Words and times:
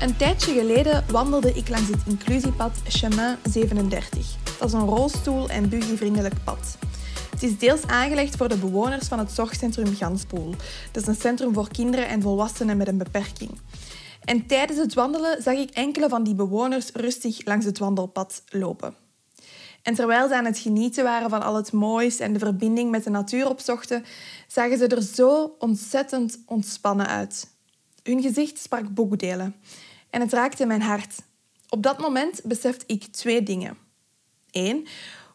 Een 0.00 0.16
tijdje 0.16 0.52
geleden 0.52 1.04
wandelde 1.10 1.52
ik 1.52 1.68
langs 1.68 1.88
het 1.88 2.00
inclusiepad 2.06 2.80
Chemin 2.88 3.36
37. 3.50 4.36
Dat 4.58 4.68
is 4.68 4.74
een 4.74 4.86
rolstoel- 4.86 5.48
en 5.48 5.68
buggyvriendelijk 5.68 6.34
pad. 6.44 6.78
Het 7.30 7.42
is 7.42 7.58
deels 7.58 7.86
aangelegd 7.86 8.36
voor 8.36 8.48
de 8.48 8.56
bewoners 8.56 9.08
van 9.08 9.18
het 9.18 9.32
zorgcentrum 9.32 9.94
Ganspoel. 9.94 10.54
Dat 10.92 11.02
is 11.02 11.08
een 11.08 11.20
centrum 11.20 11.54
voor 11.54 11.68
kinderen 11.68 12.08
en 12.08 12.22
volwassenen 12.22 12.76
met 12.76 12.88
een 12.88 12.98
beperking. 12.98 13.50
En 14.24 14.46
tijdens 14.46 14.78
het 14.78 14.94
wandelen 14.94 15.42
zag 15.42 15.54
ik 15.54 15.70
enkele 15.70 16.08
van 16.08 16.22
die 16.22 16.34
bewoners 16.34 16.90
rustig 16.92 17.44
langs 17.44 17.64
het 17.64 17.78
wandelpad 17.78 18.42
lopen. 18.48 18.94
En 19.82 19.94
terwijl 19.94 20.28
ze 20.28 20.36
aan 20.36 20.44
het 20.44 20.58
genieten 20.58 21.04
waren 21.04 21.30
van 21.30 21.42
al 21.42 21.56
het 21.56 21.72
moois 21.72 22.18
en 22.18 22.32
de 22.32 22.38
verbinding 22.38 22.90
met 22.90 23.04
de 23.04 23.10
natuur 23.10 23.48
opzochten, 23.48 24.04
zagen 24.46 24.78
ze 24.78 24.86
er 24.86 25.02
zo 25.02 25.54
ontzettend 25.58 26.38
ontspannen 26.46 27.06
uit. 27.06 27.48
Hun 28.02 28.22
gezicht 28.22 28.58
sprak 28.58 28.94
boekdelen 28.94 29.54
en 30.10 30.20
het 30.20 30.32
raakte 30.32 30.66
mijn 30.66 30.82
hart. 30.82 31.14
Op 31.68 31.82
dat 31.82 31.98
moment 31.98 32.40
besefte 32.44 32.84
ik 32.86 33.04
twee 33.04 33.42
dingen. 33.42 33.78
Eén, 34.50 34.86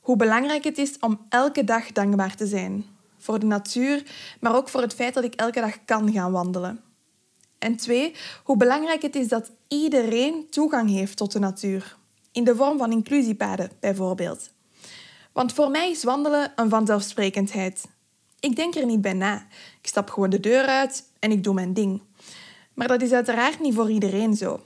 hoe 0.01 0.15
belangrijk 0.15 0.63
het 0.63 0.77
is 0.77 0.99
om 0.99 1.25
elke 1.29 1.63
dag 1.63 1.91
dankbaar 1.91 2.35
te 2.35 2.47
zijn. 2.47 2.85
Voor 3.17 3.39
de 3.39 3.45
natuur, 3.45 4.03
maar 4.39 4.55
ook 4.55 4.69
voor 4.69 4.81
het 4.81 4.93
feit 4.93 5.13
dat 5.13 5.23
ik 5.23 5.33
elke 5.33 5.59
dag 5.59 5.85
kan 5.85 6.11
gaan 6.11 6.31
wandelen. 6.31 6.83
En 7.59 7.75
twee, 7.75 8.15
hoe 8.43 8.57
belangrijk 8.57 9.01
het 9.01 9.15
is 9.15 9.27
dat 9.27 9.51
iedereen 9.67 10.47
toegang 10.49 10.89
heeft 10.89 11.17
tot 11.17 11.31
de 11.31 11.39
natuur. 11.39 11.97
In 12.31 12.43
de 12.43 12.55
vorm 12.55 12.77
van 12.77 12.91
inclusiepaden 12.91 13.71
bijvoorbeeld. 13.79 14.51
Want 15.31 15.53
voor 15.53 15.69
mij 15.69 15.89
is 15.89 16.03
wandelen 16.03 16.51
een 16.55 16.69
vanzelfsprekendheid. 16.69 17.85
Ik 18.39 18.55
denk 18.55 18.75
er 18.75 18.85
niet 18.85 19.01
bij 19.01 19.13
na. 19.13 19.47
Ik 19.81 19.87
stap 19.87 20.09
gewoon 20.09 20.29
de 20.29 20.39
deur 20.39 20.65
uit 20.65 21.03
en 21.19 21.31
ik 21.31 21.43
doe 21.43 21.53
mijn 21.53 21.73
ding. 21.73 22.01
Maar 22.75 22.87
dat 22.87 23.01
is 23.01 23.11
uiteraard 23.11 23.59
niet 23.59 23.73
voor 23.73 23.91
iedereen 23.91 24.35
zo. 24.35 24.59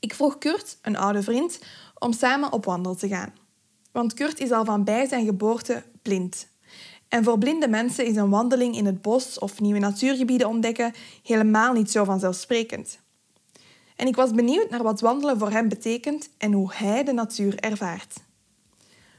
Ik 0.00 0.14
vroeg 0.14 0.38
Kurt, 0.38 0.78
een 0.82 0.96
oude 0.96 1.22
vriend, 1.22 1.60
om 1.98 2.12
samen 2.12 2.52
op 2.52 2.64
wandel 2.64 2.94
te 2.94 3.08
gaan. 3.08 3.34
Want 3.92 4.14
Kurt 4.14 4.40
is 4.40 4.50
al 4.50 4.64
van 4.64 4.84
bij 4.84 5.06
zijn 5.06 5.24
geboorte 5.24 5.82
blind. 6.02 6.48
En 7.08 7.24
voor 7.24 7.38
blinde 7.38 7.68
mensen 7.68 8.06
is 8.06 8.16
een 8.16 8.30
wandeling 8.30 8.76
in 8.76 8.86
het 8.86 9.02
bos 9.02 9.38
of 9.38 9.60
nieuwe 9.60 9.78
natuurgebieden 9.78 10.48
ontdekken 10.48 10.92
helemaal 11.22 11.72
niet 11.72 11.90
zo 11.90 12.04
vanzelfsprekend. 12.04 12.98
En 13.96 14.06
ik 14.06 14.16
was 14.16 14.30
benieuwd 14.30 14.70
naar 14.70 14.82
wat 14.82 15.00
wandelen 15.00 15.38
voor 15.38 15.50
hem 15.50 15.68
betekent 15.68 16.28
en 16.38 16.52
hoe 16.52 16.72
hij 16.74 17.04
de 17.04 17.12
natuur 17.12 17.58
ervaart. 17.58 18.14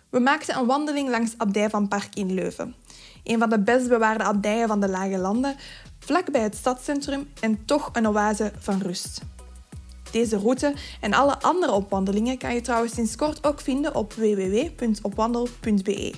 We 0.10 0.20
maakten 0.20 0.58
een 0.58 0.66
wandeling 0.66 1.10
langs 1.10 1.34
Abdij 1.38 1.70
van 1.70 1.88
Park 1.88 2.16
in 2.16 2.34
Leuven, 2.34 2.76
een 3.24 3.40
van 3.40 3.50
de 3.50 3.60
best 3.60 3.88
bewaarde 3.88 4.24
abdijen 4.24 4.68
van 4.68 4.80
de 4.80 4.90
Lage 4.90 5.18
Landen, 5.18 5.56
vlakbij 6.06 6.42
het 6.42 6.56
stadscentrum 6.56 7.30
en 7.40 7.66
toch 7.66 7.90
een 7.94 8.08
oase 8.08 8.52
van 8.60 8.82
rust. 8.82 9.22
Deze 10.12 10.38
route 10.38 10.74
en 11.02 11.14
alle 11.14 11.42
andere 11.42 11.72
opwandelingen 11.72 12.38
kan 12.38 12.54
je 12.54 12.62
trouwens 12.62 12.94
sinds 12.94 13.16
kort 13.16 13.44
ook 13.44 13.62
vinden 13.62 13.96
op 13.96 14.14
www.opwandel.be. 14.14 16.14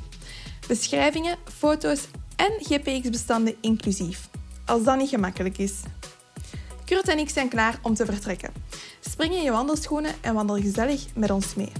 Beschrijvingen, 0.68 1.38
foto's 1.58 2.08
en 2.36 2.52
GPX-bestanden 2.60 3.56
inclusief, 3.62 4.30
als 4.66 4.84
dat 4.84 4.98
niet 4.98 5.10
gemakkelijk 5.10 5.58
is. 5.58 5.74
Kurt 6.86 7.08
en 7.08 7.20
ik 7.20 7.30
zijn 7.30 7.50
klaar 7.50 7.80
om 7.82 7.94
te 7.94 8.06
vertrekken. 8.06 8.54
Spring 9.00 9.34
in 9.34 9.44
je 9.44 9.52
wandelschoenen 9.52 10.12
en 10.22 10.34
wandel 10.34 10.56
gezellig 10.56 11.06
met 11.16 11.32
ons 11.32 11.56
mee. 11.56 11.72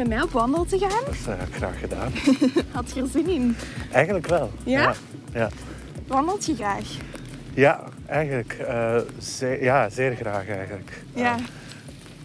Met 0.00 0.08
mij 0.08 0.22
op 0.22 0.30
wandel 0.30 0.64
te 0.64 0.78
gaan. 0.78 1.04
Dat 1.04 1.14
is 1.14 1.26
uh, 1.26 1.34
graag 1.52 1.78
gedaan. 1.78 2.12
Had 2.72 2.90
je 2.94 3.00
er 3.00 3.08
zin 3.08 3.28
in? 3.28 3.56
Eigenlijk 3.92 4.26
wel. 4.26 4.50
Ja? 4.64 4.82
Ja, 4.82 4.94
ja. 5.32 5.48
Wandelt 6.06 6.46
je 6.46 6.54
graag? 6.54 6.86
Ja, 7.54 7.84
eigenlijk. 8.06 8.56
uh, 8.60 8.96
zeer, 9.18 9.62
ja, 9.62 9.88
zeer 9.88 10.14
graag 10.14 10.48
eigenlijk. 10.48 11.02
Ja. 11.14 11.36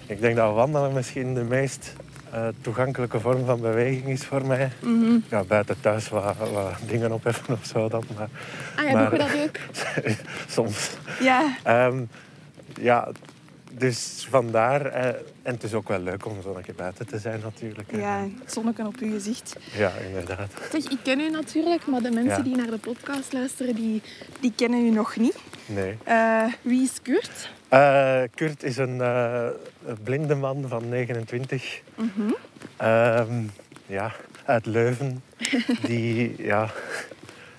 ik 0.05 0.21
denk 0.21 0.35
dat 0.35 0.53
wandelen 0.53 0.93
misschien 0.93 1.33
de 1.33 1.43
meest 1.43 1.93
uh, 2.33 2.47
toegankelijke 2.61 3.19
vorm 3.19 3.45
van 3.45 3.61
beweging 3.61 4.05
is 4.05 4.25
voor 4.25 4.45
mij. 4.45 4.71
Mm 4.81 5.01
-hmm. 5.01 5.23
Ja, 5.29 5.43
buiten 5.43 5.75
thuis 5.81 6.09
wat, 6.09 6.35
wat 6.37 6.73
dingen 6.87 7.11
opheffen 7.11 7.53
of 7.53 7.65
zo 7.65 7.89
dan. 7.89 8.03
Maar, 8.17 8.29
ah 8.75 8.85
ja, 8.85 8.91
maar, 8.91 9.09
doe 9.09 9.19
je 9.19 9.25
dat 9.25 9.43
ook? 9.43 10.13
soms. 10.55 10.91
Ja. 11.19 11.57
Um, 11.87 12.09
ja, 12.81 13.07
dus 13.77 14.27
vandaar. 14.29 14.85
Uh, 14.85 15.05
en 15.41 15.53
het 15.53 15.63
is 15.63 15.73
ook 15.73 15.87
wel 15.87 15.99
leuk 15.99 16.25
om 16.25 16.41
zo 16.41 16.55
een 16.55 16.63
keer 16.63 16.75
buiten 16.75 17.07
te 17.07 17.19
zijn 17.19 17.39
natuurlijk. 17.43 17.91
Ja, 17.91 18.27
het 18.39 18.53
zonnetje 18.53 18.85
op 18.85 18.97
je 18.97 19.09
gezicht. 19.09 19.55
Ja, 19.77 19.91
inderdaad. 20.07 20.51
Zeg, 20.71 20.83
ik 20.83 20.97
ken 21.03 21.19
u 21.19 21.29
natuurlijk, 21.29 21.85
maar 21.87 22.01
de 22.01 22.11
mensen 22.11 22.37
Ja. 22.37 22.43
die 22.43 22.55
naar 22.55 22.69
de 22.69 22.77
podcast 22.77 23.33
luisteren, 23.33 23.75
die, 23.75 24.01
die 24.39 24.53
kennen 24.55 24.85
u 24.85 24.89
nog 24.89 25.15
niet. 25.15 25.37
Nee. 25.65 25.97
Uh, 26.07 26.43
wie 26.61 26.81
is 26.83 27.01
Kurt? 27.01 27.49
Uh, 27.73 28.21
Kurt 28.35 28.63
is 28.63 28.77
een 28.77 28.95
uh, 28.95 29.47
blinde 30.03 30.35
man 30.35 30.65
van 30.67 30.89
29. 30.89 31.81
Mm 31.95 32.11
-hmm. 32.15 32.35
um, 32.87 33.51
ja, 33.85 34.11
uit 34.45 34.65
Leuven. 34.65 35.23
Die, 35.87 36.43
ja... 36.43 36.69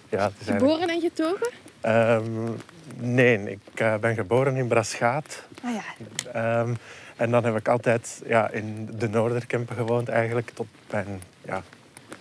ja 0.08 0.24
het 0.24 0.32
is 0.40 0.46
Geboren 0.46 0.88
en 0.88 1.00
getogen? 1.00 1.50
Um, 1.82 2.56
nee, 2.96 3.50
ik 3.50 3.80
uh, 3.80 3.94
ben 3.96 4.14
geboren 4.14 4.56
in 4.56 4.66
Braschaat. 4.66 5.42
Ah 5.62 5.70
ja. 5.74 6.60
Um, 6.60 6.76
en 7.16 7.30
dan 7.30 7.44
heb 7.44 7.56
ik 7.56 7.68
altijd 7.68 8.22
ja, 8.26 8.50
in 8.50 8.88
de 8.98 9.08
Noorderkempen 9.08 9.76
gewoond, 9.76 10.08
eigenlijk 10.08 10.50
tot 10.50 10.66
mijn 10.90 11.22
ja, 11.44 11.62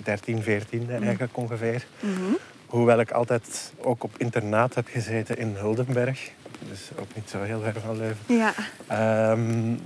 13, 0.04 0.44
14 0.44 0.84
Mm. 0.84 1.04
eigenlijk 1.04 1.38
ongeveer. 1.38 1.86
Mm 2.00 2.16
-hmm. 2.16 2.38
Hoewel 2.66 3.00
ik 3.00 3.12
altijd 3.12 3.74
ook 3.78 4.04
op 4.04 4.12
internaat 4.18 4.76
heb 4.76 4.88
gezeten 4.88 5.38
in 5.38 5.56
Huldenberg. 5.56 6.32
Dus 6.70 6.90
ook 7.00 7.16
niet 7.16 7.30
zo 7.30 7.42
heel 7.42 7.62
ver 7.62 7.82
van 7.86 7.98
Leuven. 7.98 8.36
Ja. 8.36 8.54
Um, 9.32 9.80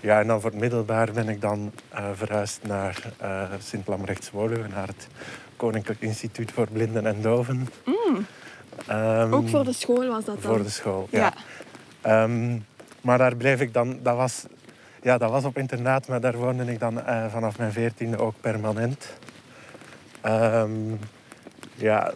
ja, 0.00 0.20
en 0.20 0.26
dan 0.26 0.40
voor 0.40 0.50
het 0.50 0.60
middelbaar 0.60 1.12
ben 1.12 1.28
ik 1.28 1.40
dan 1.40 1.72
uh, 1.94 2.04
verhuisd 2.14 2.60
naar 2.62 3.02
uh, 3.22 3.42
Sint-Lamrechts-Woluwe, 3.58 4.68
naar 4.68 4.86
het 4.86 5.08
Koninklijk 5.56 6.00
Instituut 6.00 6.52
voor 6.52 6.68
Blinden 6.72 7.06
en 7.06 7.22
Doven. 7.22 7.68
Mm. 7.84 8.26
Um, 8.90 9.34
ook 9.34 9.48
voor 9.48 9.64
de 9.64 9.72
school 9.72 10.06
was 10.06 10.24
dat 10.24 10.42
dan? 10.42 10.52
Voor 10.52 10.62
de 10.62 10.68
school, 10.68 11.08
ja. 11.10 11.32
ja. 12.02 12.22
Um, 12.22 12.66
maar 13.00 13.18
daar 13.18 13.36
bleef 13.36 13.60
ik 13.60 13.72
dan... 13.72 13.98
Dat 14.02 14.16
was, 14.16 14.46
ja, 15.02 15.18
dat 15.18 15.30
was 15.30 15.44
op 15.44 15.58
internaat, 15.58 16.08
maar 16.08 16.20
daar 16.20 16.36
woonde 16.36 16.64
ik 16.72 16.78
dan 16.78 16.98
uh, 16.98 17.26
vanaf 17.26 17.58
mijn 17.58 17.72
veertiende 17.72 18.18
ook 18.18 18.34
permanent. 18.40 19.12
Um, 20.26 20.98
ja, 21.74 22.12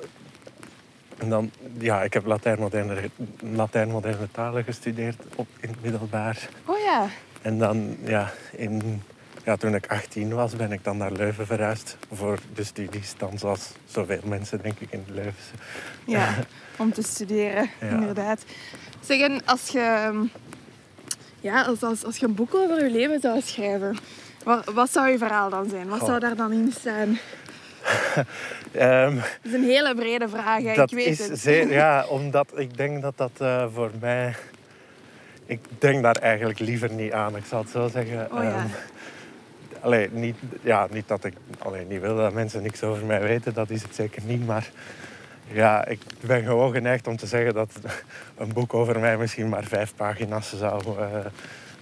en 1.18 1.28
dan, 1.28 1.50
ja, 1.78 2.02
ik 2.02 2.12
heb 2.12 2.26
Latijn-moderne, 2.26 3.10
Latijn-moderne 3.40 4.28
talen 4.30 4.64
gestudeerd 4.64 5.22
op, 5.34 5.46
in 5.60 5.68
het 5.68 5.82
middelbaar. 5.82 6.48
Oh 6.64 6.78
ja. 6.78 7.06
En 7.42 7.58
dan, 7.58 7.96
ja, 8.04 8.32
in, 8.52 9.02
ja, 9.48 9.56
toen 9.56 9.74
ik 9.74 9.86
18 9.86 10.34
was, 10.34 10.56
ben 10.56 10.72
ik 10.72 10.84
dan 10.84 10.96
naar 10.96 11.12
Leuven 11.12 11.46
verhuisd 11.46 11.96
voor 12.12 12.38
de 12.54 12.64
studies. 12.64 13.14
Dan 13.16 13.38
zoals 13.38 13.70
zoveel 13.84 14.20
mensen, 14.24 14.62
denk 14.62 14.78
ik, 14.78 14.90
in 14.90 15.04
Leuven. 15.06 15.58
Ja, 16.06 16.34
om 16.78 16.92
te 16.92 17.02
studeren, 17.02 17.70
Ja. 17.80 17.88
inderdaad. 17.88 18.44
Zeg, 19.00 19.20
en 19.20 19.40
als 19.44 19.68
je, 19.68 20.12
ja, 21.40 21.62
als, 21.62 21.82
als, 21.82 22.04
als 22.04 22.16
je 22.16 22.26
een 22.26 22.34
boek 22.34 22.54
over 22.54 22.84
je 22.84 22.90
leven 22.90 23.20
zou 23.20 23.40
schrijven, 23.40 23.96
wat, 24.44 24.64
wat 24.64 24.92
zou 24.92 25.08
je 25.08 25.18
verhaal 25.18 25.50
dan 25.50 25.68
zijn? 25.68 25.88
Wat 25.88 25.98
Goh. 25.98 26.08
zou 26.08 26.20
daar 26.20 26.36
dan 26.36 26.52
in 26.52 26.72
staan? 26.80 27.18
Ehm, 28.72 29.14
Dat 29.14 29.24
is 29.42 29.52
een 29.52 29.64
hele 29.64 29.94
brede 29.94 30.28
vraag, 30.28 30.62
hè, 30.62 30.82
ik 30.82 30.90
weet 30.90 31.06
is 31.06 31.28
het. 31.28 31.38
zeer, 31.38 31.72
ja, 31.82 32.06
omdat 32.06 32.52
ik 32.54 32.76
denk 32.76 33.02
dat 33.02 33.16
dat 33.16 33.30
eh, 33.38 33.66
voor 33.74 33.90
mij. 34.00 34.34
Ik 35.46 35.60
denk 35.78 36.02
daar 36.02 36.16
eigenlijk 36.16 36.58
liever 36.58 36.90
niet 36.92 37.12
aan, 37.12 37.36
ik 37.36 37.44
zal 37.48 37.60
het 37.60 37.70
zo 37.70 37.88
zeggen. 37.92 38.32
Oh 38.32 38.42
ja. 38.42 38.50
Ehm, 38.50 38.66
allee, 39.80 40.08
niet, 40.12 40.36
ja, 40.62 40.86
niet 40.90 41.08
dat 41.08 41.24
ik 41.24 41.34
allee, 41.58 41.84
niet 41.84 42.00
wil 42.00 42.16
dat 42.16 42.32
mensen 42.32 42.62
niks 42.62 42.82
over 42.82 43.04
mij 43.04 43.20
weten, 43.20 43.54
dat 43.54 43.70
is 43.70 43.82
het 43.82 43.94
zeker 43.94 44.22
niet. 44.26 44.46
Maar 44.46 44.70
ja, 45.52 45.86
ik 45.86 46.00
ben 46.20 46.44
gewoon 46.44 46.72
geneigd 46.72 47.06
om 47.06 47.16
te 47.16 47.26
zeggen 47.26 47.54
dat 47.54 47.70
een 48.36 48.52
boek 48.52 48.74
over 48.74 48.98
mij 49.00 49.16
misschien 49.18 49.48
maar 49.48 49.64
vijf 49.64 49.92
pagina's 49.96 50.56
zou, 50.58 50.82
eh, 50.98 51.04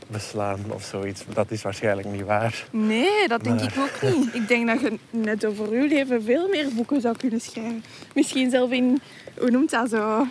beslaan 0.08 0.60
of 0.68 0.82
zoiets. 0.82 1.24
Dat 1.32 1.50
is 1.50 1.62
waarschijnlijk 1.62 2.08
niet 2.08 2.24
waar. 2.24 2.64
Nee, 2.70 3.28
dat 3.28 3.44
denk 3.44 3.60
Maar- 3.60 3.68
ik 3.68 3.78
ook 3.78 4.14
niet. 4.14 4.34
Ik 4.40 4.48
denk 4.48 4.66
dat 4.66 4.80
je 4.80 4.98
net 5.10 5.44
over 5.44 5.68
uw 5.68 5.86
leven 5.88 6.22
veel 6.22 6.48
meer 6.48 6.66
boeken 6.74 7.00
zou 7.00 7.16
kunnen 7.16 7.40
schrijven. 7.40 7.84
Misschien 8.14 8.50
zelf 8.50 8.70
in, 8.70 9.00
hoe 9.38 9.50
noemt 9.50 9.70
dat 9.70 9.88
zo? 9.90 10.26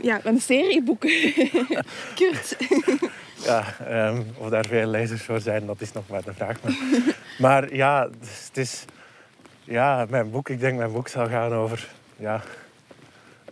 Ja, 0.00 0.20
een 0.24 0.40
serie 0.40 0.82
boeken. 0.82 1.10
Kurt. 2.18 2.56
Ja, 3.44 3.64
ehm, 3.86 4.22
of 4.36 4.48
daar 4.48 4.64
veel 4.66 4.86
lezers 4.86 5.22
voor 5.22 5.40
zijn, 5.40 5.66
dat 5.66 5.80
is 5.80 5.92
nog 5.92 6.08
maar 6.08 6.22
de 6.24 6.34
vraag. 6.34 6.56
Maar, 6.62 6.72
maar 7.38 7.74
ja, 7.74 8.08
dus 8.20 8.44
het 8.46 8.56
is... 8.56 8.84
Ja, 9.64 10.06
mijn 10.08 10.30
boek, 10.30 10.48
ik 10.48 10.60
denk 10.60 10.78
mijn 10.78 10.92
boek 10.92 11.08
zal 11.08 11.28
gaan 11.28 11.52
over... 11.52 11.88
Ja, 12.16 12.40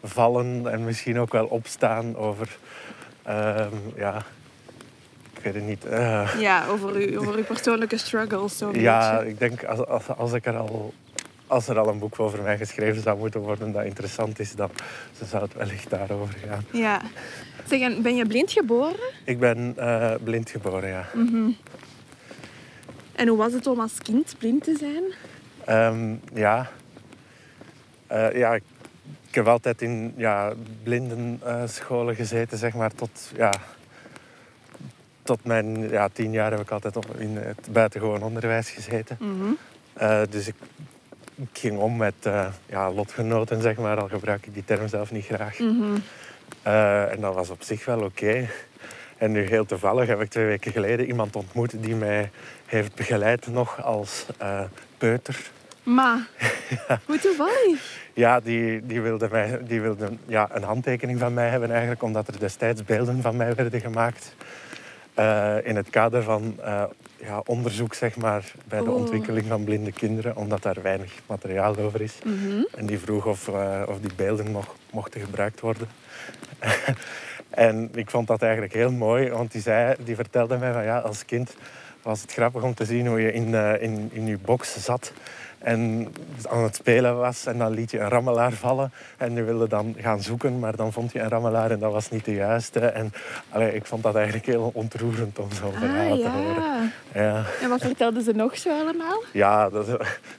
vallen 0.03 0.73
en 0.73 0.85
misschien 0.85 1.19
ook 1.19 1.33
wel 1.33 1.47
opstaan. 1.47 2.17
Over... 2.17 2.49
ehm, 3.23 3.75
ja, 3.97 4.17
ik 5.37 5.43
weet 5.43 5.55
het 5.55 5.65
niet. 5.67 5.85
eh, 5.85 6.29
Ja, 6.39 6.67
over 6.67 6.95
uw, 6.95 7.19
over 7.21 7.35
uw 7.35 7.45
persoonlijke 7.45 7.97
struggles. 7.99 8.59
Zo'n 8.59 8.75
ja, 8.81 9.13
beetje. 9.17 9.29
ik 9.31 9.39
denk 9.39 9.65
als, 9.65 9.87
als, 9.87 10.09
als, 10.09 10.33
ik 10.33 10.47
er 10.47 10.57
al, 10.57 10.95
als 11.51 11.69
er 11.69 11.79
al 11.79 11.89
een 11.89 11.99
boek 11.99 12.21
over 12.21 12.43
mij 12.43 12.57
geschreven 12.57 13.03
zou 13.03 13.19
moeten 13.19 13.41
worden 13.41 13.73
dat 13.73 13.85
interessant 13.85 14.39
is, 14.39 14.55
dan 14.55 14.71
zou 15.29 15.43
het 15.43 15.55
wellicht 15.55 15.91
daarover 15.91 16.35
gaan. 16.47 16.65
ja. 16.73 17.01
Zeg, 17.67 17.81
en 17.81 18.03
ben 18.03 18.17
je 18.17 18.27
blind 18.27 18.53
geboren? 18.53 19.13
Ik 19.25 19.39
ben 19.39 19.73
eh, 19.77 20.15
blind 20.25 20.51
geboren, 20.51 20.89
ja. 20.89 21.07
En 23.13 23.29
hoe 23.29 23.37
was 23.37 23.53
het 23.53 23.67
om 23.67 23.81
als 23.81 23.99
kind 23.99 24.35
blind 24.39 24.65
te 24.65 24.77
zijn? 24.79 25.03
Ehm, 25.65 26.15
ja. 26.35 26.71
Eh, 28.07 28.37
ja, 28.37 28.55
ik, 28.55 28.63
ik 29.29 29.35
heb 29.35 29.47
altijd 29.47 29.83
in 29.83 30.15
ja, 30.17 30.53
blindenscholen 30.83 32.15
gezeten, 32.15 32.59
zeg 32.59 32.75
maar, 32.75 32.95
tot, 32.95 33.33
ja, 33.37 33.53
tot 35.23 35.45
mijn 35.45 35.89
ja, 35.89 36.09
tien 36.09 36.33
jaar 36.33 36.51
heb 36.51 36.61
ik 36.61 36.71
altijd 36.71 36.97
op, 36.97 37.17
in 37.19 37.37
het 37.37 37.69
buitengewoon 37.73 38.23
onderwijs 38.23 38.71
gezeten. 38.71 39.19
Eh, 39.93 40.21
dus 40.31 40.49
ik, 40.49 40.55
ik 41.41 41.59
ging 41.59 41.79
om 41.79 41.97
met 41.97 42.15
eh, 42.23 42.47
ja, 42.67 42.93
lotgenoten, 42.93 43.63
zeg 43.63 43.77
maar, 43.77 44.01
al 44.01 44.09
gebruik 44.09 44.47
ik 44.47 44.55
die 44.55 44.65
term 44.65 44.89
zelf 44.89 45.13
niet 45.13 45.25
graag. 45.25 45.59
Eh, 46.63 47.13
en 47.13 47.21
dat 47.21 47.35
was 47.35 47.51
op 47.51 47.63
zich 47.63 47.85
wel 47.85 48.01
oké. 48.01 48.49
En 49.19 49.33
nu 49.33 49.47
heel 49.47 49.67
toevallig 49.67 50.07
heb 50.07 50.21
ik 50.21 50.31
twee 50.31 50.47
weken 50.47 50.73
geleden 50.73 51.07
iemand 51.07 51.37
ontmoet 51.37 51.83
die 51.83 51.95
mij 51.95 52.31
heeft 52.67 52.95
begeleid 52.95 53.47
nog 53.47 53.83
als 53.83 54.27
eh, 54.39 54.61
peuter. 54.99 55.51
Maar, 55.83 56.29
hoe 57.07 57.19
toevallig. 57.19 57.99
Ja, 58.13 58.41
die, 58.41 58.87
die 58.87 59.01
wilde, 59.01 59.29
mij, 59.31 59.59
die 59.63 59.81
wilde 59.81 60.13
ja, 60.27 60.49
een 60.53 60.63
handtekening 60.63 61.19
van 61.19 61.35
mij 61.35 61.49
hebben 61.49 61.71
eigenlijk, 61.71 62.03
omdat 62.03 62.29
er 62.29 62.39
destijds 62.39 62.85
beelden 62.85 63.23
van 63.23 63.37
mij 63.37 63.55
werden 63.55 63.81
gemaakt. 63.81 64.35
in 65.65 65.77
het 65.77 65.91
kader 65.91 66.23
van 66.23 66.59
ja, 67.23 67.43
onderzoek 67.47 67.95
zeg 67.95 68.17
maar, 68.17 68.53
bij 68.69 68.79
de 68.79 68.91
Oh. 68.91 68.95
ontwikkeling 68.97 69.47
van 69.47 69.65
blinde 69.65 69.93
kinderen, 69.93 70.37
omdat 70.37 70.63
daar 70.63 70.83
weinig 70.83 71.13
materiaal 71.27 71.77
over 71.77 72.01
is. 72.01 72.19
En 72.77 72.87
die 72.87 72.99
vroeg 72.99 73.27
of, 73.27 73.49
eh, 73.49 73.83
of 73.87 74.01
die 74.01 74.15
beelden 74.17 74.51
nog 74.53 74.75
mochten 74.93 75.21
gebruikt 75.21 75.61
worden. 75.61 75.89
en 77.51 77.91
ik 77.95 78.11
vond 78.11 78.27
dat 78.27 78.43
eigenlijk 78.43 78.73
heel 78.73 78.93
mooi, 78.93 79.31
want 79.31 79.53
die, 79.53 79.61
zei, 79.63 79.95
die 80.05 80.15
vertelde 80.15 80.57
mij 80.59 80.73
van 80.73 80.85
ja, 80.85 80.99
als 80.99 81.25
kind 81.25 81.55
was 82.03 82.21
het 82.23 82.33
grappig 82.33 82.63
om 82.63 82.75
te 82.75 82.85
zien 82.85 83.07
hoe 83.07 83.21
je 83.21 83.33
in, 83.33 83.55
eh, 83.55 83.83
in, 83.83 84.11
in 84.13 84.27
je 84.27 84.39
box 84.39 84.85
zat 84.85 85.13
en 85.61 86.13
aan 86.49 86.63
het 86.63 86.75
spelen 86.75 87.17
was. 87.19 87.47
En 87.47 87.59
dan 87.59 87.71
liet 87.73 87.91
je 87.91 87.99
een 87.99 88.09
rammelaar 88.09 88.53
vallen 88.53 88.93
en 89.17 89.35
je 89.35 89.43
wilde 89.43 89.69
dan 89.69 89.95
gaan 89.99 90.23
zoeken, 90.23 90.59
maar 90.59 90.77
dan 90.77 90.93
vond 90.93 91.13
je 91.13 91.21
een 91.21 91.29
rammelaar 91.29 91.71
en 91.71 91.79
dat 91.79 91.93
was 91.93 92.11
niet 92.11 92.25
de 92.25 92.35
juiste. 92.35 92.81
En 92.81 93.13
allee, 93.49 93.75
ik 93.75 93.87
vond 93.87 94.03
dat 94.03 94.15
eigenlijk 94.15 94.47
heel 94.47 94.71
ontroerend 94.75 95.39
om 95.39 95.49
zo'n 95.53 95.73
verhaal 95.73 96.13
Ah, 96.13 96.19
te 96.23 96.29
horen. 96.29 96.63
ja. 96.63 96.79
Ja, 97.15 97.45
En 97.63 97.69
wat 97.69 97.81
vertelden 97.81 98.23
ze 98.23 98.33
nog 98.33 98.57
zo 98.59 98.71
allemaal? 98.81 99.23
ja 99.33 99.69
dat, 99.71 99.87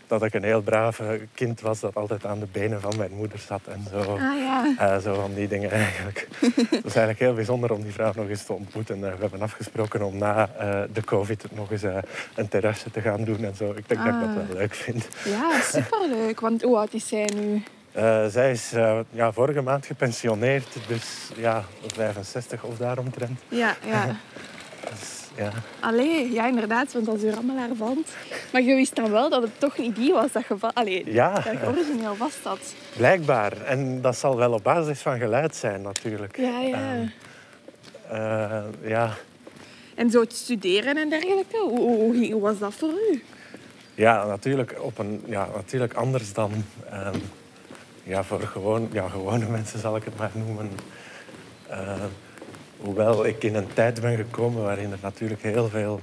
dat 0.07 0.23
ik 0.23 0.33
een 0.33 0.44
heel 0.44 0.62
braaf 0.62 1.01
kind 1.33 1.62
was 1.62 1.79
dat 1.79 1.95
altijd 1.95 2.25
aan 2.25 2.39
de 2.39 2.47
benen 2.51 2.81
van 2.81 2.94
mijn 2.97 3.12
moeder 3.15 3.39
zat 3.39 3.62
en 3.68 3.85
zo. 3.91 4.00
Ah 4.00 4.19
ja. 4.19 4.73
Eh, 4.77 4.97
zo 4.97 5.13
van 5.13 5.33
die 5.33 5.47
dingen 5.47 5.71
eigenlijk. 5.71 6.27
Het 6.56 6.71
is 6.71 6.95
eigenlijk 6.95 7.19
heel 7.19 7.33
bijzonder 7.33 7.71
om 7.73 7.81
die 7.81 7.91
vrouw 7.94 8.12
nog 8.15 8.27
eens 8.27 8.44
te 8.44 8.53
ontmoeten. 8.53 8.95
Eh, 8.95 9.01
we 9.13 9.21
hebben 9.21 9.41
afgesproken 9.41 10.01
om 10.01 10.18
na 10.18 10.50
eh, 10.57 10.79
de 10.94 11.03
covid 11.03 11.44
nog 11.51 11.71
eens 11.71 11.83
eh, 11.83 11.97
een 12.35 12.47
terrasje 12.47 12.91
te 12.91 13.01
gaan 13.01 13.23
doen 13.23 13.44
en 13.44 13.56
zo. 13.56 13.71
Ik 13.75 13.88
denk 13.89 14.03
dat 14.06 14.13
ik 14.13 14.19
dat 14.19 14.29
Ah. 14.29 14.35
wel 14.35 14.57
leuk 14.57 14.73
vind. 14.73 15.07
Ja, 15.25 15.62
superleuk. 15.62 16.40
Want 16.40 16.62
hoe 16.62 16.78
oud 16.78 16.94
is 16.94 17.08
zij 17.08 17.30
nu? 17.36 17.63
Eh, 17.92 18.25
zij 18.28 18.52
is 18.52 18.72
eh, 18.74 19.00
ja, 19.10 19.31
vorige 19.31 19.62
maand 19.62 19.86
gepensioneerd, 19.86 20.68
dus 20.88 21.30
ja, 21.36 21.63
65 21.94 22.63
of 22.63 22.78
daaromtrent. 22.78 23.40
Ja, 23.50 23.75
ja. 23.86 24.06
Dus, 24.90 25.19
ja. 25.36 25.52
Allee, 25.80 26.31
ja 26.31 26.48
inderdaad, 26.48 26.94
want 26.94 27.08
als 27.08 27.22
je 27.22 27.31
rammelaar 27.31 27.69
valt. 27.78 28.08
Maar 28.52 28.62
je 28.62 28.75
wist 28.75 28.96
dan 28.96 29.12
wel 29.12 29.30
dat 29.30 29.42
het 29.42 29.60
toch 29.60 29.78
niet 29.78 29.96
die 29.96 30.13
was 30.13 30.31
dat 30.31 30.44
je 30.48 30.58
va- 30.58 30.72
Allee, 30.74 31.12
Ja. 31.14 31.34
dat 31.34 31.44
je 31.44 31.68
origineel 31.68 32.16
vast 32.16 32.38
zat. 32.44 32.60
Blijkbaar. 32.98 33.62
En 33.62 34.02
dat 34.02 34.18
zal 34.18 34.36
wel 34.38 34.52
op 34.54 34.64
basis 34.64 35.00
van 35.00 35.18
geluid 35.19 35.56
zijn 35.56 35.81
natuurlijk. 35.81 36.38
Ja, 36.38 36.60
ja. 36.60 37.04
Eh, 38.10 38.64
ja. 38.90 39.14
En 39.96 40.10
zo 40.12 40.19
het 40.22 40.34
studeren 40.34 40.98
en 40.98 41.10
dergelijke, 41.10 41.57
hoe, 41.57 41.80
hoe, 41.80 42.31
hoe 42.31 42.42
was 42.42 42.60
dat 42.60 42.74
voor 42.74 42.94
u? 43.12 43.24
Ja, 44.01 44.25
natuurlijk, 44.25 44.75
op 44.80 44.98
een, 44.98 45.24
ja, 45.25 45.48
natuurlijk 45.56 45.94
anders 45.94 46.33
dan 46.33 46.51
ehm, 46.89 47.18
ja, 48.03 48.24
voor 48.24 48.42
gewoon, 48.42 48.89
ja, 48.92 49.07
gewone 49.07 49.45
mensen, 49.50 49.80
zal 49.80 49.95
ik 49.95 50.03
het 50.03 50.18
maar 50.18 50.31
noemen. 50.33 50.69
Eh, 51.68 52.03
hoewel 52.77 53.25
ik 53.25 53.44
in 53.44 53.56
een 53.56 53.74
tijd 53.74 54.01
ben 54.01 54.15
gekomen 54.15 54.63
waarin 54.63 54.92
er 54.92 54.98
natuurlijk 55.01 55.42
heel 55.42 55.69
veel 55.69 56.01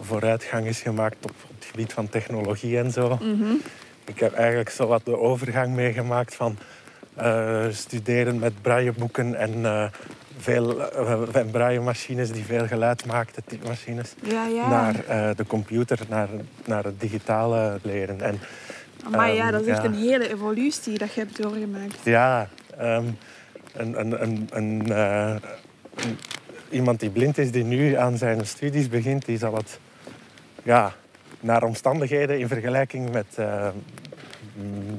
vooruitgang 0.00 0.66
is 0.66 0.80
gemaakt 0.80 1.16
op, 1.24 1.30
op 1.30 1.54
het 1.58 1.64
gebied 1.64 1.92
van 1.92 2.08
technologie 2.08 2.78
en 2.78 2.90
zo. 2.90 3.18
Ik 4.04 4.20
heb 4.20 4.32
eigenlijk 4.32 4.70
zo 4.70 4.86
wat 4.86 5.04
de 5.04 5.18
overgang 5.18 5.74
meegemaakt 5.74 6.34
van 6.34 6.58
eh, 7.14 7.66
studeren 7.70 8.38
met 8.38 8.62
brailleboeken 8.62 9.34
en 9.34 9.58
uh, 9.58 9.84
veel 10.40 10.80
uh, 10.80 11.22
en 11.32 11.50
braillemachines 11.50 12.30
die 12.30 12.44
veel 12.44 12.66
geluid 12.66 13.06
maakten, 13.06 13.42
typemachines, 13.46 14.14
Ja, 14.22 14.46
ja. 14.46 14.68
naar 14.68 14.94
uh, 14.94 15.36
de 15.36 15.46
computer, 15.46 15.98
naar, 16.08 16.28
naar 16.64 16.84
het 16.84 17.00
digitale 17.00 17.78
leren. 17.82 18.20
En, 18.20 18.40
maar 19.10 19.34
ja, 19.34 19.50
dat 19.50 19.60
is 19.60 19.66
echt 19.66 19.84
een 19.84 19.94
hele 19.94 20.32
evolutie 20.32 20.98
dat 20.98 21.14
je 21.14 21.20
hebt 21.20 21.42
doorgemaakt. 21.42 21.98
Ja, 22.04 22.48
um, 22.80 23.18
een, 23.72 24.00
een, 24.00 24.22
een, 24.22 24.48
een, 24.50 24.86
uh, 24.88 25.34
een, 25.94 26.18
iemand 26.70 27.00
die 27.00 27.10
blind 27.10 27.38
is, 27.38 27.50
die 27.50 27.64
nu 27.64 27.94
aan 27.94 28.16
zijn 28.16 28.46
studies 28.46 28.88
begint, 28.88 29.24
die 29.24 29.38
zal 29.38 29.54
het 29.54 29.78
ja, 30.62 30.94
naar 31.40 31.62
omstandigheden 31.62 32.38
in 32.38 32.48
vergelijking 32.48 33.12
met, 33.12 33.26
uh, 33.38 33.68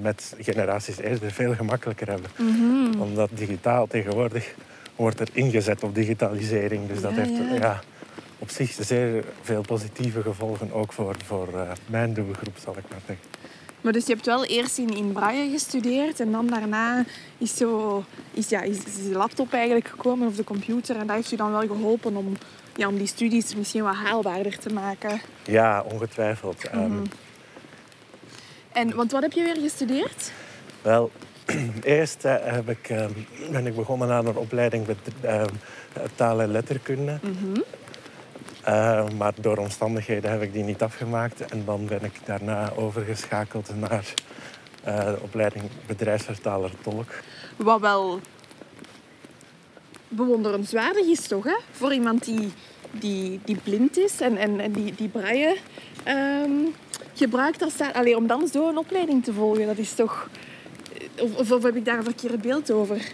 met 0.01 0.35
generaties 0.39 0.97
eerder 0.97 1.31
veel 1.31 1.55
gemakkelijker 1.55 2.07
hebben. 2.07 2.29
Mhm. 2.37 3.01
Omdat 3.01 3.29
digitaal 3.33 3.87
tegenwoordig 3.87 4.53
wordt 5.01 5.19
er 5.19 5.29
ingezet 5.33 5.83
op 5.83 5.95
digitalisering. 5.95 6.87
Dus 6.87 7.01
dat 7.01 7.11
ja, 7.11 7.17
heeft 7.17 7.37
ja. 7.37 7.55
Ja, 7.55 7.81
op 8.39 8.49
zich 8.49 8.77
zeer 8.79 9.23
veel 9.41 9.61
positieve 9.61 10.21
gevolgen, 10.21 10.71
ook 10.71 10.93
voor, 10.93 11.15
voor 11.25 11.47
uh, 11.53 11.71
mijn 11.85 12.13
doelgroep, 12.13 12.55
zal 12.63 12.77
ik 12.77 12.83
maar 12.89 13.01
zeggen. 13.07 13.25
Maar 13.81 13.93
dus 13.93 14.05
je 14.05 14.13
hebt 14.13 14.25
wel 14.25 14.45
eerst 14.45 14.77
in, 14.77 14.95
in 14.95 15.11
Braille 15.11 15.51
gestudeerd 15.51 16.19
en 16.19 16.31
dan 16.31 16.47
daarna 16.47 17.05
is, 17.37 17.57
zo, 17.57 18.03
is, 18.31 18.49
ja, 18.49 18.61
is, 18.61 18.77
is 18.77 19.07
de 19.07 19.17
laptop 19.17 19.53
eigenlijk 19.53 19.87
gekomen 19.87 20.27
of 20.27 20.35
de 20.35 20.43
computer. 20.43 20.95
En 20.95 21.07
dat 21.07 21.15
heeft 21.15 21.31
u 21.31 21.35
dan 21.35 21.51
wel 21.51 21.67
geholpen 21.67 22.15
om, 22.15 22.37
ja, 22.75 22.87
om 22.87 22.97
die 22.97 23.07
studies 23.07 23.55
misschien 23.55 23.83
wat 23.83 23.95
haalbaarder 23.95 24.59
te 24.59 24.73
maken. 24.73 25.21
Ja, 25.43 25.85
ongetwijfeld. 25.91 26.63
Mm 26.73 26.79
-hmm. 26.79 26.97
um, 26.97 27.03
en, 28.71 28.95
want 28.95 29.11
wat 29.11 29.21
heb 29.21 29.31
je 29.31 29.43
weer 29.43 29.57
gestudeerd? 29.61 30.31
Wel, 30.81 31.11
eerst 31.83 32.25
uh, 32.25 32.35
heb 32.39 32.69
ik, 32.69 32.89
uh, 32.89 33.05
ben 33.51 33.67
ik 33.67 33.75
begonnen 33.75 34.11
aan 34.11 34.25
een 34.25 34.35
opleiding 34.35 34.87
met 34.87 34.97
uh, 35.23 35.43
taal- 36.15 36.41
en 36.41 36.51
letterkunde. 36.51 37.19
Uh, 38.67 39.09
maar 39.17 39.33
door 39.41 39.57
omstandigheden 39.57 40.31
heb 40.31 40.41
ik 40.41 40.53
die 40.53 40.63
niet 40.63 40.81
afgemaakt. 40.81 41.41
En 41.41 41.65
dan 41.65 41.85
ben 41.85 42.03
ik 42.03 42.19
daarna 42.25 42.71
overgeschakeld 42.75 43.71
naar 43.79 44.13
uh, 44.87 45.05
de 45.05 45.17
opleiding 45.21 45.63
bedrijfsvertaler-tolk. 45.87 47.09
Wat 47.55 47.79
wel 47.79 48.19
bewonderenswaardig 50.07 51.05
is, 51.05 51.27
toch? 51.27 51.43
Hè? 51.43 51.55
Voor 51.71 51.93
iemand 51.93 52.25
die, 52.25 52.51
die, 52.91 53.39
die 53.43 53.57
blind 53.63 53.97
is 53.97 54.21
en, 54.21 54.37
en, 54.37 54.59
en 54.59 54.71
die, 54.71 54.95
die 54.95 55.07
braille 55.07 55.57
um, 56.07 56.75
gebruikt. 57.13 57.61
Als 57.61 57.73
allee, 57.93 58.17
om 58.17 58.27
dan 58.27 58.49
een 58.53 58.77
opleiding 58.77 59.23
te 59.23 59.33
volgen, 59.33 59.65
dat 59.65 59.77
is 59.77 59.93
toch... 59.93 60.29
Of, 61.21 61.35
of, 61.35 61.51
of 61.51 61.63
heb 61.63 61.75
ik 61.75 61.85
daar 61.85 61.97
een 61.97 62.03
verkeerd 62.03 62.41
beeld 62.41 62.71
over? 62.71 63.11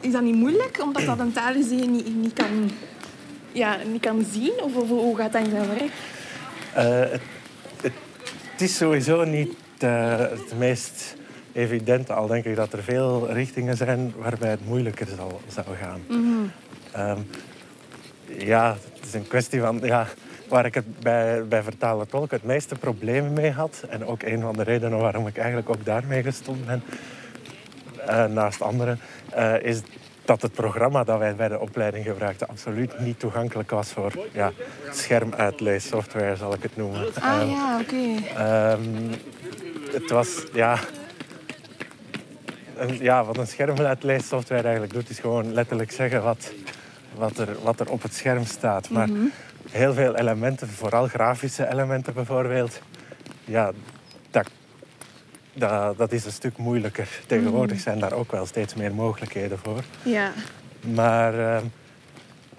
Is 0.00 0.12
dat 0.12 0.22
niet 0.22 0.34
moeilijk, 0.34 0.78
omdat 0.82 1.04
dat 1.04 1.18
een 1.18 1.32
taal 1.32 1.54
is 1.54 1.68
die 1.68 1.78
je 1.78 1.88
niet, 1.88 2.16
niet 2.16 2.32
kan 2.32 2.70
ja, 3.52 3.76
niet 3.92 4.00
kan 4.00 4.26
zien? 4.32 4.52
Of, 4.62 4.76
of 4.76 4.88
hoe 4.88 5.16
gaat 5.16 5.32
dat 5.32 5.44
in 5.44 5.50
zijn 5.50 5.68
werk? 5.68 5.82
Uh, 5.82 7.10
het, 7.10 7.20
het, 7.82 7.92
het, 8.50 8.60
is 8.60 8.76
sowieso 8.76 9.24
niet 9.24 9.54
uh, 9.84 10.18
het 10.18 10.58
meest 10.58 11.16
evidente, 11.52 12.12
al 12.12 12.26
denk 12.26 12.44
ik 12.44 12.56
dat 12.56 12.72
er 12.72 12.82
veel 12.82 13.32
richtingen 13.32 13.76
zijn 13.76 14.14
waarbij 14.16 14.50
het 14.50 14.66
moeilijker 14.66 15.06
zal, 15.16 15.40
zou 15.48 15.66
gaan. 15.80 16.00
Mm 16.08 16.22
-hmm. 16.22 17.08
um, 17.08 17.26
ja, 18.38 18.76
het 18.94 19.06
is 19.06 19.14
een 19.14 19.28
kwestie 19.28 19.60
van... 19.60 19.80
Ja, 19.82 20.06
waar 20.48 20.66
ik 20.66 20.74
het 20.74 21.00
bij, 21.00 21.44
bij 21.44 21.62
vertalen 21.62 22.08
tolk 22.08 22.30
het 22.30 22.42
meeste 22.42 22.74
problemen 22.74 23.32
mee 23.32 23.50
had. 23.50 23.84
En 23.88 24.06
ook 24.06 24.22
een 24.22 24.40
van 24.40 24.52
de 24.52 24.62
redenen 24.62 24.98
waarom 24.98 25.26
ik 25.26 25.36
eigenlijk 25.36 25.68
ook 25.68 25.84
daarmee 25.84 26.22
gestopt 26.22 26.66
ben. 26.66 26.82
Eh, 28.06 28.24
naast 28.24 28.62
andere, 28.62 28.96
eh, 29.30 29.62
is 29.62 29.80
dat 30.24 30.42
het 30.42 30.52
programma 30.52 31.04
dat 31.04 31.18
wij 31.18 31.34
bij 31.34 31.48
de 31.48 31.60
opleiding 31.60 32.04
gebruikten 32.04 32.48
absoluut 32.48 32.98
niet 32.98 33.18
toegankelijk 33.18 33.70
was 33.70 33.88
voor 33.88 34.12
ja, 34.32 34.52
schermuitleessoftware, 34.90 36.36
zal 36.36 36.54
ik 36.54 36.62
het 36.62 36.76
noemen. 36.76 37.06
Ah 37.20 37.40
Ehm, 37.40 37.48
ja, 37.48 37.80
oké. 37.80 38.34
Ehm, 38.36 39.12
het 39.92 40.10
was, 40.10 40.42
ja... 40.52 40.78
Een, 42.76 42.98
ja, 43.00 43.24
wat 43.24 43.38
een 43.38 43.46
schermuitleessoftware 43.46 44.62
eigenlijk 44.62 44.92
doet, 44.92 45.10
is 45.10 45.18
gewoon 45.18 45.52
letterlijk 45.52 45.92
zeggen 45.92 46.22
wat, 46.22 46.52
wat, 47.14 47.38
er, 47.38 47.48
wat 47.62 47.80
er 47.80 47.90
op 47.90 48.02
het 48.02 48.14
scherm 48.14 48.44
staat. 48.44 48.90
Maar 48.90 49.08
heel 49.70 49.94
veel 49.94 50.16
elementen, 50.16 50.68
vooral 50.68 51.06
grafische 51.08 51.70
elementen 51.70 52.14
bijvoorbeeld, 52.14 52.80
ja, 53.44 53.72
dat, 54.30 54.50
dat, 55.54 55.98
dat 55.98 56.12
is 56.12 56.24
een 56.24 56.32
stuk 56.32 56.56
moeilijker. 56.56 57.08
Tegenwoordig 57.26 57.80
zijn 57.80 57.98
daar 57.98 58.12
ook 58.12 58.32
wel 58.32 58.46
steeds 58.46 58.74
meer 58.74 58.94
mogelijkheden 58.94 59.58
voor. 59.58 59.82
Ja. 60.02 60.32
Maar 60.80 61.54
ehm, 61.54 61.64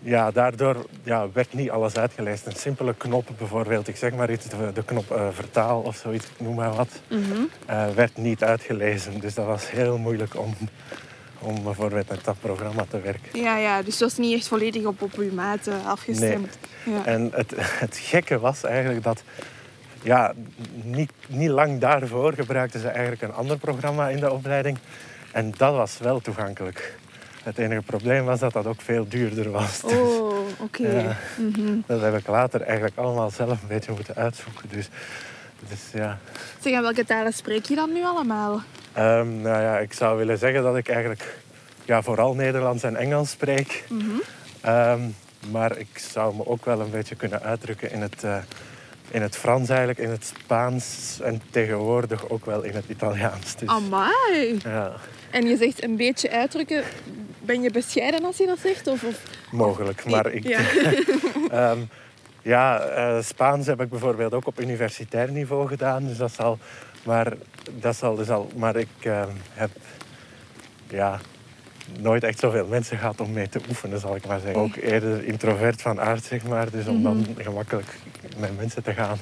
ja, 0.03 0.31
daardoor 0.31 0.85
ja, 1.03 1.31
werd 1.33 1.53
niet 1.53 1.69
alles 1.69 1.95
uitgelezen. 1.95 2.51
Een 2.51 2.55
simpele 2.55 2.93
knop 2.97 3.29
bijvoorbeeld, 3.37 3.87
ik 3.87 3.95
zeg 3.95 4.13
maar 4.13 4.31
iets, 4.31 4.45
de, 4.45 4.71
de 4.73 4.83
knop 4.83 5.11
eh, 5.11 5.27
vertaal 5.31 5.81
of 5.81 5.95
zoiets, 5.95 6.25
noem 6.37 6.55
maar 6.55 6.75
wat, 6.75 7.01
eh, 7.65 7.89
werd 7.89 8.17
niet 8.17 8.43
uitgelezen. 8.43 9.19
Dus 9.19 9.33
dat 9.33 9.45
was 9.45 9.71
heel 9.71 9.97
moeilijk 9.97 10.39
om, 10.39 10.55
om 11.39 11.63
bijvoorbeeld 11.63 12.09
met 12.09 12.23
dat 12.23 12.35
programma 12.41 12.85
te 12.89 13.01
werken. 13.01 13.39
Ja, 13.41 13.57
ja, 13.57 13.81
dus 13.81 13.93
het 13.93 14.03
was 14.03 14.17
niet 14.17 14.33
echt 14.33 14.47
volledig 14.47 14.85
op, 14.85 15.01
op 15.01 15.13
uw 15.13 15.33
maat 15.33 15.67
eh, 15.67 15.87
afgestemd. 15.87 16.57
Ja. 16.85 17.05
En 17.05 17.31
het, 17.33 17.53
het 17.85 17.97
gekke 17.97 18.39
was 18.39 18.63
eigenlijk 18.63 19.03
dat 19.03 19.23
ja, 20.03 20.33
niet, 20.83 21.11
niet 21.27 21.49
lang 21.49 21.79
daarvoor 21.79 22.33
gebruikten 22.33 22.79
ze 22.79 22.87
eigenlijk 22.87 23.21
een 23.21 23.33
ander 23.33 23.57
programma 23.57 24.09
in 24.09 24.19
de 24.19 24.31
opleiding. 24.31 24.77
En 25.31 25.53
dat 25.57 25.75
was 25.75 25.97
wel 25.97 26.19
toegankelijk. 26.19 26.97
Het 27.43 27.57
enige 27.57 27.81
probleem 27.81 28.25
was 28.25 28.39
dat 28.39 28.53
dat 28.53 28.65
ook 28.65 28.81
veel 28.81 29.07
duurder 29.07 29.51
was. 29.51 29.83
Oh, 29.83 30.33
oké. 30.59 30.87
Ja. 30.87 31.17
Dat 31.85 32.01
heb 32.01 32.17
ik 32.17 32.27
later 32.27 32.61
eigenlijk 32.61 32.97
allemaal 32.97 33.29
zelf 33.29 33.61
een 33.61 33.67
beetje 33.67 33.91
moeten 33.91 34.15
uitzoeken. 34.15 34.69
Dus, 34.69 34.89
dus 35.69 35.79
ja. 35.93 36.17
Zeg, 36.59 36.73
en 36.73 36.81
welke 36.81 37.05
talen 37.05 37.33
spreek 37.33 37.65
je 37.65 37.75
dan 37.75 37.93
nu 37.93 38.03
allemaal? 38.03 38.61
Ehm, 38.93 39.41
nou 39.41 39.61
ja, 39.61 39.79
ik 39.79 39.93
zou 39.93 40.17
willen 40.17 40.37
zeggen 40.37 40.63
dat 40.63 40.77
ik 40.77 40.87
eigenlijk 40.89 41.37
ja, 41.85 42.01
vooral 42.01 42.33
Nederlands 42.33 42.83
en 42.83 42.95
Engels 42.95 43.29
spreek. 43.29 43.83
Ehm, 44.61 45.01
maar 45.51 45.77
ik 45.77 45.99
zou 46.13 46.35
me 46.35 46.45
ook 46.47 46.65
wel 46.65 46.79
een 46.79 46.91
beetje 46.91 47.15
kunnen 47.15 47.41
uitdrukken 47.41 47.91
in 47.91 48.01
het, 48.01 48.23
eh, 48.23 48.37
in 49.11 49.21
het 49.21 49.35
Frans 49.35 49.69
eigenlijk, 49.69 49.99
in 49.99 50.09
het 50.09 50.25
Spaans 50.25 51.19
en 51.23 51.41
tegenwoordig 51.49 52.29
ook 52.29 52.45
wel 52.45 52.63
in 52.63 52.73
het 52.73 52.85
Italiaans. 52.87 53.55
Dus, 53.55 53.69
Amai! 53.69 54.59
ja, 54.63 54.93
En 55.29 55.47
je 55.47 55.57
zegt 55.57 55.83
een 55.83 55.95
beetje 55.95 56.31
uitdrukken. 56.31 56.83
Ben 57.39 57.61
je 57.61 57.71
bescheiden 57.71 58.25
als 58.25 58.37
je 58.37 58.45
dat 58.45 58.59
zegt? 58.59 58.87
Of, 58.87 59.03
of... 59.03 59.21
mogelijk. 59.51 60.05
Maar 60.05 60.31
ik, 60.31 60.47
Ja. 60.47 60.59
Ehm, 61.49 61.79
ja, 62.41 62.79
eh, 62.79 63.23
Spaans 63.23 63.65
heb 63.65 63.81
ik 63.81 63.89
bijvoorbeeld 63.89 64.33
ook 64.33 64.47
op 64.47 64.59
universitair 64.59 65.31
niveau 65.31 65.67
gedaan. 65.67 66.07
Dus 66.07 66.17
dat 66.17 66.31
zal, 66.31 66.57
maar, 67.03 67.33
dat 67.71 67.95
zal 67.95 68.15
dus 68.15 68.29
al, 68.29 68.49
maar 68.55 68.75
ik 68.75 68.87
ehm, 69.01 69.29
heb 69.53 69.69
ja, 70.89 71.19
nooit 71.99 72.23
echt 72.23 72.39
zoveel 72.39 72.67
mensen 72.67 72.97
gehad 72.97 73.21
om 73.21 73.31
mee 73.31 73.49
te 73.49 73.59
oefenen, 73.69 73.99
zal 73.99 74.15
ik 74.15 74.27
maar 74.27 74.39
zeggen. 74.39 74.61
Ook 74.61 74.75
eerder 74.75 75.25
introvert 75.25 75.81
van 75.81 76.01
aard, 76.01 76.23
zeg 76.23 76.43
maar. 76.43 76.71
Dus 76.71 76.87
om 76.87 77.03
dan 77.03 77.27
gemakkelijk 77.37 77.97
met 78.37 78.57
mensen 78.57 78.83
te 78.83 78.93
gaan, 78.93 79.17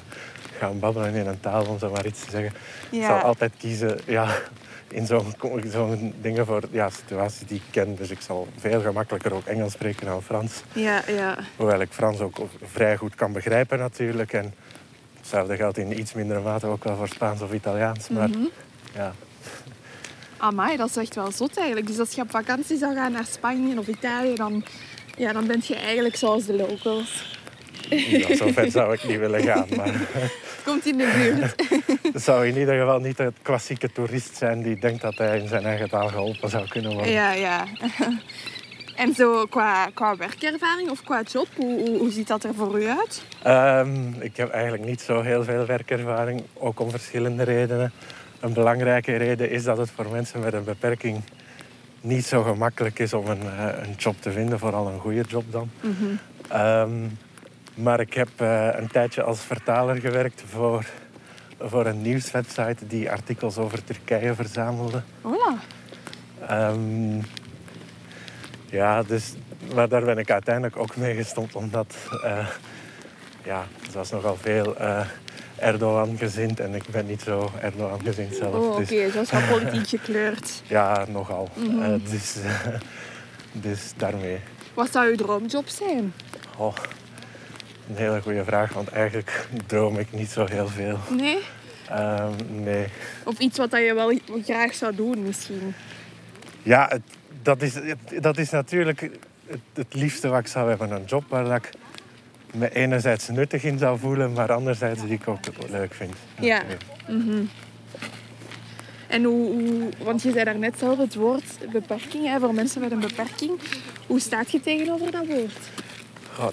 gaan 0.58 0.78
babbelen 0.78 1.14
in 1.14 1.26
een 1.26 1.40
taal, 1.40 1.66
om 1.66 1.78
zo 1.78 1.90
maar 1.90 2.06
iets 2.06 2.24
te 2.24 2.30
zeggen. 2.30 2.52
Ik 2.90 3.02
zal 3.02 3.18
altijd 3.18 3.52
kiezen 3.58 3.98
ja, 4.06 4.36
in 4.88 5.06
zo'n 5.06 5.34
zo'n 5.66 6.14
dingen 6.20 6.46
voor 6.46 6.62
ja, 6.70 6.90
situaties 6.90 7.46
die 7.46 7.56
ik 7.56 7.62
ken. 7.70 7.94
Dus 7.94 8.10
ik 8.10 8.20
zal 8.20 8.48
veel 8.58 8.80
gemakkelijker 8.80 9.34
ook 9.34 9.46
Engels 9.46 9.72
spreken 9.72 10.06
dan 10.06 10.22
Frans. 10.22 10.62
Ja, 10.72 11.02
ja. 11.06 11.38
Hoewel 11.56 11.80
ik 11.80 11.92
Frans 11.92 12.20
ook 12.20 12.36
vrij 12.62 12.96
goed 12.96 13.14
kan 13.14 13.32
begrijpen 13.32 13.78
natuurlijk. 13.78 14.32
En 14.32 14.54
hetzelfde 15.18 15.56
geldt 15.56 15.78
in 15.78 15.98
iets 15.98 16.12
mindere 16.12 16.40
mate 16.40 16.66
ook 16.66 16.84
wel 16.84 16.96
voor 16.96 17.08
Spaans 17.08 17.42
of 17.42 17.52
Italiaans. 17.52 18.08
Maar 18.08 18.28
ja, 18.94 19.12
Amai, 20.42 20.76
dat 20.76 20.88
is 20.88 20.96
echt 20.96 21.14
wel 21.14 21.32
zot 21.32 21.56
eigenlijk. 21.56 21.86
Dus 21.86 21.98
als 21.98 22.12
je 22.12 22.20
op 22.20 22.30
vakantie 22.30 22.78
zou 22.78 22.94
gaan 22.94 23.12
naar 23.12 23.26
Spanje 23.30 23.78
of 23.78 23.86
Italië, 23.86 24.34
dan, 24.34 24.64
ja, 25.16 25.32
dan 25.32 25.46
ben 25.46 25.60
je 25.62 25.74
eigenlijk 25.74 26.16
zoals 26.16 26.46
de 26.46 26.56
locals. 26.56 27.38
ja, 27.88 28.36
zo 28.36 28.48
ver 28.52 28.70
zou 28.70 28.92
ik 28.92 29.04
niet 29.04 29.18
willen 29.18 29.42
gaan. 29.42 29.66
Maar 29.76 29.94
Komt 30.64 30.86
in 30.86 30.98
de 30.98 31.12
buurt. 31.16 31.54
zou 32.24 32.46
in 32.46 32.58
ieder 32.58 32.78
geval 32.78 32.98
niet 32.98 33.16
de 33.16 33.32
klassieke 33.42 33.92
toerist 33.92 34.36
zijn 34.36 34.62
die 34.62 34.78
denkt 34.78 35.02
dat 35.02 35.18
hij 35.18 35.38
in 35.38 35.48
zijn 35.48 35.64
eigen 35.64 35.88
taal 35.88 36.08
geholpen 36.08 36.50
zou 36.50 36.68
kunnen 36.68 36.92
worden. 36.92 37.12
Ja, 37.12 37.32
ja. 37.32 37.64
En 38.96 39.14
zo 39.14 39.46
qua, 39.46 39.90
qua 39.94 40.16
werkervaring 40.16 40.90
of 40.90 41.02
qua 41.02 41.22
job, 41.32 41.46
hoe, 41.56 41.80
hoe, 41.80 41.98
hoe 41.98 42.10
ziet 42.10 42.28
dat 42.28 42.44
er 42.44 42.54
voor 42.54 42.82
u 42.82 42.86
uit? 42.86 43.22
Ehm, 43.42 44.12
ik 44.18 44.36
heb 44.36 44.50
eigenlijk 44.50 44.84
niet 44.84 45.00
zo 45.00 45.20
heel 45.20 45.44
veel 45.44 45.66
werkervaring, 45.66 46.42
ook 46.54 46.80
om 46.80 46.90
verschillende 46.90 47.42
redenen. 47.42 47.92
Een 48.42 48.52
belangrijke 48.52 49.16
reden 49.16 49.50
is 49.50 49.64
dat 49.64 49.78
het 49.78 49.90
voor 49.90 50.08
mensen 50.10 50.40
met 50.40 50.52
een 50.52 50.64
beperking 50.64 51.22
niet 52.00 52.24
zo 52.24 52.42
gemakkelijk 52.42 52.98
is 52.98 53.12
om 53.12 53.26
een, 53.26 53.42
eh, 53.42 53.66
een 53.82 53.94
job 53.96 54.20
te 54.20 54.32
vinden, 54.32 54.58
vooral 54.58 54.88
een 54.88 54.98
goede 54.98 55.24
job 55.28 55.44
dan. 55.50 55.70
Ehm, 56.48 56.90
maar 57.74 58.00
ik 58.00 58.14
heb 58.14 58.28
eh, 58.36 58.68
een 58.72 58.88
tijdje 58.88 59.22
als 59.22 59.40
vertaler 59.40 59.96
gewerkt 59.96 60.42
voor, 60.46 60.86
voor 61.60 61.86
een 61.86 62.02
nieuwswebsite 62.02 62.86
die 62.86 63.10
artikels 63.10 63.58
over 63.58 63.84
Turkije 63.84 64.34
verzamelde. 64.34 65.02
Hola. 65.20 65.54
Ehm, 66.48 67.20
ja, 68.70 69.02
dus, 69.02 69.34
maar 69.74 69.88
daar 69.88 70.04
ben 70.04 70.18
ik 70.18 70.30
uiteindelijk 70.30 70.76
ook 70.76 70.96
mee 70.96 71.14
gestopt, 71.14 71.54
omdat 71.54 71.94
eh, 72.24 72.46
ja, 73.44 73.66
het 73.82 73.94
was 73.94 74.10
nogal 74.10 74.36
veel 74.36 74.76
eh 75.56 75.66
Erdogan-gezind 75.68 76.60
en 76.60 76.74
ik 76.74 76.82
ben 76.90 77.06
niet 77.06 77.22
zo 77.22 77.50
Erdogan-gezind 77.60 78.34
zelf. 78.34 78.54
Oh, 78.54 78.70
oké, 78.70 78.84
Dus 78.84 79.12
zoals 79.12 79.30
wel 79.30 79.40
politiek 79.50 79.88
gekleurd. 79.88 80.62
ja, 80.66 81.04
nogal. 81.08 81.48
Eh, 81.80 81.94
dus, 82.10 82.36
dus 83.52 83.92
daarmee. 83.96 84.38
Wat 84.74 84.92
zou 84.92 85.08
uw 85.10 85.16
droomjob 85.16 85.68
zijn? 85.68 86.12
Oh, 86.56 86.74
een 87.88 87.96
hele 87.96 88.20
goede 88.22 88.44
vraag, 88.44 88.72
want 88.72 88.88
eigenlijk 88.88 89.48
droom 89.66 89.98
ik 89.98 90.12
niet 90.12 90.30
zo 90.30 90.46
heel 90.50 90.68
veel. 90.68 90.98
Nee? 91.10 91.38
Ehm, 91.88 92.32
nee. 92.48 92.86
Of 93.24 93.38
iets 93.38 93.58
wat 93.58 93.70
dat 93.70 93.80
je 93.80 93.94
wel 93.94 94.18
graag 94.44 94.74
zou 94.74 94.94
doen 94.94 95.22
misschien? 95.22 95.74
Ja, 96.62 96.86
het, 96.88 97.02
dat, 97.42 97.62
is, 97.62 97.74
het- 97.74 98.22
dat 98.22 98.38
is 98.38 98.50
natuurlijk 98.50 99.00
het, 99.46 99.60
het 99.74 99.94
liefste 99.94 100.28
wat 100.28 100.40
ik 100.40 100.46
zou 100.46 100.68
hebben. 100.68 100.90
Een 100.90 101.04
job 101.04 101.24
waar 101.28 101.44
dat 101.44 101.56
ik 101.56 101.70
me 102.52 102.74
enerzijds 102.74 103.28
nuttig 103.28 103.62
in 103.64 103.78
zou 103.78 103.98
voelen, 103.98 104.32
maar 104.32 104.52
anderzijds 104.52 105.02
die 105.02 105.12
ik 105.12 105.28
ook 105.28 105.38
leuk 105.70 105.94
vind. 105.94 106.14
Ja. 106.40 106.62
En 109.08 109.24
hoe, 109.24 109.52
hoe- 109.52 109.88
want 110.04 110.22
je 110.22 110.32
zei 110.32 110.44
daarnet 110.44 110.78
zelf 110.78 110.98
het 110.98 111.14
woord 111.14 111.44
beperking, 111.72 112.26
hè, 112.26 112.38
voor 112.40 112.54
mensen 112.54 112.80
met 112.80 112.90
een 112.90 113.00
beperking. 113.00 113.60
Hoe 114.06 114.20
staat 114.20 114.50
je 114.50 114.60
tegenover 114.60 115.10
dat 115.10 115.26
woord? 115.26 115.58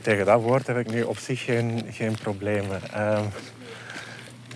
Tegen 0.02 0.26
dat 0.26 0.42
woord 0.42 0.68
heb 0.68 0.78
ik 0.78 0.92
nu 0.92 1.02
op 1.02 1.18
zich 1.18 1.44
geen, 1.44 1.86
geen 1.92 2.16
problemen. 2.22 2.82
Ehm, 2.94 3.24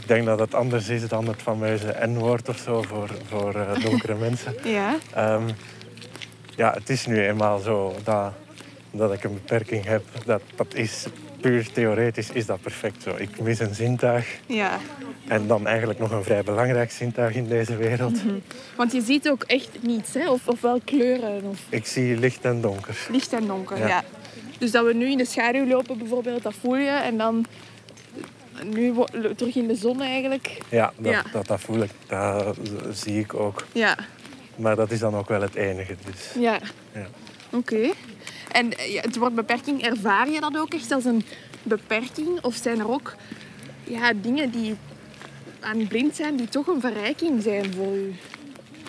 ik 0.02 0.08
denk 0.08 0.26
dat 0.26 0.40
het 0.40 0.54
anders 0.54 0.90
is 0.90 1.08
dan 1.08 1.28
het 1.28 1.42
fameuze 1.42 1.96
N-woord 2.06 2.50
of 2.50 2.58
zo 2.58 2.82
voor, 2.82 3.10
voor 3.28 3.56
eh, 3.56 3.84
donkere 3.84 4.16
mensen. 4.28 4.56
Ja. 4.64 4.96
Ehm, 5.14 5.50
ja, 6.56 6.74
het 6.74 6.90
is 6.90 7.06
nu 7.06 7.28
eenmaal 7.28 7.60
zo 7.60 7.96
dat, 8.04 8.34
dat 8.92 9.14
ik 9.14 9.24
een 9.24 9.34
beperking 9.34 9.86
heb. 9.86 10.04
Dat, 10.26 10.42
dat 10.56 10.74
is 10.74 11.06
puur 11.44 11.72
theoretisch 11.72 12.30
is 12.32 12.46
dat 12.46 12.62
perfect 12.62 13.04
zo. 13.04 13.16
Ik 13.18 13.40
mis 13.42 13.60
een 13.60 13.76
zintuig 13.76 14.40
Ja. 14.46 14.78
en 15.28 15.48
dan 15.48 15.68
eigenlijk 15.68 16.00
nog 16.00 16.12
een 16.12 16.24
vrij 16.24 16.44
belangrijk 16.44 16.92
zintuig 16.92 17.36
in 17.36 17.48
deze 17.48 17.76
wereld. 17.76 18.20
Want 18.76 18.92
je 18.92 19.02
ziet 19.02 19.30
ook 19.30 19.44
echt 19.44 19.70
niets, 19.82 20.14
hè? 20.14 20.30
Of, 20.30 20.48
of 20.48 20.62
wel 20.62 20.80
kleuren, 20.86 21.44
of 21.44 21.60
Ik 21.70 21.86
zie 21.86 22.18
licht 22.18 22.46
en 22.46 22.62
donker. 22.62 22.98
licht 23.12 23.34
en 23.34 23.48
donker. 23.48 23.78
Ja. 23.78 23.88
Ja. 23.88 24.04
Dus 24.58 24.72
dat 24.72 24.86
we 24.86 24.94
nu 24.94 25.10
in 25.10 25.18
de 25.18 25.26
schaduw 25.26 25.68
lopen 25.68 25.98
bijvoorbeeld, 25.98 26.44
dat 26.44 26.54
voel 26.62 26.76
je. 26.78 26.90
En 26.90 27.18
dan 27.18 27.46
nu 28.74 28.94
terug 29.36 29.56
in 29.56 29.68
de 29.68 29.76
zon 29.76 30.02
eigenlijk. 30.02 30.58
Ja, 30.70 30.94
dat, 30.98 31.12
Ja. 31.12 31.24
Dat, 31.32 31.48
dat 31.48 31.60
voel 31.62 31.82
ik, 31.82 31.90
dat 32.08 32.56
zie 32.94 33.20
ik 33.20 33.34
ook. 33.34 33.66
Ja. 33.72 33.98
Maar 34.56 34.76
dat 34.76 34.92
is 34.92 35.00
dan 35.00 35.16
ook 35.16 35.28
wel 35.30 35.42
het 35.42 35.56
enige. 35.56 35.96
Dus, 36.06 36.42
Ja. 36.44 36.60
ja. 36.94 37.08
Oké. 37.52 37.90
En 38.54 38.78
eh, 38.78 38.94
ja, 38.94 39.02
het 39.02 39.18
woord 39.18 39.36
beperking, 39.36 39.82
ervaar 39.82 40.30
je 40.30 40.40
dat 40.40 40.58
ook 40.58 40.74
echt 40.74 40.92
als 40.92 41.06
een 41.06 41.26
beperking? 41.64 42.44
Of 42.44 42.56
zijn 42.56 42.80
er 42.80 42.90
ook 42.90 43.16
ja, 43.84 44.14
dingen 44.22 44.52
die 44.52 44.76
aan 45.60 45.88
blind 45.88 46.16
zijn, 46.16 46.36
die 46.36 46.50
toch 46.50 46.68
een 46.68 46.82
verrijking 46.82 47.42
zijn 47.42 47.74
voor 47.74 47.96
u? 47.96 48.14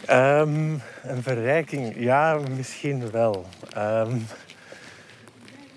Ehm, 0.07 0.71
een 1.03 1.23
verrijking, 1.23 1.95
ja, 1.99 2.39
misschien 2.57 3.11
wel. 3.11 3.47
Ehm, 3.73 4.17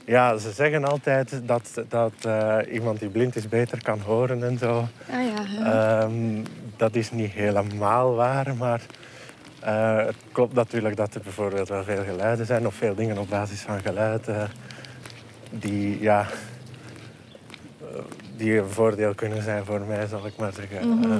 Ja, 0.07 0.37
ze 0.37 0.51
zeggen 0.51 0.85
altijd 0.85 1.41
dat, 1.43 1.83
dat 1.89 2.13
eh, 2.21 2.57
iemand 2.71 2.99
die 2.99 3.09
blind 3.09 3.35
is 3.35 3.47
beter 3.47 3.83
kan 3.83 3.99
horen 3.99 4.43
en 4.43 4.57
zo. 4.57 4.77
Ah 4.77 4.87
ja. 5.09 5.45
ja. 5.59 6.01
Ehm, 6.01 6.43
dat 6.77 6.95
is 6.95 7.11
niet 7.11 7.31
helemaal 7.31 8.15
waar, 8.15 8.55
maar 8.55 8.81
eh, 9.67 10.05
het 10.05 10.15
klopt 10.31 10.53
natuurlijk 10.53 10.95
dat 10.95 11.15
er 11.15 11.21
bijvoorbeeld 11.21 11.69
wel 11.69 11.83
veel 11.83 12.03
geluiden 12.03 12.45
zijn 12.45 12.67
of 12.67 12.75
veel 12.75 12.95
dingen 12.95 13.17
op 13.17 13.29
basis 13.29 13.61
van 13.61 13.79
geluid 13.79 14.27
eh, 14.27 14.43
die, 15.49 16.01
ja, 16.01 16.27
eh, 17.81 17.99
die 18.37 18.57
een 18.57 18.69
voordeel 18.69 19.13
kunnen 19.13 19.43
zijn 19.43 19.65
voor 19.65 19.81
mij, 19.81 20.07
zal 20.07 20.25
ik 20.25 20.37
maar 20.37 20.53
zeggen. 20.53 20.89
Mhm. 20.89 21.19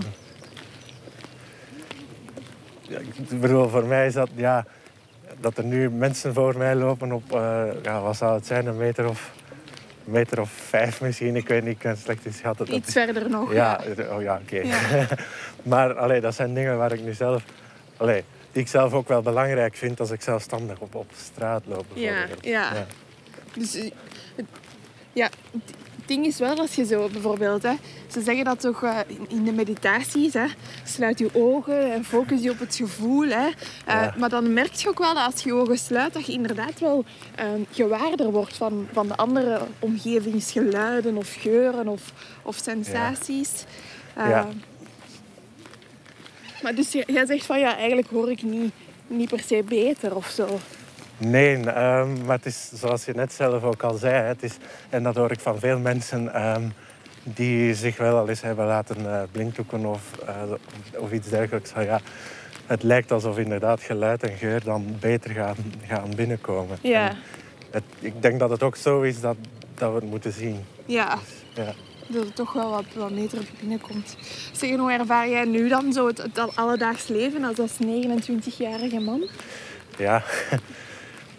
Ja, 2.82 3.00
ik 3.00 3.40
bedoel, 3.40 3.70
voor 3.70 3.86
mij 3.86 4.06
is 4.06 4.14
dat, 4.14 4.30
ja, 4.36 4.66
dat 5.40 5.58
er 5.58 5.64
nu 5.64 5.90
mensen 5.90 6.34
voor 6.34 6.58
mij 6.58 6.76
lopen 6.76 7.12
op, 7.12 7.24
ja, 7.82 8.02
wat 8.02 8.16
zou 8.16 8.36
het 8.36 8.46
zijn, 8.46 8.66
een 8.66 8.78
meter 8.78 9.10
of, 9.10 9.32
een 10.06 10.12
meter 10.12 10.42
of 10.42 10.50
vijf 10.50 11.02
misschien. 11.02 11.36
Ik 11.36 11.48
weet 11.48 11.64
niet, 11.64 11.74
ik 11.74 11.80
kan 11.80 11.96
slecht. 11.96 12.44
Dat 12.58 12.68
Iets 12.70 12.92
verder 12.92 13.30
nog. 13.30 13.54
ja, 13.54 13.80
oh 14.12 14.22
ja, 14.22 14.40
oké. 14.44 14.58
Ja. 14.58 15.08
maar 15.64 15.94
allee, 15.94 16.22
dat 16.22 16.36
zijn 16.36 16.54
dingen 16.54 16.78
waar 16.78 16.92
ik 16.92 17.04
nu 17.04 17.14
zelf... 17.14 17.44
Allee, 17.98 18.24
die 18.58 18.66
ik 18.66 18.72
zelf 18.72 18.94
ook 18.94 19.08
wel 19.08 19.22
belangrijk 19.22 19.76
vind 19.76 20.00
als 20.00 20.12
ik 20.12 20.22
zelfstandig 20.22 20.80
op, 20.80 20.96
op 20.96 21.12
straat 21.16 21.64
loop. 21.66 21.86
Ja, 22.42 22.74
ja. 22.74 22.86
Dus 23.54 23.76
eh, 23.76 23.92
het, 24.36 24.46
ja, 25.14 25.30
het 25.52 26.08
ding 26.08 26.26
is 26.26 26.40
wel 26.40 26.58
als 26.58 26.76
je 26.76 26.86
zo 26.86 27.10
bijvoorbeeld, 27.10 27.64
hè, 27.64 27.74
ze 28.12 28.22
zeggen 28.22 28.46
dat 28.46 28.60
toch 28.60 28.84
eh, 28.84 28.98
in- 29.28 29.44
de 29.44 29.52
meditaties, 29.52 30.34
hè, 30.34 30.46
sluit 30.84 31.20
je 31.20 31.30
ogen 31.34 31.94
en 31.94 32.04
focus 32.06 32.42
je 32.42 32.52
op 32.52 32.60
het 32.60 32.76
gevoel. 32.76 33.28
Hè, 33.28 33.46
Eh, 33.48 33.54
Ja. 33.86 34.14
Maar 34.18 34.30
dan 34.30 34.54
merk 34.54 34.74
je 34.74 34.90
ook 34.90 34.98
wel 35.00 35.14
dat 35.14 35.26
als 35.34 35.44
je 35.44 35.50
je 35.50 35.56
ogen 35.56 35.78
sluit, 35.78 36.14
dat 36.14 36.26
je 36.26 36.32
inderdaad 36.32 36.80
wel 36.80 37.06
eh, 37.36 37.46
gewaarder 37.72 38.32
wordt 38.32 38.58
van, 38.58 38.88
van 38.94 39.08
de 39.08 39.16
andere 39.16 39.60
omgevingsgeluiden 39.80 41.18
of 41.18 41.36
geuren 41.40 41.88
of, 41.88 42.02
of 42.42 42.56
sensaties. 42.64 43.64
Ja. 44.16 44.48
Maar 46.62 46.76
dus 46.76 46.92
jij 46.92 47.26
zegt 47.26 47.46
van 47.46 47.60
ja, 47.60 47.76
eigenlijk 47.78 48.08
hoor 48.08 48.32
ik 48.32 48.42
niet, 48.42 48.72
niet 49.08 49.30
per 49.30 49.40
se 49.40 49.64
beter 49.66 50.16
of 50.16 50.28
zo. 50.28 50.60
Nee, 51.18 51.56
ehm, 51.56 52.26
maar 52.26 52.36
het 52.36 52.46
is 52.46 52.70
zoals 52.74 53.06
je 53.06 53.14
net 53.14 53.34
zelf 53.34 53.64
ook 53.64 53.84
al 53.84 53.98
zei. 53.98 54.14
Het 54.14 54.44
is, 54.44 54.58
en 54.90 55.04
dat 55.04 55.16
hoor 55.16 55.32
ik 55.32 55.40
van 55.40 55.60
veel 55.60 55.80
mensen 55.80 56.34
ehm, 56.34 56.70
die 57.24 57.74
zich 57.76 57.98
wel 57.98 58.18
al 58.18 58.30
eens 58.30 58.42
hebben 58.42 58.66
laten 58.66 59.14
eh 59.14 59.22
blinddoeken 59.32 59.86
of, 59.86 60.02
eh, 60.26 60.34
of 60.98 61.12
iets 61.12 61.30
dergelijks. 61.30 61.70
Van, 61.70 61.84
ja, 61.84 62.00
het 62.66 62.84
lijkt 62.84 63.12
alsof 63.12 63.38
inderdaad 63.38 63.82
geluid 63.82 64.24
en 64.24 64.38
geur 64.38 64.64
dan 64.64 64.96
beter 65.00 65.32
gaan, 65.32 65.56
gaan 65.88 66.16
binnenkomen. 66.16 66.78
Ja, 66.82 67.16
het, 67.72 67.84
ik 68.00 68.22
denk 68.22 68.40
dat 68.40 68.50
het 68.50 68.64
ook 68.64 68.76
zo 68.76 69.02
is 69.02 69.22
dat, 69.22 69.36
dat 69.76 69.90
we 69.90 69.96
het 69.96 70.10
moeten 70.10 70.32
zien. 70.32 70.66
ja. 70.86 71.18
Ja. 71.54 71.74
Dat 72.08 72.26
het 72.26 72.36
toch 72.36 72.54
wel 72.54 72.70
wat, 72.70 72.86
wat 72.96 73.16
beter 73.16 73.40
binnenkomt. 73.60 74.16
Zeg, 74.52 74.76
hoe 74.76 74.92
ervaar 74.92 75.30
jij 75.30 75.46
nu 75.46 75.68
dan 75.68 75.94
zo 75.94 76.08
het, 76.08 76.18
het 76.18 76.56
alledaags 76.56 77.08
leven 77.08 77.44
als, 77.44 77.60
als 77.60 77.72
29-jarige 77.72 79.00
man? 79.00 79.28
Ja, 79.98 80.24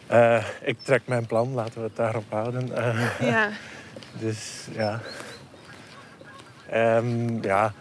Eh, 0.08 0.44
ik 0.62 0.76
trek 0.82 1.02
mijn 1.04 1.26
plan, 1.26 1.52
laten 1.52 1.74
we 1.74 1.86
het 1.86 1.96
daarop 1.96 2.24
houden. 2.28 2.76
Eh, 2.76 3.20
Ja, 3.20 3.48
dus 4.24 4.66
ja. 4.72 5.00
Ehm, 6.70 7.42
ja. 7.42 7.72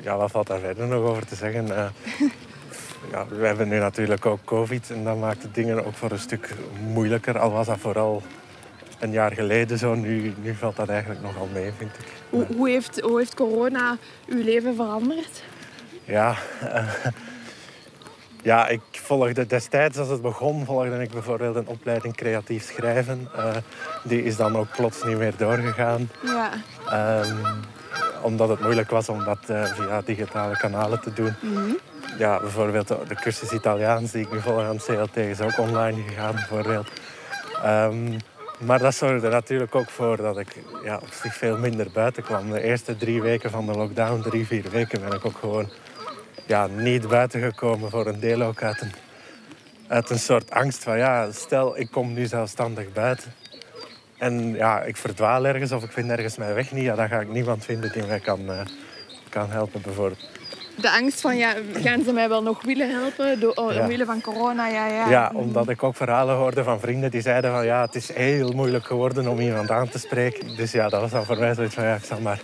Ja, 0.00 0.16
wat 0.16 0.30
valt 0.30 0.46
daar 0.46 0.58
verder 0.58 0.86
nog 0.86 1.02
over 1.02 1.26
te 1.26 1.34
zeggen? 1.34 1.76
Eh, 1.76 1.86
ja, 3.12 3.26
we 3.28 3.46
hebben 3.46 3.68
nu 3.68 3.78
natuurlijk 3.78 4.26
ook 4.26 4.44
COVID 4.44 4.90
en 4.90 5.04
dat 5.04 5.18
maakt 5.18 5.42
de 5.42 5.50
dingen 5.50 5.84
ook 5.86 5.94
voor 5.94 6.10
een 6.10 6.18
stuk 6.18 6.54
moeilijker. 6.92 7.38
Al 7.38 7.50
was 7.50 7.66
dat 7.66 7.78
vooral 7.78 8.22
een 8.98 9.10
jaar 9.10 9.32
geleden 9.32 9.78
zo. 9.78 9.94
Nu, 9.94 10.34
nu 10.42 10.54
valt 10.54 10.76
dat 10.76 10.88
eigenlijk 10.88 11.22
nogal 11.22 11.48
mee, 11.52 11.72
vind 11.78 11.90
ik. 11.98 12.06
hoe, 12.30 12.46
hoe, 12.56 12.68
heeft, 12.68 13.00
hoe 13.00 13.18
heeft 13.18 13.34
corona 13.34 13.96
uw 14.26 14.42
leven 14.42 14.74
veranderd? 14.74 15.42
Ja, 16.04 16.34
eh, 16.60 16.88
ja, 18.42 18.68
ik 18.68 18.80
volgde 18.90 19.46
destijds, 19.46 19.98
als 19.98 20.08
het 20.08 20.22
begon, 20.22 20.64
volgde 20.64 21.02
ik 21.02 21.10
bijvoorbeeld 21.10 21.56
een 21.56 21.66
opleiding 21.66 22.14
creatief 22.16 22.64
schrijven. 22.64 23.28
Eh, 23.36 23.56
die 24.02 24.22
is 24.22 24.36
dan 24.36 24.56
ook 24.56 24.68
plots 24.76 25.04
niet 25.04 25.18
meer 25.18 25.34
doorgegaan. 25.36 26.10
Ja, 26.24 26.50
Ehm, 26.90 27.36
omdat 28.22 28.48
het 28.48 28.60
moeilijk 28.60 28.90
was 28.90 29.08
om 29.08 29.24
dat 29.24 29.38
eh, 29.46 29.64
via 29.64 30.00
digitale 30.04 30.56
kanalen 30.56 31.00
te 31.00 31.12
doen. 31.12 31.34
Ja, 32.18 32.40
bijvoorbeeld 32.40 32.88
de, 32.88 32.98
de 33.08 33.14
cursus 33.14 33.52
Italiaans 33.52 34.10
die 34.10 34.22
ik 34.24 34.32
nu 34.32 34.40
volg 34.40 34.62
aan 34.62 34.76
het 34.76 34.84
CLT 34.84 35.16
is 35.16 35.40
ook 35.40 35.58
online 35.58 36.02
gegaan, 36.08 36.34
bijvoorbeeld. 36.34 36.88
Ehm, 37.62 38.18
maar 38.58 38.78
dat 38.78 38.94
zorgde 38.94 39.28
natuurlijk 39.28 39.74
ook 39.74 39.90
voor 39.90 40.16
dat 40.16 40.38
ik 40.38 40.56
ja, 40.84 40.96
op 40.96 41.12
zich 41.22 41.34
veel 41.34 41.58
minder 41.58 41.90
buiten 41.92 42.22
kwam. 42.22 42.50
De 42.50 42.62
eerste 42.62 42.96
drie 42.96 43.22
weken 43.22 43.50
van 43.50 43.66
de 43.66 43.72
lockdown, 43.72 44.22
drie, 44.22 44.46
vier 44.46 44.70
weken, 44.70 45.00
ben 45.00 45.12
ik 45.12 45.24
ook 45.24 45.38
gewoon 45.38 45.70
ja, 46.46 46.66
niet 46.66 47.08
buiten 47.08 47.40
gekomen. 47.40 47.90
Voor 47.90 48.06
een 48.06 48.20
deel 48.20 48.42
ook 48.42 48.62
uit 48.62 48.80
een, 48.80 48.92
uit 49.88 50.10
een 50.10 50.18
soort 50.18 50.50
angst 50.50 50.82
van 50.82 50.98
ja, 50.98 51.32
stel 51.32 51.78
ik 51.78 51.90
kom 51.90 52.12
nu 52.12 52.26
zelfstandig 52.26 52.92
buiten. 52.92 53.32
En 54.18 54.54
ja, 54.54 54.82
ik 54.82 54.96
verdwaal 54.96 55.46
ergens 55.46 55.72
of 55.72 55.84
ik 55.84 55.92
vind 55.92 56.10
ergens 56.10 56.36
mijn 56.36 56.54
weg 56.54 56.72
niet. 56.72 56.84
Ja, 56.84 56.94
dan 56.94 57.08
ga 57.08 57.20
ik 57.20 57.28
niemand 57.28 57.64
vinden 57.64 57.92
die 57.92 58.06
mij 58.06 58.20
kan, 58.20 58.50
eh, 58.50 58.60
kan 59.28 59.50
helpen 59.50 59.82
bijvoorbeeld. 59.82 60.35
De 60.76 60.90
angst 60.90 61.20
van, 61.20 61.36
ja, 61.36 61.54
gaan 61.72 62.02
ze 62.02 62.12
mij 62.12 62.28
wel 62.28 62.42
nog 62.42 62.62
willen 62.62 62.90
helpen? 62.90 63.40
Door, 63.40 63.52
oh, 63.54 63.72
Ja. 63.72 63.80
Omwille 63.80 64.04
van 64.04 64.20
corona, 64.20 64.68
ja, 64.68 64.86
ja. 64.86 65.08
Ja, 65.08 65.30
omdat 65.34 65.68
ik 65.68 65.82
ook 65.82 65.96
verhalen 65.96 66.36
hoorde 66.36 66.64
van 66.64 66.80
vrienden 66.80 67.10
die 67.10 67.20
zeiden 67.20 67.50
van 67.50 67.64
ja, 67.64 67.80
het 67.80 67.94
is 67.94 68.12
heel 68.12 68.52
moeilijk 68.52 68.84
geworden 68.84 69.28
om 69.28 69.40
iemand 69.40 69.70
aan 69.70 69.88
te 69.88 69.98
spreken. 69.98 70.56
Dus 70.56 70.72
ja, 70.72 70.88
dat 70.88 71.00
was 71.00 71.10
dan 71.10 71.24
voor 71.24 71.38
mij 71.38 71.54
zoiets 71.54 71.74
van 71.74 71.84
ja, 71.84 71.94
ik 71.94 72.04
zal 72.04 72.20
maar 72.20 72.40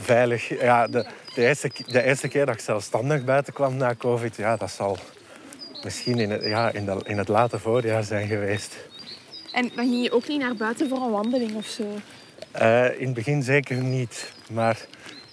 veilig. 0.00 0.60
Ja, 0.60 0.86
de, 0.86 1.06
de, 1.34 1.42
eerste, 1.46 1.70
de 1.86 2.02
eerste 2.02 2.28
keer 2.28 2.46
dat 2.46 2.54
ik 2.54 2.60
zelfstandig 2.60 3.24
buiten 3.24 3.52
kwam 3.52 3.76
na 3.76 3.94
COVID, 3.94 4.36
ja, 4.36 4.56
dat 4.56 4.70
zal 4.70 4.98
misschien 5.82 6.18
in 6.18 6.30
het, 6.30 6.44
ja, 6.44 6.70
in, 6.72 6.84
de, 6.84 7.00
in 7.04 7.18
het 7.18 7.28
late 7.28 7.58
voorjaar 7.58 8.04
zijn 8.04 8.26
geweest. 8.26 8.76
En 9.52 9.70
dan 9.74 9.88
ging 9.88 10.02
je 10.02 10.12
ook 10.12 10.28
niet 10.28 10.40
naar 10.40 10.56
buiten 10.56 10.88
voor 10.88 11.02
een 11.02 11.10
wandeling 11.10 11.54
of 11.54 11.66
zo? 11.66 11.84
Eh, 12.50 13.00
in 13.00 13.06
het 13.06 13.14
begin 13.14 13.42
zeker 13.42 13.76
niet. 13.76 14.32
Maar 14.50 14.76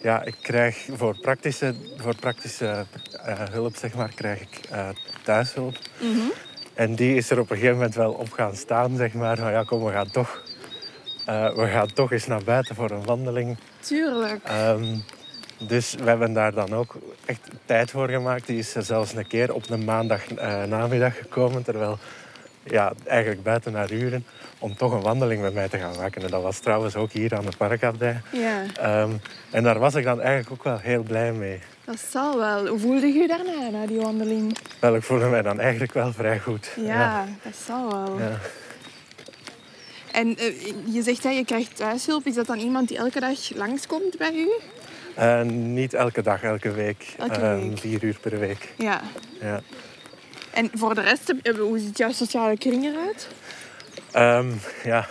ja, 0.03 0.23
ik 0.23 0.35
krijg 0.41 0.87
voor 0.91 1.17
praktische, 1.19 1.73
voor 1.97 2.15
praktische 2.15 2.85
eh, 3.25 3.39
hulp, 3.51 3.75
zeg 3.75 3.93
maar, 3.93 4.11
krijg 4.15 4.41
ik 4.41 4.59
eh, 4.69 4.89
thuishulp. 5.23 5.77
En 6.73 6.95
die 6.95 7.15
is 7.15 7.29
er 7.29 7.39
op 7.39 7.49
een 7.49 7.55
gegeven 7.55 7.75
moment 7.75 7.95
wel 7.95 8.11
op 8.11 8.31
gaan 8.31 8.55
staan, 8.55 8.95
zeg 8.97 9.13
maar. 9.13 9.37
Van 9.37 9.51
ja, 9.51 9.63
kom, 9.63 9.83
we 9.83 9.91
gaan 9.91 10.11
toch, 10.11 10.43
eh, 11.25 11.55
we 11.55 11.67
gaan 11.67 11.93
toch 11.93 12.11
eens 12.11 12.27
naar 12.27 12.43
buiten 12.43 12.75
voor 12.75 12.91
een 12.91 13.03
wandeling. 13.03 13.57
Tuurlijk. 13.79 14.43
Ehm, 14.43 14.97
dus 15.57 15.93
we 15.93 16.03
hebben 16.03 16.33
daar 16.33 16.53
dan 16.53 16.73
ook 16.73 16.95
echt 17.25 17.47
tijd 17.65 17.91
voor 17.91 18.09
gemaakt. 18.09 18.47
Die 18.47 18.57
is 18.57 18.75
er 18.75 18.83
zelfs 18.83 19.13
een 19.13 19.27
keer 19.27 19.53
op 19.53 19.69
een 19.69 19.83
maandag 19.83 20.29
namiddag 20.67 21.17
gekomen. 21.17 21.63
Terwijl, 21.63 21.97
ja, 22.63 22.93
eigenlijk 23.05 23.43
buiten 23.43 23.71
naar 23.71 23.91
uren. 23.91 24.25
Om 24.59 24.75
toch 24.75 24.91
een 24.91 25.01
wandeling 25.01 25.41
met 25.41 25.53
mij 25.53 25.69
te 25.69 25.77
gaan 25.77 25.95
maken. 25.97 26.21
En 26.23 26.29
dat 26.29 26.41
was 26.41 26.59
trouwens 26.59 26.95
ook 26.95 27.11
hier 27.11 27.35
aan 27.35 27.45
de 27.45 27.57
parkabdij. 27.57 28.21
Ja, 28.31 28.61
Ehm, 28.79 29.11
en 29.51 29.63
daar 29.63 29.79
was 29.79 29.95
ik 29.95 30.03
dan 30.03 30.21
eigenlijk 30.21 30.51
ook 30.51 30.63
wel 30.63 30.77
heel 30.77 31.03
blij 31.03 31.31
mee. 31.33 31.59
dat 31.85 31.99
zal 32.09 32.37
wel. 32.37 32.67
Hoe 32.67 32.79
voelde 32.79 33.07
je 33.07 33.13
je 33.19 33.27
daarna, 33.27 33.69
na 33.69 33.85
die 33.85 33.99
wandeling? 33.99 34.57
Wel, 34.79 34.95
ik 34.95 35.03
voelde 35.03 35.25
mij 35.25 35.41
dan 35.41 35.59
eigenlijk 35.59 35.93
wel 35.93 36.13
vrij 36.13 36.39
goed. 36.39 36.71
Ja, 36.75 37.25
dat 37.43 37.55
zal 37.65 37.91
wel. 37.91 38.19
Ja. 38.19 38.39
En 40.11 40.37
eh, 40.37 40.73
je 40.93 41.01
zegt 41.01 41.23
dat 41.23 41.35
je 41.35 41.45
krijgt 41.45 41.75
thuishulp. 41.75 42.25
Is 42.25 42.33
dat 42.35 42.45
dan 42.45 42.57
iemand 42.59 42.87
die 42.87 42.97
elke 42.97 43.19
dag 43.19 43.55
langskomt 43.55 44.17
bij 44.17 44.33
u? 44.33 44.49
Eh, 45.15 45.41
niet 45.41 45.93
elke 45.93 46.21
dag, 46.21 46.43
elke 46.43 46.71
week. 46.71 47.05
Elke 47.17 47.33
Ehm, 47.33 47.59
week. 47.59 47.77
vier 47.79 48.03
uur 48.03 48.17
per 48.21 48.39
week. 48.39 48.73
Ja. 48.77 49.01
Ja. 49.41 49.61
En 50.53 50.69
voor 50.73 50.95
de 50.95 51.01
rest, 51.01 51.33
eh, 51.41 51.55
hoe 51.55 51.79
ziet 51.79 51.97
jouw 51.97 52.11
sociale 52.11 52.57
kring 52.57 52.85
eruit? 52.85 53.27
Ehm, 54.11 54.51
ja, 54.83 55.07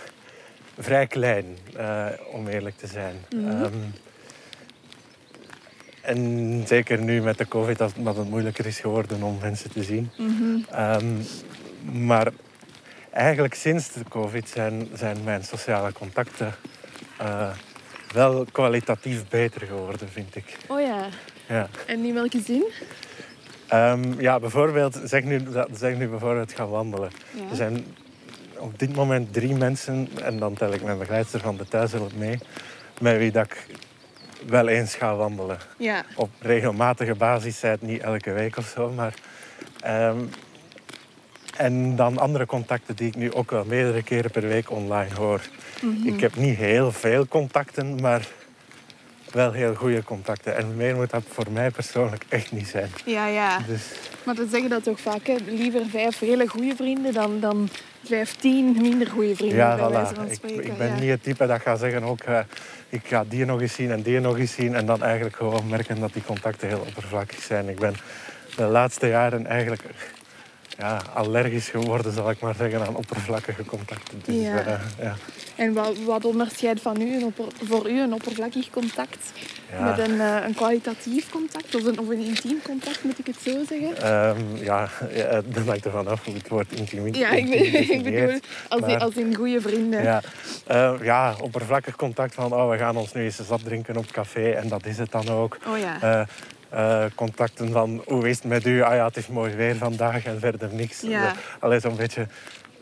vrij 0.79 1.07
klein, 1.07 1.57
eh, 1.75 2.05
om 2.31 2.47
eerlijk 2.47 2.77
te 2.77 2.87
zijn. 2.87 3.15
Ehm, 3.29 3.73
en 6.01 6.63
zeker 6.67 6.99
nu 6.99 7.21
met 7.21 7.37
de 7.37 7.47
COVID, 7.47 7.77
dat, 7.77 7.93
dat 7.97 8.17
het 8.17 8.29
moeilijker 8.29 8.65
is 8.65 8.79
geworden 8.79 9.23
om 9.23 9.37
mensen 9.41 9.71
te 9.71 9.83
zien. 9.83 10.11
Ehm, 10.69 11.21
maar 12.07 12.31
eigenlijk 13.11 13.53
sinds 13.53 13.91
de 13.93 14.03
COVID 14.09 14.49
zijn, 14.49 14.89
zijn 14.93 15.23
mijn 15.23 15.43
sociale 15.43 15.91
contacten 15.91 16.55
eh, 17.17 17.49
wel 18.13 18.45
kwalitatief 18.51 19.27
beter 19.29 19.61
geworden, 19.61 20.09
vind 20.09 20.35
ik. 20.35 20.57
Oh 20.67 20.79
ja. 20.79 21.07
Ja. 21.47 21.69
En 21.85 22.05
in 22.05 22.13
welke 22.13 22.41
zin? 22.41 22.63
Ehm, 23.67 24.21
ja, 24.21 24.39
bijvoorbeeld, 24.39 24.99
zeg 25.03 25.23
nu, 25.23 25.41
zeg 25.73 25.97
nu 25.97 26.07
bijvoorbeeld 26.07 26.53
gaan 26.53 26.69
wandelen. 26.69 27.09
Ja. 27.31 27.49
Er 27.49 27.55
zijn 27.55 27.85
op 28.57 28.79
dit 28.79 28.95
moment 28.95 29.33
drie 29.33 29.55
mensen, 29.55 30.09
en 30.23 30.39
dan 30.39 30.53
tel 30.53 30.73
ik 30.73 30.83
mijn 30.83 30.97
begeleidster 30.97 31.39
van 31.39 31.57
de 31.57 31.67
thuishulp 31.67 32.15
mee, 32.15 32.39
met 33.01 33.17
wie 33.17 33.31
dat 33.31 33.45
ik 33.45 33.65
wel 34.47 34.67
eens 34.67 34.95
ga 34.95 35.15
wandelen. 35.15 35.57
Ja. 35.77 36.03
Op 36.15 36.29
regelmatige 36.39 37.15
basis, 37.15 37.59
zij 37.59 37.69
het 37.69 37.81
niet 37.81 38.01
elke 38.01 38.31
week 38.31 38.57
of 38.57 38.65
zo, 38.75 38.89
maar 38.89 39.13
ehm, 39.79 40.17
En 41.57 41.95
dan 41.95 42.17
andere 42.17 42.45
contacten 42.45 42.95
die 42.95 43.07
ik 43.07 43.15
nu 43.15 43.33
ook 43.33 43.51
wel 43.51 43.65
meerdere 43.65 44.03
keren 44.03 44.31
per 44.31 44.47
week 44.47 44.71
online 44.71 45.15
hoor. 45.15 45.41
Ik 46.03 46.19
heb 46.19 46.35
niet 46.35 46.57
heel 46.57 46.91
veel 46.91 47.27
contacten, 47.27 48.01
maar 48.01 48.27
wel 49.33 49.51
heel 49.51 49.75
goede 49.75 50.03
contacten. 50.03 50.55
En 50.57 50.75
meer 50.75 50.95
moet 50.95 51.09
dat 51.09 51.23
voor 51.29 51.51
mij 51.51 51.71
persoonlijk 51.71 52.25
echt 52.29 52.51
niet 52.51 52.67
zijn. 52.67 52.89
Ja, 53.05 53.27
ja. 53.27 53.59
Dus 53.67 53.81
Maar 54.23 54.35
dan 54.35 54.47
zeggen 54.49 54.69
dat 54.69 54.83
toch 54.83 54.99
vaak, 54.99 55.27
hè? 55.27 55.35
liever 55.45 55.85
vijf 55.89 56.19
hele 56.19 56.47
goede 56.47 56.75
vrienden 56.75 57.13
dan, 57.13 57.39
dan 57.39 57.69
vijftien 58.03 58.77
minder 58.81 59.07
goede 59.07 59.35
vrienden. 59.35 59.57
ja, 59.57 59.77
voilà. 59.77 60.15
van 60.15 60.29
Ik, 60.29 60.43
ik 60.43 60.77
ben 60.77 60.87
ja. 60.87 60.99
niet 60.99 61.09
het 61.09 61.23
type 61.23 61.45
dat 61.47 61.61
gaat 61.61 61.79
zeggen 61.79 62.03
ook... 62.03 62.19
eh, 62.21 62.39
ik 62.89 63.01
ga 63.05 63.23
die 63.29 63.45
nog 63.45 63.61
eens 63.61 63.73
zien 63.73 63.91
en 63.91 64.01
die 64.01 64.19
nog 64.19 64.37
eens 64.37 64.53
zien. 64.53 64.75
En 64.75 64.85
dan 64.85 65.03
eigenlijk 65.03 65.35
gewoon 65.35 65.67
merken 65.67 65.99
dat 65.99 66.13
die 66.13 66.23
contacten 66.23 66.67
heel 66.67 66.83
oppervlakkig 66.87 67.41
zijn. 67.41 67.69
Ik 67.69 67.79
ben 67.79 67.95
de 68.55 68.63
laatste 68.63 69.07
jaren 69.07 69.45
eigenlijk 69.47 69.81
ja, 70.77 71.01
allergisch 71.13 71.69
geworden, 71.69 72.13
zal 72.13 72.29
ik 72.29 72.39
maar 72.39 72.55
zeggen, 72.55 72.81
aan 72.87 72.95
oppervlakkige 72.95 73.65
contacten. 73.65 74.21
Dus, 74.25 74.35
Ja. 74.41 74.59
eh, 74.65 74.79
ja. 75.01 75.15
En 75.55 75.73
wat, 75.73 75.97
wat 76.05 76.25
onderscheidt 76.25 76.81
van 76.81 77.01
u 77.01 77.13
een 77.23 77.33
voor 77.63 77.89
u 77.89 77.99
een 78.01 78.13
oppervlakkig 78.13 78.69
contact 78.69 79.31
Ja. 79.71 79.83
met 79.83 80.07
een, 80.07 80.19
eh, 80.21 80.37
een 80.47 80.53
kwalitatief 80.55 81.29
contact 81.29 81.75
of 81.75 81.83
een, 81.85 81.99
of 81.99 82.07
een 82.09 82.19
intiem 82.25 82.61
contact, 82.63 83.03
moet 83.03 83.19
ik 83.19 83.27
het 83.27 83.35
zo 83.45 83.51
zeggen? 83.69 83.97
Ehm, 83.97 84.63
ja, 84.63 84.89
ja, 85.13 85.41
dat 85.45 85.65
hangt 85.65 85.85
ervan 85.85 86.07
af 86.07 86.25
hoe 86.25 86.33
het 86.33 86.47
woord 86.49 86.71
intiem 86.71 87.13
Ja, 87.15 87.29
ik, 87.41 87.49
bedoel, 87.49 88.39
als, 88.69 88.81
in, 88.81 88.87
maar- 88.87 88.99
als 88.99 89.15
in 89.15 89.35
goede 89.35 89.61
vrienden. 89.61 90.03
Ja, 90.03 90.21
Eh, 90.67 90.93
ja, 91.01 91.35
oppervlakkig 91.41 91.95
contact 91.95 92.33
van 92.33 92.53
oh, 92.53 92.69
we 92.69 92.77
gaan 92.77 92.95
ons 92.97 93.13
nu 93.13 93.23
eens 93.23 93.39
zat 93.47 93.63
drinken 93.63 93.97
op 93.97 94.11
café 94.11 94.51
en 94.51 94.67
dat 94.67 94.85
is 94.85 94.97
het 94.97 95.11
dan 95.11 95.29
ook. 95.29 95.57
Oh 95.67 95.77
ja. 95.77 96.25
Eh, 96.73 97.05
contacten 97.15 97.71
van 97.71 98.01
hoe 98.07 98.29
is 98.29 98.35
het 98.35 98.45
met 98.45 98.65
u? 98.65 98.81
Ah 98.81 98.95
ja, 98.95 99.05
het 99.05 99.17
is 99.17 99.27
mooi 99.27 99.55
weer 99.55 99.75
vandaag 99.75 100.25
en 100.25 100.39
verder 100.39 100.73
niks. 100.73 101.01
Ja. 101.01 101.33
Allee, 101.59 101.79
zo'n 101.79 101.95
beetje, 101.95 102.27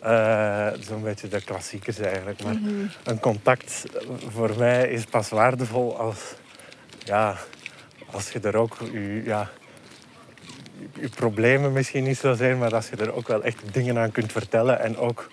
eh, 0.01 0.67
zo'n 0.79 1.03
beetje 1.03 1.27
de 1.27 1.41
klassiekers 1.43 1.99
eigenlijk. 1.99 2.43
Maar 2.43 2.53
Mhm. 2.53 2.69
een 3.03 3.19
contact 3.19 3.83
voor 4.29 4.51
mij 4.57 4.87
is 4.89 5.03
pas 5.05 5.29
waardevol 5.29 5.97
als, 5.97 6.19
ja, 7.03 7.35
als 8.11 8.31
je 8.31 8.39
er 8.39 8.55
ook 8.55 8.77
je, 8.91 9.21
ja, 9.25 9.49
je 10.99 11.09
problemen 11.09 11.71
misschien 11.71 12.03
niet 12.03 12.17
zozeer, 12.17 12.57
maar 12.57 12.75
als 12.75 12.89
je 12.89 12.95
er 12.95 13.13
ook 13.15 13.27
wel 13.27 13.43
echt 13.43 13.73
dingen 13.73 13.97
aan 13.97 14.11
kunt 14.11 14.31
vertellen 14.31 14.79
en 14.79 14.97
ook 14.97 15.27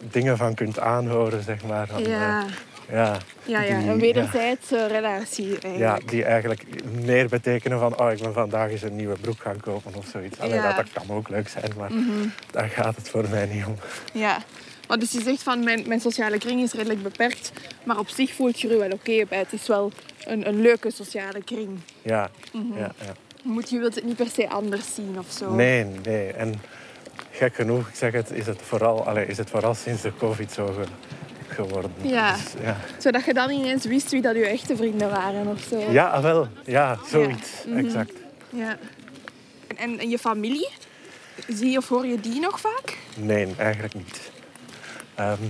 dingen 0.00 0.36
van 0.36 0.54
kunt 0.54 0.78
aanhoren, 0.78 1.42
zeg 1.42 1.64
maar. 1.64 1.86
Van, 1.86 2.02
ja. 2.02 2.40
eh, 2.40 2.52
ja, 2.90 3.16
ja, 3.44 3.60
ja, 3.62 3.78
die- 3.78 3.88
een 3.88 3.98
wederzijdse 4.00 4.86
relatie 4.86 5.46
ja, 5.50 5.58
eigenlijk. 5.62 6.08
die 6.10 6.24
eigenlijk 6.24 6.64
meer 7.04 7.28
betekenen 7.28 7.78
van 7.78 8.00
oh, 8.00 8.12
ik 8.12 8.18
ben 8.20 8.32
vandaag 8.32 8.70
eens 8.70 8.82
een 8.82 8.96
nieuwe 8.96 9.16
broek 9.20 9.40
gaan 9.40 9.60
kopen 9.60 9.94
of 9.94 10.06
zoiets. 10.12 10.38
Allee, 10.38 10.54
Ja. 10.54 10.66
dat, 10.66 10.76
dat 10.76 11.04
kan 11.06 11.16
ook 11.16 11.28
leuk 11.28 11.48
zijn, 11.48 11.72
maar 11.78 11.92
Mhm. 11.92 12.28
daar 12.50 12.68
gaat 12.68 12.96
het 12.96 13.08
voor 13.08 13.28
mij 13.28 13.46
niet 13.46 13.64
om. 13.66 13.74
Ja. 14.12 14.38
Maar 14.88 14.98
dus 14.98 15.12
je 15.12 15.22
zegt 15.22 15.42
van 15.42 15.64
mijn, 15.64 15.82
mijn 15.86 16.00
sociale 16.00 16.38
kring 16.38 16.60
is 16.62 16.72
redelijk 16.72 17.02
beperkt, 17.02 17.52
maar 17.84 17.98
op 17.98 18.08
zich 18.08 18.32
voelt 18.34 18.60
je 18.60 18.68
er 18.68 18.78
wel 18.78 18.90
oké 18.90 19.24
bij. 19.28 19.38
Het 19.38 19.52
is 19.52 19.66
wel 19.66 19.92
een, 20.24 20.48
een 20.48 20.60
leuke 20.60 20.90
sociale 20.90 21.42
kring. 21.44 21.68
Ja, 22.02 22.30
Mhm. 22.52 22.78
ja, 22.78 22.92
ja. 23.04 23.12
Moet, 23.42 23.70
je 23.70 23.78
wilt 23.78 23.94
het 23.94 24.04
niet 24.04 24.16
per 24.16 24.28
se 24.34 24.48
anders 24.48 24.94
zien 24.94 25.16
of 25.18 25.26
zo. 25.30 25.54
Nee, 25.54 25.84
nee. 25.84 26.32
En 26.32 26.54
gek 27.30 27.54
genoeg, 27.54 27.88
ik 27.88 27.94
zeg 27.94 28.12
het, 28.12 28.30
is 28.30 28.46
het 28.46 28.60
vooral, 28.62 29.06
allee, 29.06 29.26
is 29.26 29.36
het 29.38 29.50
vooral 29.50 29.74
sinds 29.74 30.02
de 30.02 30.12
covid 30.18 30.52
zo 30.52 30.74
geworden. 31.64 31.92
Ja. 32.02 32.32
Dus, 32.32 32.42
ja. 32.62 32.76
Zodat 32.98 33.24
je 33.24 33.34
dan 33.34 33.50
ineens 33.50 33.84
wist 33.84 34.10
wie 34.10 34.22
dat 34.22 34.34
je 34.34 34.46
echte 34.46 34.76
vrienden 34.76 35.10
waren 35.10 35.46
of 35.46 35.60
zo. 35.70 35.78
ja, 35.90 36.22
wel. 36.22 36.48
Ja, 36.64 36.98
zoiets. 37.06 37.50
Mhm. 37.66 37.78
Exact. 37.78 38.12
Ja. 38.48 38.76
En, 39.76 40.10
je 40.10 40.18
familie? 40.18 40.68
Zie 41.48 41.76
of 41.76 41.88
hoor 41.88 42.06
je 42.06 42.20
die 42.20 42.40
nog 42.40 42.60
vaak? 42.60 42.98
Nee, 43.16 43.54
eigenlijk 43.56 43.94
niet. 43.94 44.30
Ehm, 45.14 45.42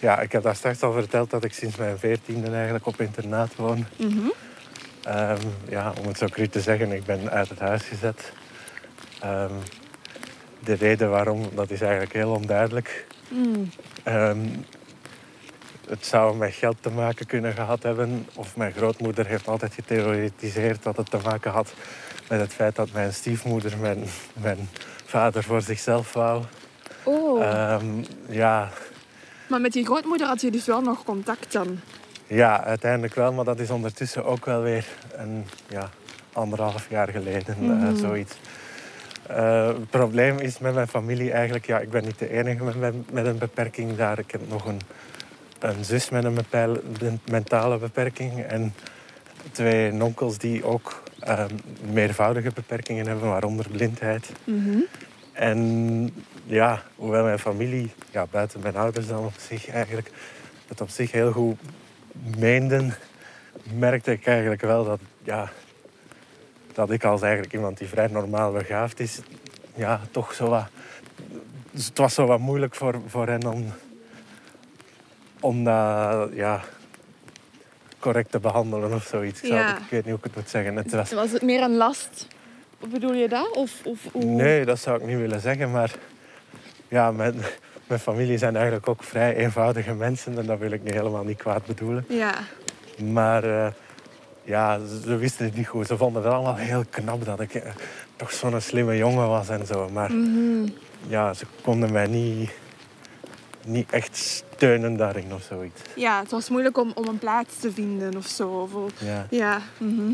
ja, 0.00 0.20
ik 0.20 0.32
heb 0.32 0.42
daar 0.42 0.56
straks 0.56 0.82
al 0.82 0.92
verteld 0.92 1.30
dat 1.30 1.44
ik 1.44 1.52
sinds 1.52 1.76
mijn 1.76 1.98
veertiende 1.98 2.50
eigenlijk 2.50 2.86
op 2.86 3.00
internaat 3.00 3.56
woon. 3.56 3.86
Mhm. 3.96 4.28
Ehm, 5.02 5.40
ja, 5.68 5.92
om 6.00 6.06
het 6.06 6.18
zo 6.18 6.26
cru 6.26 6.48
te 6.48 6.60
zeggen, 6.60 6.92
ik 6.92 7.04
ben 7.04 7.30
uit 7.30 7.48
het 7.48 7.58
huis 7.58 7.82
gezet. 7.82 8.32
Ehm, 9.20 9.52
de 10.60 10.74
reden 10.74 11.10
waarom, 11.10 11.42
dat 11.54 11.70
is 11.70 11.80
eigenlijk 11.80 12.12
heel 12.12 12.30
onduidelijk. 12.30 13.06
Mm. 13.28 13.70
Het 15.88 16.06
zou 16.06 16.36
met 16.36 16.54
geld 16.54 16.76
te 16.80 16.90
maken 16.90 17.26
kunnen 17.26 17.52
gehad 17.52 17.82
hebben. 17.82 18.26
Of 18.34 18.56
mijn 18.56 18.72
grootmoeder 18.72 19.26
heeft 19.26 19.48
altijd 19.48 19.74
getheoretiseerd 19.74 20.82
dat 20.82 20.96
het 20.96 21.10
te 21.10 21.18
maken 21.24 21.50
had 21.50 21.74
met 22.28 22.40
het 22.40 22.52
feit 22.52 22.76
dat 22.76 22.92
mijn 22.92 23.12
stiefmoeder 23.14 23.78
mijn, 23.78 24.04
mijn 24.32 24.68
vader 25.04 25.42
voor 25.42 25.62
zichzelf 25.62 26.12
wou. 26.12 26.42
Oh, 27.02 27.42
Ehm, 27.42 27.84
ja, 28.28 28.68
maar 29.48 29.60
met 29.60 29.74
je 29.74 29.84
grootmoeder 29.84 30.26
had 30.26 30.40
je 30.40 30.50
dus 30.50 30.66
wel 30.66 30.80
nog 30.80 31.04
contact 31.04 31.52
dan? 31.52 31.78
ja, 32.26 32.64
uiteindelijk 32.64 33.14
wel, 33.14 33.32
maar 33.32 33.44
dat 33.44 33.58
is 33.58 33.70
ondertussen 33.70 34.24
ook 34.24 34.44
wel 34.44 34.62
weer 34.62 34.86
een 35.12 35.46
ja, 35.68 35.90
anderhalf 36.32 36.86
jaar 36.90 37.08
geleden, 37.08 37.54
eh, 37.60 37.68
Mhm. 37.68 37.96
zoiets. 37.96 38.34
Eh, 39.26 39.66
het 39.66 39.90
probleem 39.90 40.38
is 40.38 40.58
met 40.58 40.74
mijn 40.74 40.88
familie 40.88 41.32
eigenlijk, 41.32 41.66
ja, 41.66 41.78
ik 41.78 41.90
ben 41.90 42.04
niet 42.04 42.18
de 42.18 42.30
enige 42.30 42.64
met, 42.64 42.76
met, 42.78 43.12
met 43.12 43.26
een 43.26 43.38
beperking 43.38 43.96
daar. 43.96 44.18
Ik 44.18 44.30
heb 44.30 44.40
nog 44.48 44.64
een, 44.66 44.80
een 45.58 45.84
zus 45.84 46.10
met 46.10 46.24
een 46.24 47.20
mentale 47.30 47.78
beperking 47.78 48.42
en 48.42 48.74
twee 49.52 49.92
nonkels 49.92 50.38
die 50.38 50.64
ook 50.64 51.02
ehm, 51.20 51.54
meervoudige 51.92 52.50
beperkingen 52.54 53.06
hebben, 53.06 53.28
waaronder 53.28 53.68
blindheid. 53.70 54.32
Mhm. 54.44 54.78
En 55.32 56.14
ja, 56.44 56.82
hoewel 56.96 57.24
mijn 57.24 57.38
familie, 57.38 57.92
ja, 58.10 58.26
buiten 58.30 58.60
mijn 58.60 58.76
ouders 58.76 59.06
dan 59.06 59.24
op 59.24 59.34
zich 59.48 59.68
eigenlijk, 59.68 60.10
het 60.66 60.80
op 60.80 60.88
zich 60.88 61.12
heel 61.12 61.32
goed 61.32 61.58
meenden, 62.36 62.94
merkte 63.74 64.12
ik 64.12 64.26
eigenlijk 64.26 64.60
wel 64.60 64.84
dat, 64.84 65.00
ja, 65.22 65.50
dat 66.72 66.90
ik 66.90 67.04
als 67.04 67.22
eigenlijk 67.22 67.52
iemand 67.52 67.78
die 67.78 67.88
vrij 67.88 68.06
normaal 68.06 68.52
begaafd 68.52 69.00
is, 69.00 69.20
ja, 69.74 70.00
toch 70.10 70.34
zo 70.34 70.48
wat... 70.48 70.66
Dus 71.70 71.86
het 71.86 71.98
was 71.98 72.14
zo 72.14 72.26
wat 72.26 72.38
moeilijk 72.38 72.74
voor, 72.74 73.00
voor 73.06 73.26
hen 73.26 73.46
om, 73.46 73.72
om 75.40 75.64
dat, 75.64 76.28
ja, 76.32 76.60
correct 77.98 78.30
te 78.30 78.38
behandelen 78.40 78.92
of 78.94 79.04
zoiets. 79.04 79.40
Ik, 79.40 79.46
zou- 79.46 79.58
Ja. 79.60 79.76
ik 79.76 79.82
weet 79.90 80.04
niet 80.04 80.04
hoe 80.14 80.18
ik 80.18 80.24
het 80.24 80.34
moet 80.36 80.48
zeggen. 80.50 80.76
Het 80.76 80.92
was, 80.92 81.12
Was 81.12 81.30
het 81.32 81.42
meer 81.42 81.62
een 81.62 81.76
last? 81.76 82.26
Bedoel 82.92 83.12
je 83.14 83.28
dat? 83.28 83.50
Of, 83.50 83.72
of, 83.84 83.98
hoe? 84.12 84.24
Nee, 84.24 84.64
dat 84.64 84.78
zou 84.78 85.00
ik 85.00 85.06
niet 85.06 85.16
willen 85.18 85.40
zeggen, 85.40 85.70
maar 85.70 85.94
ja, 86.88 87.10
mijn, 87.12 87.34
mijn 87.86 88.00
familie 88.00 88.38
zijn 88.38 88.56
eigenlijk 88.56 88.88
ook 88.88 89.02
vrij 89.02 89.36
eenvoudige 89.36 89.94
mensen 89.94 90.38
en 90.38 90.46
dat 90.46 90.58
wil 90.58 90.70
ik 90.70 90.82
niet 90.82 90.94
helemaal 90.94 91.24
niet 91.24 91.38
kwaad 91.38 91.66
bedoelen. 91.66 92.04
Ja. 92.08 92.34
Maar 93.12 93.44
eh, 93.44 93.72
ja, 94.44 94.78
ze, 94.86 95.00
ze 95.00 95.16
wisten 95.16 95.44
het 95.44 95.56
niet 95.56 95.66
goed. 95.66 95.86
Ze 95.86 95.96
vonden 95.96 96.22
het 96.22 96.32
allemaal 96.32 96.56
heel 96.56 96.84
knap 96.90 97.24
dat 97.24 97.40
ik 97.40 97.54
eh, 97.54 97.70
toch 98.16 98.32
zo'n 98.32 98.60
slimme 98.60 98.96
jongen 98.96 99.28
was 99.28 99.48
en 99.48 99.66
zo. 99.66 99.88
Maar 99.88 100.12
Mhm. 100.12 100.68
ja, 101.08 101.34
ze 101.34 101.44
konden 101.62 101.92
mij 101.92 102.06
niet, 102.06 102.50
niet 103.66 103.90
echt 103.90 104.16
steunen 104.16 104.96
daarin 104.96 105.34
of 105.34 105.42
zoiets. 105.42 105.80
Ja, 105.96 106.20
het 106.20 106.30
was 106.30 106.48
moeilijk 106.48 106.78
om, 106.78 106.92
om 106.94 107.08
een 107.08 107.18
plaats 107.18 107.58
te 107.60 107.72
vinden 107.72 108.16
of 108.16 108.26
zo. 108.26 108.48
Of, 108.48 108.92
Ja. 109.00 109.26
ja. 109.30 109.60
mhm. 109.78 110.12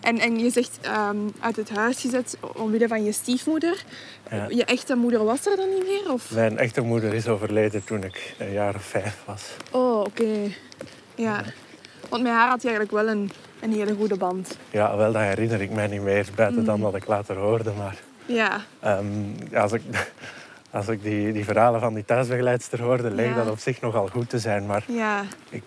En, 0.00 0.18
en 0.18 0.38
je 0.38 0.50
zegt 0.50 0.78
ehm, 0.82 1.16
uit 1.40 1.56
het 1.56 1.70
huis 1.70 2.00
gezet 2.00 2.36
omwille 2.56 2.88
van 2.88 3.04
je 3.04 3.12
stiefmoeder. 3.12 3.84
Ja. 4.30 4.46
Je 4.48 4.64
echte 4.64 4.94
moeder 4.94 5.24
was 5.24 5.46
er 5.46 5.56
dan 5.56 5.68
niet 5.68 5.86
meer? 5.86 6.12
Of? 6.12 6.30
Mijn 6.30 6.58
echte 6.58 6.80
moeder 6.80 7.14
is 7.14 7.28
overleden 7.28 7.84
toen 7.84 8.04
ik 8.04 8.34
een 8.38 8.52
jaar 8.52 8.74
of 8.74 8.82
vijf 8.84 9.22
was. 9.24 9.42
Oh, 9.70 10.00
oké. 10.00 10.50
Ja. 11.14 11.42
Want 12.08 12.22
met 12.22 12.32
haar 12.32 12.48
had 12.48 12.62
je 12.62 12.68
eigenlijk 12.68 12.96
wel 13.04 13.08
een, 13.14 13.30
een 13.60 13.72
hele 13.72 13.94
goede 13.94 14.16
band. 14.16 14.56
Ja, 14.70 14.96
wel, 14.96 15.12
dat 15.12 15.22
herinner 15.22 15.60
ik 15.60 15.70
mij 15.70 15.86
niet 15.86 16.02
meer, 16.02 16.26
buiten 16.34 16.64
dan 16.64 16.76
Mm. 16.76 16.82
wat 16.82 16.94
ik 16.94 17.06
later 17.06 17.36
hoorde. 17.36 17.72
Maar 17.72 17.96
Ja. 18.26 18.60
Ehm, 18.80 19.04
als 19.54 19.72
ik, 19.72 19.82
als 20.76 20.88
ik 20.88 21.02
die, 21.02 21.32
die 21.32 21.44
verhalen 21.44 21.80
van 21.80 21.94
die 21.94 22.04
thuisbegeleidster 22.04 22.82
hoorde, 22.82 23.10
leek 23.10 23.28
Ja. 23.28 23.34
dat 23.34 23.50
op 23.50 23.58
zich 23.58 23.80
nogal 23.80 24.08
goed 24.08 24.28
te 24.28 24.38
zijn. 24.38 24.66
Maar 24.66 24.84
Ja. 24.86 25.24
ik 25.50 25.62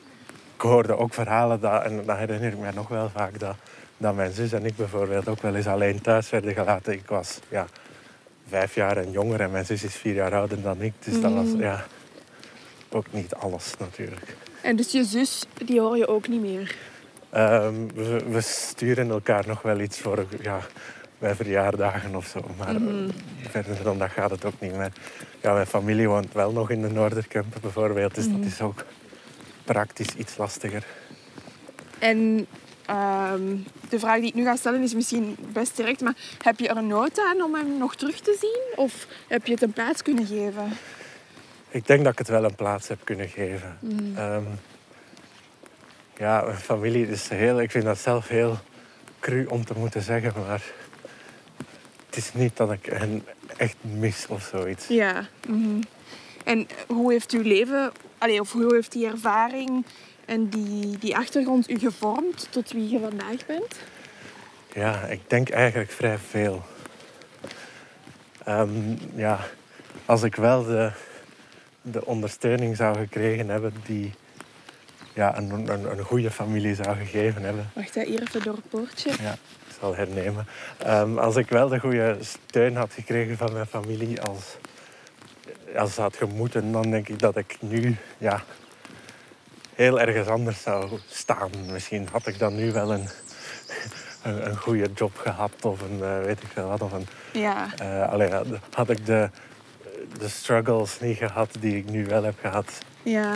hoorde 0.57 0.97
ook 0.97 1.13
verhalen, 1.13 1.59
dat, 1.59 1.83
en 1.83 2.05
dat 2.05 2.17
herinner 2.17 2.51
ik 2.51 2.59
mij 2.59 2.71
nog 2.71 2.87
wel 2.87 3.09
vaak, 3.09 3.39
dat, 3.39 3.55
dat 3.97 4.15
mijn 4.15 4.31
zus 4.31 4.51
en 4.51 4.65
ik 4.65 4.75
bijvoorbeeld 4.75 5.27
ook 5.27 5.41
wel 5.41 5.55
eens 5.55 5.67
alleen 5.67 6.01
thuis 6.01 6.29
werden 6.29 6.53
gelaten. 6.53 6.93
Ik 6.93 7.07
was 7.07 7.39
ja, 7.49 7.65
vijf 8.49 8.75
jaar 8.75 8.97
en 8.97 9.11
jonger 9.11 9.41
en 9.41 9.51
mijn 9.51 9.65
zus 9.65 9.83
is 9.83 9.95
vier 9.95 10.13
jaar 10.13 10.33
ouder 10.35 10.61
dan 10.61 10.81
ik. 10.81 10.93
Dus 10.99 11.21
dat 11.21 11.33
was 11.33 11.47
Mhm. 11.47 11.61
ja, 11.61 11.85
ook 12.89 13.05
niet 13.11 13.33
alles 13.35 13.73
natuurlijk. 13.79 14.35
En 14.61 14.75
dus 14.75 14.91
je 14.91 15.03
zus, 15.03 15.43
die 15.65 15.79
hoor 15.79 15.97
je 15.97 16.07
ook 16.07 16.27
niet 16.27 16.41
meer. 16.41 16.75
Ehm, 17.29 17.73
we, 17.95 18.23
we 18.29 18.41
sturen 18.41 19.09
elkaar 19.09 19.43
nog 19.47 19.61
wel 19.61 19.79
iets 19.79 19.99
voor 19.99 20.25
ja, 20.41 20.59
bij 21.19 21.35
verjaardagen 21.35 22.15
of 22.15 22.25
zo. 22.27 22.41
Maar 22.57 22.73
Mhm. 22.81 23.09
verder 23.49 23.83
dan 23.83 23.97
dat 23.97 24.09
gaat 24.11 24.29
het 24.31 24.45
ook 24.45 24.59
niet 24.59 24.75
meer. 24.75 24.91
Ja, 25.41 25.53
mijn 25.53 25.65
familie 25.67 26.07
woont 26.07 26.33
wel 26.33 26.51
nog 26.51 26.69
in 26.69 26.81
de 26.81 26.89
Noorderkemp 26.89 27.55
bijvoorbeeld. 27.61 28.15
Dus 28.15 28.27
Mhm. 28.27 28.37
dat 28.37 28.45
is 28.45 28.61
ook 28.61 28.85
praktisch 29.63 30.13
iets 30.17 30.37
lastiger. 30.37 30.83
En 31.99 32.47
ehm, 32.85 33.55
de 33.89 33.99
vraag 33.99 34.19
die 34.19 34.27
ik 34.27 34.33
nu 34.33 34.43
ga 34.43 34.55
stellen 34.55 34.81
is 34.83 34.93
misschien 34.93 35.35
best 35.53 35.75
direct, 35.77 36.01
maar 36.01 36.15
heb 36.43 36.59
je 36.59 36.67
er 36.67 36.83
nood 36.83 37.19
aan 37.19 37.41
om 37.41 37.55
hem 37.55 37.77
nog 37.77 37.95
terug 37.95 38.19
te 38.19 38.37
zien? 38.39 38.83
Of 38.85 39.07
heb 39.27 39.45
je 39.45 39.51
het 39.53 39.61
een 39.61 39.73
plaats 39.73 40.01
kunnen 40.01 40.25
geven? 40.25 40.71
Ik 41.69 41.87
denk 41.87 42.03
dat 42.03 42.11
ik 42.11 42.17
het 42.19 42.27
wel 42.27 42.43
een 42.43 42.55
plaats 42.55 42.87
heb 42.87 42.99
kunnen 43.03 43.27
geven. 43.29 43.77
Ehm, 44.15 44.43
ja, 46.17 46.41
mijn 46.41 46.57
familie 46.57 47.07
is 47.07 47.27
heel... 47.29 47.61
Ik 47.61 47.71
vind 47.71 47.83
dat 47.83 47.97
zelf 47.97 48.27
heel 48.27 48.57
cru 49.19 49.45
om 49.45 49.65
te 49.65 49.73
moeten 49.77 50.01
zeggen, 50.01 50.33
maar... 50.47 50.63
Het 52.09 52.17
is 52.17 52.33
niet 52.33 52.57
dat 52.57 52.71
ik 52.71 52.85
hen 52.85 53.25
echt 53.57 53.75
mis 53.81 54.25
of 54.29 54.49
zoiets. 54.51 54.87
Ja. 54.87 55.27
mhm. 55.47 55.81
En 56.43 56.67
hoe 56.87 57.11
heeft 57.11 57.31
uw 57.31 57.41
leven, 57.41 57.91
allee, 58.17 58.39
of 58.39 58.51
hoe 58.51 58.73
heeft 58.73 58.91
die 58.91 59.07
ervaring 59.07 59.85
en 60.25 60.49
die, 60.49 60.97
die 60.97 61.17
achtergrond 61.17 61.69
u 61.69 61.79
gevormd 61.79 62.47
tot 62.49 62.71
wie 62.71 62.89
je 62.89 62.99
vandaag 62.99 63.45
bent? 63.45 63.75
Ja, 64.73 65.01
ik 65.01 65.19
denk 65.27 65.49
eigenlijk 65.49 65.91
vrij 65.91 66.17
veel. 66.17 66.63
Ehm, 68.43 68.95
ja, 69.15 69.39
als 70.05 70.23
ik 70.23 70.35
wel 70.35 70.63
de, 70.63 70.91
de 71.81 72.05
ondersteuning 72.05 72.75
zou 72.75 72.97
gekregen 72.97 73.49
hebben 73.49 73.73
die 73.85 74.13
ja, 75.13 75.37
een, 75.37 75.51
een, 75.51 75.91
een 75.91 76.03
goede 76.03 76.31
familie 76.31 76.75
zou 76.75 76.95
gegeven 76.97 77.43
hebben. 77.43 77.69
Wacht, 77.73 77.95
hè, 77.95 78.03
hier 78.03 78.21
even 78.21 78.43
door 78.43 78.55
het 78.55 78.69
poortje. 78.69 79.11
Ja, 79.21 79.37
zal 79.79 79.95
hernemen. 79.95 80.47
Ehm, 80.77 81.17
als 81.17 81.35
ik 81.35 81.49
wel 81.49 81.67
de 81.67 81.79
goede 81.79 82.17
steun 82.19 82.75
had 82.75 82.93
gekregen 82.93 83.37
van 83.37 83.53
mijn 83.53 83.65
familie 83.65 84.21
als, 84.21 84.57
als 85.77 85.93
ze 85.93 86.01
had 86.01 86.15
gemoeten, 86.15 86.71
dan 86.71 86.81
denk 86.91 87.09
ik 87.09 87.19
dat 87.19 87.35
ik 87.37 87.57
nu 87.59 87.97
ja, 88.17 88.43
heel 89.75 89.99
ergens 89.99 90.27
anders 90.27 90.61
zou 90.61 90.99
staan. 91.09 91.49
Misschien 91.71 92.07
had 92.11 92.27
ik 92.27 92.39
dan 92.39 92.55
nu 92.55 92.71
wel 92.71 92.93
een, 92.93 93.07
een, 94.23 94.45
een 94.49 94.57
goede 94.57 94.89
job 94.95 95.17
gehad 95.17 95.51
of 95.61 95.81
een 95.81 96.03
eh, 96.03 96.19
weet 96.23 96.41
ik 96.41 96.49
veel 96.53 96.67
wat. 96.67 96.81
Of 96.81 96.91
een, 96.91 97.07
Ja. 97.33 97.67
eh, 97.77 98.09
allee, 98.09 98.29
had- 98.31 98.45
had 98.73 98.89
ik 98.89 99.05
de, 99.05 99.29
de 100.17 100.27
struggles 100.29 100.99
niet 100.99 101.17
gehad 101.17 101.49
die 101.59 101.77
ik 101.77 101.89
nu 101.89 102.05
wel 102.05 102.23
heb 102.23 102.35
gehad. 102.41 102.71
ja. 103.03 103.35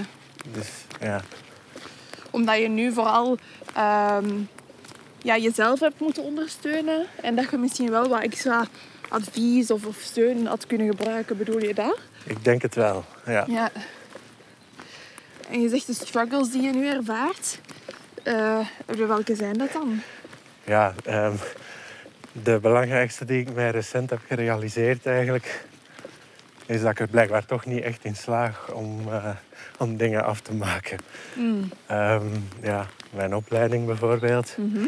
Dus 0.51 0.67
ja, 0.99 1.21
Omdat 2.32 2.58
je 2.60 2.67
nu 2.67 2.93
vooral 2.93 3.38
ehm, 3.75 4.29
ja, 5.23 5.38
jezelf 5.38 5.79
hebt 5.79 5.99
moeten 5.99 6.23
ondersteunen. 6.23 7.05
En 7.21 7.36
dat 7.36 7.49
je 7.49 7.57
misschien 7.57 7.89
wel 7.89 8.07
wat 8.07 8.21
extra 8.21 8.65
advies 9.09 9.71
of, 9.71 9.86
of 9.86 9.97
steun 10.01 10.45
had 10.45 10.67
kunnen 10.67 10.88
gebruiken. 10.88 11.38
Bedoel 11.38 11.59
je 11.59 11.73
dat? 11.73 11.99
ik 12.25 12.43
denk 12.43 12.62
het 12.62 12.75
wel. 12.75 13.05
Ja. 13.25 13.45
Ja. 13.47 13.71
En 15.49 15.62
je 15.62 15.69
zegt 15.69 15.88
de 15.88 15.93
struggles 15.93 16.51
die 16.51 16.62
je 16.62 16.71
nu 16.71 16.88
ervaart. 16.88 17.59
eh, 18.23 18.59
welke 18.86 19.36
zijn 19.36 19.57
dat 19.57 19.71
dan? 19.71 20.01
Ja, 20.63 20.93
ehm, 21.05 21.33
de 22.31 22.59
belangrijkste 22.59 23.25
die 23.25 23.39
ik 23.39 23.53
mij 23.53 23.69
recent 23.69 24.09
heb 24.09 24.19
gerealiseerd 24.27 25.05
eigenlijk, 25.05 25.65
is 26.65 26.81
dat 26.81 26.91
ik 26.91 26.99
er 26.99 27.07
blijkbaar 27.07 27.45
toch 27.45 27.65
niet 27.65 27.83
echt 27.83 28.05
in 28.05 28.15
slaag 28.15 28.71
om, 28.71 28.99
eh, 29.09 29.29
om 29.77 29.97
dingen 29.97 30.23
af 30.25 30.39
te 30.41 30.53
maken. 30.53 30.97
Mm. 31.33 31.69
Ehm, 31.86 32.25
ja, 32.62 32.88
mijn 33.09 33.36
opleiding 33.36 33.86
bijvoorbeeld. 33.86 34.55
Mhm. 34.57 34.86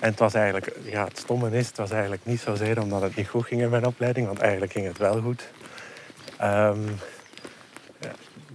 En 0.00 0.10
het 0.10 0.18
was 0.18 0.34
eigenlijk, 0.34 0.72
ja, 0.82 1.04
het 1.04 1.18
stomme 1.18 1.50
is, 1.50 1.66
het 1.66 1.76
was 1.76 1.90
eigenlijk 1.90 2.24
niet 2.24 2.40
zozeer 2.40 2.80
omdat 2.80 3.02
het 3.02 3.16
niet 3.16 3.28
goed 3.28 3.44
ging 3.46 3.60
in 3.60 3.70
mijn 3.70 3.86
opleiding, 3.86 4.26
want 4.26 4.38
eigenlijk 4.38 4.72
ging 4.72 4.86
het 4.86 4.98
wel 4.98 5.20
goed. 5.20 5.50
Ehm, 6.38 6.78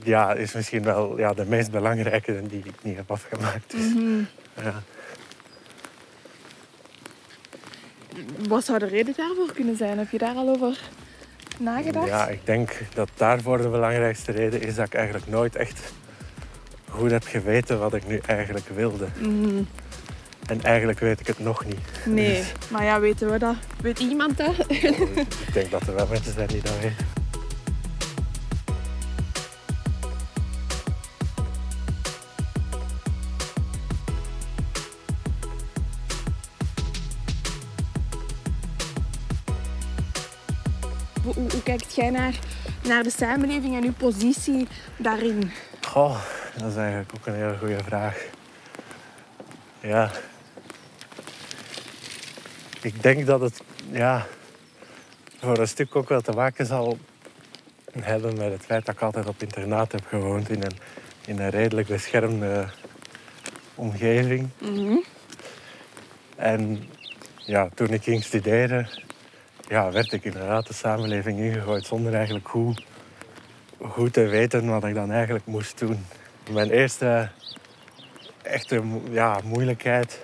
ja, 0.04 0.34
is 0.34 0.54
misschien 0.54 0.84
wel 0.84 1.18
ja, 1.18 1.34
de 1.34 1.46
meest 1.46 1.72
belangrijke 1.72 2.42
die 2.48 2.64
ik 2.66 2.84
niet 2.84 2.96
heb 2.96 3.12
afgemaakt. 3.12 3.72
Dus, 3.72 3.94
ja. 4.64 4.82
Wat 8.48 8.66
zou 8.66 8.80
de 8.80 8.86
reden 8.86 9.14
daarvoor 9.18 9.54
kunnen 9.54 9.78
zijn? 9.78 9.98
Heb 9.98 10.10
je 10.10 10.18
daar 10.18 10.36
al 10.36 10.50
over 10.50 10.80
nagedacht? 11.60 12.08
Ja, 12.08 12.28
ik 12.28 12.46
denk 12.46 12.72
dat 12.94 13.10
daarvoor 13.16 13.58
de 13.58 13.70
belangrijkste 13.70 14.32
reden 14.32 14.62
is 14.62 14.76
dat 14.76 14.86
ik 14.86 14.94
eigenlijk 14.94 15.28
nooit 15.28 15.56
echt 15.56 15.94
goed 16.90 17.12
heb 17.12 17.24
geweten 17.24 17.80
wat 17.80 17.94
ik 17.94 18.08
nu 18.08 18.20
eigenlijk 18.26 18.68
wilde. 18.68 19.08
Mhm. 19.20 19.64
En 20.46 20.64
eigenlijk 20.64 21.00
weet 21.00 21.20
ik 21.20 21.28
het 21.28 21.40
nog 21.40 21.66
niet. 21.66 21.80
Nee, 22.06 22.44
maar 22.72 22.84
ja, 22.84 23.00
weten 23.00 23.32
we 23.32 23.38
dat? 23.38 23.56
Weet 23.82 24.00
iemand 24.00 24.38
dat? 24.38 24.72
Ik 24.72 25.54
denk 25.54 25.72
dat 25.72 25.88
er 25.88 25.96
wel 25.96 26.08
mensen 26.08 26.34
zijn 26.34 26.48
die 26.48 26.62
dat 26.62 26.80
weten. 26.80 27.06
Hoe, 41.24 41.34
hoe, 41.34 41.52
hoe 41.52 41.64
kijkt 41.64 41.96
jij 41.96 42.10
naar, 42.10 42.40
naar 42.84 43.04
de 43.04 43.10
samenleving 43.10 43.76
en 43.76 43.84
uw 43.84 43.94
positie 43.94 44.68
daarin? 44.98 45.52
Goh, 45.82 46.18
dat 46.58 46.72
is 46.72 46.76
eigenlijk 46.76 47.12
ook 47.18 47.26
een 47.26 47.34
hele 47.34 47.58
goede 47.58 47.84
vraag. 47.84 48.26
Ja. 49.80 50.12
Ik 52.86 53.04
denk 53.04 53.26
dat 53.26 53.42
het 53.42 53.62
ja, 53.92 54.28
voor 55.40 55.58
een 55.58 55.68
stuk 55.68 55.96
ook 55.96 56.10
wel 56.10 56.22
te 56.22 56.32
maken 56.32 56.66
zal 56.66 56.98
hebben 58.00 58.38
met 58.38 58.52
het 58.52 58.66
feit 58.66 58.86
dat 58.86 58.96
ik 58.96 59.02
altijd 59.02 59.28
op 59.28 59.42
internaat 59.42 59.92
heb 59.92 60.06
gewoond 60.08 60.50
in 60.50 60.64
een, 60.64 60.78
in 61.26 61.40
een 61.40 61.50
redelijk 61.50 61.88
beschermde 61.88 62.68
omgeving. 63.76 64.50
Mhm. 64.62 64.98
En 66.36 66.84
ja, 67.36 67.70
toen 67.74 67.90
ik 67.90 68.04
ging 68.04 68.24
studeren, 68.24 68.90
ja, 69.68 69.92
werd 69.92 70.12
ik 70.12 70.24
inderdaad 70.24 70.68
de 70.68 70.74
samenleving 70.74 71.40
ingegooid 71.40 71.86
zonder 71.86 72.14
eigenlijk 72.14 72.48
goed, 72.48 72.86
goed 73.82 74.14
te 74.14 74.26
weten 74.26 74.70
wat 74.70 74.84
ik 74.84 74.94
dan 74.94 75.12
eigenlijk 75.12 75.46
moest 75.46 75.80
doen. 75.80 76.06
Mijn 76.52 76.70
eerste 76.70 77.30
echte 78.42 78.84
ja, 79.12 79.40
moeilijkheid, 79.44 80.20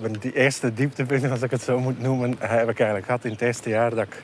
mijn 0.00 0.12
die 0.12 0.32
eerste 0.32 0.74
dieptepunt, 0.74 1.30
als 1.30 1.42
ik 1.42 1.50
het 1.50 1.62
zo 1.62 1.80
moet 1.80 2.00
noemen, 2.00 2.30
heb 2.38 2.68
ik 2.68 2.78
eigenlijk 2.78 3.04
gehad 3.06 3.24
in 3.24 3.30
het 3.30 3.40
eerste 3.40 3.68
jaar 3.68 3.90
dat 3.90 4.04
ik, 4.04 4.22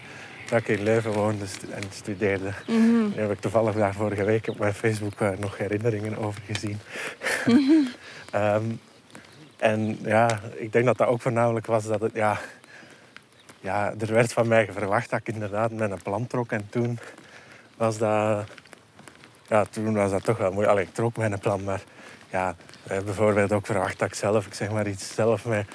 dat 0.48 0.60
ik 0.60 0.68
in 0.68 0.82
Leuven 0.82 1.12
woonde 1.12 1.44
en 1.70 1.82
studeerde. 1.90 2.50
Mhm. 2.66 3.10
Daar 3.10 3.20
heb 3.20 3.30
ik 3.30 3.40
toevallig 3.40 3.74
daar 3.74 3.94
vorige 3.94 4.24
week 4.24 4.48
op 4.48 4.58
mijn 4.58 4.74
Facebook 4.74 5.20
eh, 5.20 5.30
nog 5.38 5.58
herinneringen 5.58 6.16
over 6.16 6.40
gezien. 6.46 6.78
Ehm, 8.30 8.64
en 9.56 9.98
ja, 10.02 10.40
ik 10.54 10.72
denk 10.72 10.84
dat 10.84 10.98
dat 10.98 11.08
ook 11.08 11.20
voornamelijk 11.20 11.66
was 11.66 11.86
dat 11.86 12.00
het, 12.00 12.14
ja, 12.14 12.38
ja, 13.60 13.94
er 13.98 14.12
werd 14.12 14.32
van 14.32 14.48
mij 14.48 14.68
verwacht 14.72 15.10
dat 15.10 15.20
ik 15.20 15.34
inderdaad 15.34 15.72
met 15.72 15.90
een 15.90 16.02
plan 16.02 16.26
trok. 16.26 16.52
En 16.52 16.66
toen 16.70 16.98
was 17.76 17.98
dat, 17.98 18.44
ja, 19.48 19.64
toen 19.64 19.94
was 19.94 20.10
dat 20.10 20.24
toch 20.24 20.38
wel 20.38 20.50
moeilijk. 20.50 20.72
Allee, 20.72 20.84
ik 20.84 20.94
trok 20.94 21.16
een 21.16 21.38
plan, 21.38 21.64
maar 21.64 21.82
ja, 22.30 22.54
eh, 22.86 22.98
bijvoorbeeld 22.98 23.52
ook 23.52 23.66
verwacht 23.66 23.98
dat 23.98 24.08
ik 24.08 24.14
zelf, 24.14 24.46
ik 24.46 24.54
zeg 24.54 24.70
maar 24.70 24.88
iets, 24.88 25.14
zelf 25.14 25.44
met, 25.44 25.66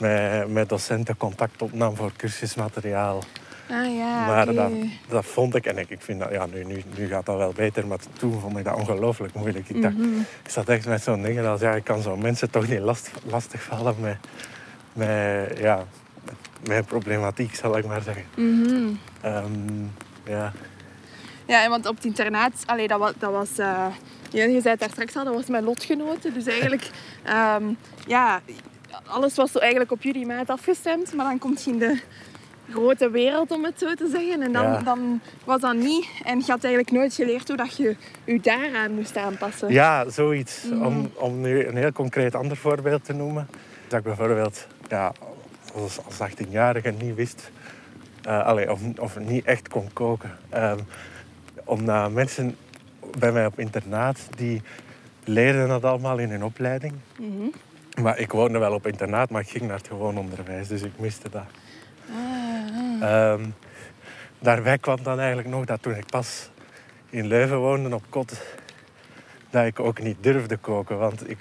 met, 0.00 0.48
met 0.52 0.68
docenten 0.68 1.16
contact 1.16 1.62
opnam 1.62 1.96
voor 1.96 2.12
cursusmateriaal. 2.16 3.22
Ah 3.70 3.96
ja, 3.96 4.26
Maar 4.26 4.54
dat, 4.54 4.70
dat 5.08 5.24
vond 5.24 5.54
ik, 5.54 5.66
en 5.66 5.78
ik, 5.78 5.90
ik 5.90 6.00
vind 6.02 6.20
dat, 6.20 6.30
ja, 6.30 6.46
nu, 6.46 6.64
nu, 6.64 6.82
nu 6.96 7.06
gaat 7.08 7.26
dat 7.26 7.36
wel 7.36 7.52
beter, 7.52 7.86
maar 7.86 7.98
toen 8.18 8.40
vond 8.40 8.58
ik 8.58 8.64
dat 8.64 8.74
ongelooflijk 8.76 9.34
moeilijk. 9.34 9.68
Ik, 9.68 9.82
dacht, 9.82 9.96
Mhm. 9.96 10.18
ik 10.42 10.50
zat 10.50 10.68
echt 10.68 10.86
met 10.86 11.02
zo'n 11.02 11.22
ding 11.22 11.46
als, 11.46 11.60
ja, 11.60 11.72
ik 11.72 11.84
kan 11.84 12.02
zo 12.02 12.16
mensen 12.16 12.50
toch 12.50 12.68
niet 12.68 12.78
last, 12.78 13.10
lastig 13.24 13.62
vallen 13.62 13.94
met, 14.00 14.16
met, 14.92 15.58
ja, 15.58 15.84
met 16.24 16.34
mijn 16.68 16.84
problematiek, 16.84 17.54
zal 17.54 17.78
ik 17.78 17.86
maar 17.86 18.02
zeggen. 18.02 18.24
Mhm. 18.36 18.88
Ehm, 19.20 19.82
ja. 20.24 20.52
Ja, 21.46 21.62
en 21.64 21.70
want 21.70 21.86
op 21.86 21.94
het 21.96 22.04
internaat, 22.04 22.52
allee, 22.66 22.88
dat 22.88 22.98
was... 22.98 23.12
Dat 23.18 23.32
was 23.32 23.58
eh, 23.58 23.86
ja, 24.32 24.44
je 24.44 24.60
zei 24.60 24.68
het 24.68 24.78
daar 24.80 24.90
straks 24.90 25.16
al, 25.16 25.24
dat 25.24 25.34
was 25.34 25.46
mijn 25.46 25.64
lotgenoten. 25.64 26.34
Dus 26.34 26.46
eigenlijk, 26.46 26.90
ehm, 27.22 27.64
ja, 28.06 28.40
alles 29.06 29.34
was 29.34 29.52
zo 29.52 29.58
eigenlijk 29.58 29.90
op 29.92 30.02
jullie 30.02 30.26
maat 30.26 30.50
afgestemd. 30.50 31.14
Maar 31.14 31.26
dan 31.26 31.38
komt 31.38 31.64
je 31.64 31.70
in 31.70 31.78
de 31.78 32.00
grote 32.70 33.10
wereld, 33.10 33.50
om 33.50 33.64
het 33.64 33.78
zo 33.78 33.94
te 33.94 34.08
zeggen. 34.12 34.42
En 34.42 34.52
dan, 34.52 34.62
Ja. 34.62 34.78
dan 34.82 35.20
was 35.44 35.60
dat 35.60 35.74
niet. 35.74 36.06
En 36.24 36.38
je 36.38 36.44
had 36.46 36.64
eigenlijk 36.64 36.90
nooit 36.94 37.14
geleerd 37.14 37.48
hoe 37.48 37.56
dat 37.56 37.76
je 37.76 37.96
je 38.24 38.40
daaraan 38.40 38.94
moest 38.94 39.16
aanpassen. 39.16 39.72
ja, 39.72 40.08
zoiets. 40.10 40.64
Om, 40.82 41.10
om 41.14 41.40
nu 41.40 41.66
een 41.66 41.76
heel 41.76 41.92
concreet 41.92 42.34
ander 42.34 42.56
voorbeeld 42.56 43.04
te 43.04 43.12
noemen. 43.12 43.48
Dat 43.88 43.98
ik 43.98 44.04
bijvoorbeeld 44.04 44.66
ja, 44.88 45.12
als, 45.74 45.98
als 46.04 46.30
18-jarige 46.30 46.90
niet 46.90 47.14
wist, 47.14 47.50
eh, 48.22 48.46
allee, 48.46 48.70
of, 48.72 48.80
of 48.98 49.18
niet 49.18 49.44
echt 49.44 49.68
kon 49.68 49.90
koken. 49.92 50.36
Ehm, 50.48 50.78
omdat 51.64 52.10
mensen 52.12 52.56
bij 53.18 53.32
mij 53.32 53.46
op 53.46 53.58
internaat, 53.58 54.18
die 54.36 54.62
leerden 55.24 55.68
dat 55.68 55.84
allemaal 55.84 56.18
in 56.18 56.30
hun 56.30 56.44
opleiding. 56.44 56.94
Mhm. 57.18 57.48
Maar 58.02 58.18
ik 58.18 58.32
woonde 58.32 58.58
wel 58.58 58.72
op 58.72 58.86
internaat, 58.86 59.30
maar 59.30 59.40
ik 59.40 59.48
ging 59.48 59.66
naar 59.66 59.76
het 59.76 59.86
gewoon 59.86 60.18
onderwijs, 60.18 60.68
dus 60.68 60.82
ik 60.82 60.98
miste 60.98 61.28
dat. 61.30 61.44
Ah. 62.10 63.32
Ehm, 63.32 63.44
daarbij 64.38 64.78
kwam 64.78 65.02
dan 65.02 65.18
eigenlijk 65.18 65.48
nog 65.48 65.64
dat 65.64 65.82
toen 65.82 65.94
ik 65.94 66.06
pas 66.06 66.50
in 67.10 67.26
Leuven 67.26 67.58
woonde 67.58 67.94
op 67.94 68.04
kot, 68.08 68.42
dat 69.50 69.66
ik 69.66 69.80
ook 69.80 70.02
niet 70.02 70.16
durfde 70.20 70.56
koken. 70.56 70.98
Want 70.98 71.30
ik 71.30 71.38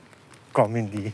kwam 0.52 0.76
in 0.76 0.90
die 0.90 1.14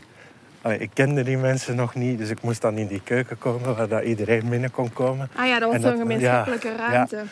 allee, 0.62 0.78
ik 0.78 0.90
kende 0.94 1.22
die 1.22 1.36
mensen 1.36 1.76
nog 1.76 1.94
niet, 1.94 2.18
dus 2.18 2.30
ik 2.30 2.42
moest 2.42 2.60
dan 2.60 2.78
in 2.78 2.86
die 2.86 3.00
keuken 3.04 3.38
komen 3.38 3.76
waar 3.76 3.88
dat 3.88 4.02
iedereen 4.02 4.48
binnen 4.48 4.70
kon 4.70 4.92
komen. 4.92 5.30
Ah 5.36 5.46
ja, 5.46 5.58
dat 5.58 5.72
was 5.72 5.82
zo'n 5.82 5.98
gemeenschappelijke 5.98 6.68
ja, 6.68 6.76
ruimte. 6.76 7.22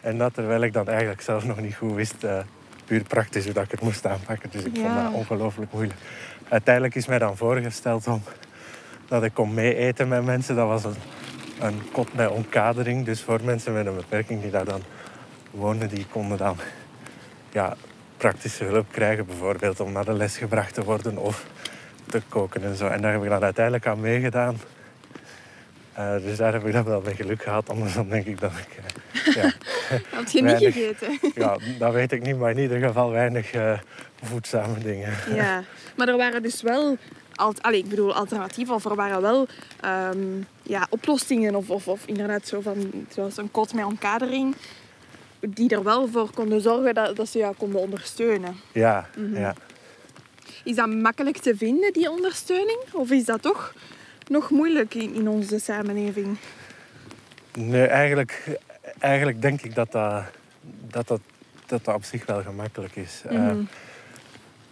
En 0.00 0.18
dat 0.18 0.34
terwijl 0.34 0.62
ik 0.62 0.72
dan 0.72 0.88
eigenlijk 0.88 1.20
zelf 1.20 1.44
nog 1.44 1.60
niet 1.60 1.74
goed 1.74 1.94
wist, 1.94 2.24
eh, 2.24 2.38
puur 2.84 3.02
praktisch, 3.02 3.44
hoe 3.44 3.52
dat 3.52 3.64
ik 3.64 3.70
het 3.70 3.80
moest 3.80 4.06
aanpakken. 4.06 4.50
Dus 4.50 4.64
ik 4.64 4.74
vond 4.74 4.94
dat 4.94 5.12
ongelooflijk 5.12 5.72
moeilijk. 5.72 5.98
Uiteindelijk 6.48 6.94
is 6.94 7.06
mij 7.06 7.18
dan 7.18 7.36
voorgesteld 7.36 8.06
om 8.06 8.22
dat 9.08 9.22
ik 9.22 9.34
kon 9.34 9.54
mee 9.54 9.74
eten 9.74 10.08
met 10.08 10.24
mensen. 10.24 10.56
Dat 10.56 10.68
was 10.68 10.84
een, 10.84 10.96
een 11.60 11.90
kot 11.92 12.14
met 12.14 12.28
omkadering. 12.28 13.04
Dus 13.04 13.20
voor 13.20 13.40
mensen 13.44 13.72
met 13.72 13.86
een 13.86 13.96
beperking 13.96 14.42
die 14.42 14.50
daar 14.50 14.64
dan 14.64 14.82
woonden, 15.50 15.88
die 15.88 16.06
konden 16.06 16.38
dan 16.38 16.56
ja, 17.52 17.76
praktische 18.16 18.64
hulp 18.64 18.86
krijgen. 18.90 19.26
Bijvoorbeeld 19.26 19.80
om 19.80 19.92
naar 19.92 20.04
de 20.04 20.12
les 20.12 20.36
gebracht 20.36 20.74
te 20.74 20.84
worden 20.84 21.16
of 21.16 21.46
te 22.06 22.22
koken 22.28 22.64
en 22.64 22.76
zo. 22.76 22.86
En 22.86 23.00
daar 23.00 23.12
heb 23.12 23.22
ik 23.22 23.28
dan 23.28 23.42
uiteindelijk 23.42 23.86
aan 23.86 24.00
meegedaan. 24.00 24.56
Eh, 25.92 26.16
dus 26.16 26.36
daar 26.36 26.52
heb 26.52 26.66
ik 26.66 26.72
dan 26.72 26.84
wel 26.84 27.00
mee 27.00 27.14
geluk 27.14 27.42
gehad. 27.42 27.70
Anders 27.70 27.94
dan 27.94 28.08
denk 28.08 28.26
ik 28.26 28.40
dat 28.40 28.50
ik... 28.50 28.84
eh, 28.84 29.34
ja, 29.34 29.42
Had 30.14 30.32
je 30.32 30.42
niet 30.42 30.56
gegeten? 30.56 31.18
ja, 31.42 31.56
dat 31.78 31.92
weet 31.92 32.12
ik 32.12 32.22
niet, 32.22 32.38
maar 32.38 32.50
in 32.50 32.58
ieder 32.58 32.78
geval 32.78 33.10
weinig 33.10 33.52
eh, 33.52 33.78
voedzame 34.22 34.78
dingen. 34.78 35.12
Ja, 35.34 35.62
maar 35.96 36.08
er 36.08 36.16
waren 36.16 36.42
dus 36.42 36.62
wel, 36.62 36.96
allee, 37.60 37.78
ik 37.78 37.88
bedoel 37.88 38.14
alternatieven, 38.14 38.74
of 38.74 38.84
er 38.84 38.94
waren 38.94 39.20
wel 39.22 39.46
ehm, 39.80 40.18
ja, 40.62 40.86
oplossingen 40.90 41.54
of, 41.54 41.70
of, 41.70 41.88
of 41.88 42.00
inderdaad 42.06 42.46
zo 42.48 42.60
van, 42.60 42.90
zoals 43.14 43.36
een 43.36 43.50
kot 43.50 43.74
met 43.74 43.84
omkadering, 43.84 44.54
die 45.40 45.70
er 45.70 45.82
wel 45.82 46.08
voor 46.08 46.30
konden 46.34 46.60
zorgen 46.60 46.94
dat, 46.94 47.16
dat 47.16 47.28
ze 47.28 47.38
jou 47.38 47.54
konden 47.54 47.80
ondersteunen. 47.80 48.56
Ja, 48.72 49.08
Mhm. 49.16 49.36
ja. 49.40 49.54
Is 50.64 50.76
dat 50.76 50.88
makkelijk 50.88 51.36
te 51.38 51.56
vinden, 51.56 51.92
die 51.92 52.10
ondersteuning? 52.10 52.78
Of 52.92 53.10
is 53.10 53.24
dat 53.24 53.42
toch 53.42 53.74
nog 54.28 54.50
moeilijk 54.50 54.94
in, 54.94 55.14
in 55.14 55.28
onze 55.28 55.58
samenleving? 55.58 56.36
Nee, 57.58 57.86
eigenlijk, 57.86 58.58
eigenlijk 58.98 59.42
denk 59.42 59.62
ik 59.62 59.74
dat 59.74 59.92
dat, 59.92 60.22
dat, 60.88 61.06
dat, 61.06 61.20
dat 61.66 61.84
dat 61.84 61.94
op 61.94 62.04
zich 62.04 62.26
wel 62.26 62.42
gemakkelijk 62.42 62.96
is. 62.96 63.22
Eh, 63.28 63.36
Mhm. 63.36 63.56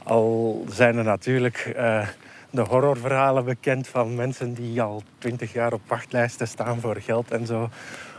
al 0.03 0.64
zijn 0.70 0.96
er 0.96 1.05
natuurlijk 1.05 1.57
eh, 1.77 2.09
de 2.51 2.61
horrorverhalen 2.61 3.44
bekend 3.44 3.88
van 3.88 4.14
mensen 4.14 4.55
die 4.55 4.83
al 4.83 5.03
twintig 5.18 5.53
jaar 5.53 5.72
op 5.72 5.81
wachtlijsten 5.87 6.48
staan 6.48 6.81
voor 6.81 6.96
geld 7.01 7.31
en 7.31 7.46
zo, 7.46 7.70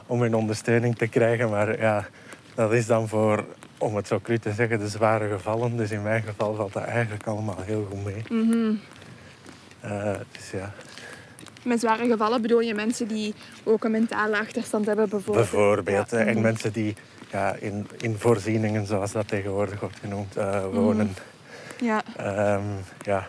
om 0.06 0.22
hun 0.22 0.36
ondersteuning 0.36 0.98
te 0.98 1.08
krijgen. 1.08 1.50
Maar 1.50 1.80
ja, 1.80 2.06
dat 2.56 2.74
is 2.74 2.86
dan 2.86 3.08
voor, 3.08 3.46
om 3.78 3.96
het 3.96 4.08
zo 4.08 4.20
cru 4.20 4.38
te 4.40 4.52
zeggen, 4.54 4.80
de 4.80 4.88
zware 4.88 5.30
gevallen. 5.30 5.78
Dus 5.78 5.92
in 5.92 6.02
mijn 6.02 6.24
geval 6.24 6.56
valt 6.56 6.74
dat 6.74 6.84
eigenlijk 6.84 7.28
allemaal 7.28 7.62
heel 7.62 7.88
goed 7.90 8.04
mee. 8.04 8.24
Mhm. 8.30 8.74
Eh, 9.80 10.14
dus 10.32 10.52
ja, 10.52 10.72
Met 11.66 11.80
zware 11.80 12.08
gevallen 12.08 12.42
bedoel 12.42 12.60
je 12.60 12.74
mensen 12.74 13.08
die 13.08 13.34
ook 13.64 13.84
een 13.84 13.92
mentale 13.92 14.38
achterstand 14.40 14.86
hebben 14.86 15.10
bijvoorbeeld? 15.10 15.50
bijvoorbeeld. 15.50 16.12
Ja. 16.12 16.18
En 16.18 16.34
Mhm. 16.34 16.42
mensen 16.42 16.72
die 16.74 16.96
ja, 17.32 17.56
in, 17.60 17.88
in 18.02 18.16
voorzieningen, 18.18 18.86
zoals 18.86 19.12
dat 19.12 19.28
tegenwoordig 19.28 19.80
wordt 19.80 20.00
genoemd, 20.00 20.38
eh, 20.38 20.66
wonen. 20.72 21.16
Ja. 21.80 22.02
Ehm, 22.18 22.62
ja, 23.02 23.28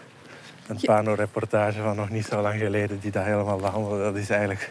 een 0.66 0.78
pano-reportage 0.82 1.82
van 1.82 1.96
nog 1.96 2.10
niet 2.10 2.24
zo 2.26 2.40
lang 2.42 2.58
geleden 2.60 3.00
die 3.00 3.10
dat 3.10 3.24
helemaal 3.24 3.56
behandelde. 3.58 4.02
Dat 4.02 4.16
is 4.16 4.30
eigenlijk 4.30 4.70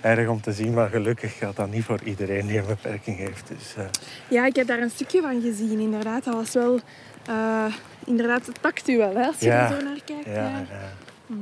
erg 0.00 0.28
om 0.28 0.40
te 0.40 0.52
zien, 0.52 0.74
maar 0.74 0.88
gelukkig 0.88 1.38
geldt 1.38 1.56
dat 1.56 1.70
niet 1.70 1.84
voor 1.84 2.00
iedereen 2.04 2.46
die 2.46 2.58
een 2.58 2.66
beperking 2.66 3.16
heeft. 3.18 3.48
Dus, 3.48 3.74
eh, 3.76 3.84
Ja, 4.28 4.46
ik 4.46 4.56
heb 4.56 4.66
daar 4.66 4.78
een 4.82 4.90
stukje 4.90 5.20
van 5.20 5.40
gezien, 5.42 5.78
inderdaad. 5.78 6.24
Dat 6.24 6.34
was 6.34 6.52
wel... 6.54 6.80
eh, 7.26 7.64
inderdaad, 8.04 8.46
het 8.46 8.60
pakt 8.60 8.88
u 8.88 8.96
wel, 8.96 9.14
hè, 9.16 9.26
als 9.26 9.38
je 9.38 9.46
Ja. 9.46 9.70
er 9.70 9.76
zo 9.78 9.84
naar 9.84 10.00
kijkt. 10.04 10.24
ja, 10.26 10.32
ja. 10.34 10.64
ja. 10.70 11.36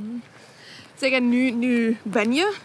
Zeg, 0.97 1.11
en 1.11 1.29
nu, 1.29 1.51
nu 1.51 1.97
ben 2.03 2.33
je 2.33 2.55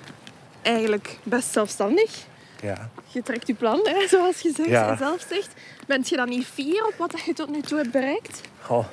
eigenlijk 0.63 1.19
best 1.23 1.53
zelfstandig. 1.53 2.25
ja. 2.63 2.91
Je 3.07 3.23
trekt 3.23 3.47
je 3.47 3.55
plan, 3.55 3.81
hè, 3.85 4.09
zoals 4.09 4.41
je 4.41 4.53
zegt, 4.57 4.69
Ja. 4.69 4.97
zelf 4.97 5.25
zegt. 5.29 5.49
Bent 5.87 6.09
je 6.09 6.17
dan 6.17 6.29
niet 6.29 6.47
fier 6.47 6.85
op 6.87 6.95
wat 6.99 7.21
je 7.25 7.33
tot 7.33 7.51
nu 7.51 7.61
toe 7.61 7.79
hebt 7.79 7.91
bereikt? 7.91 8.41
Goh. 8.61 8.85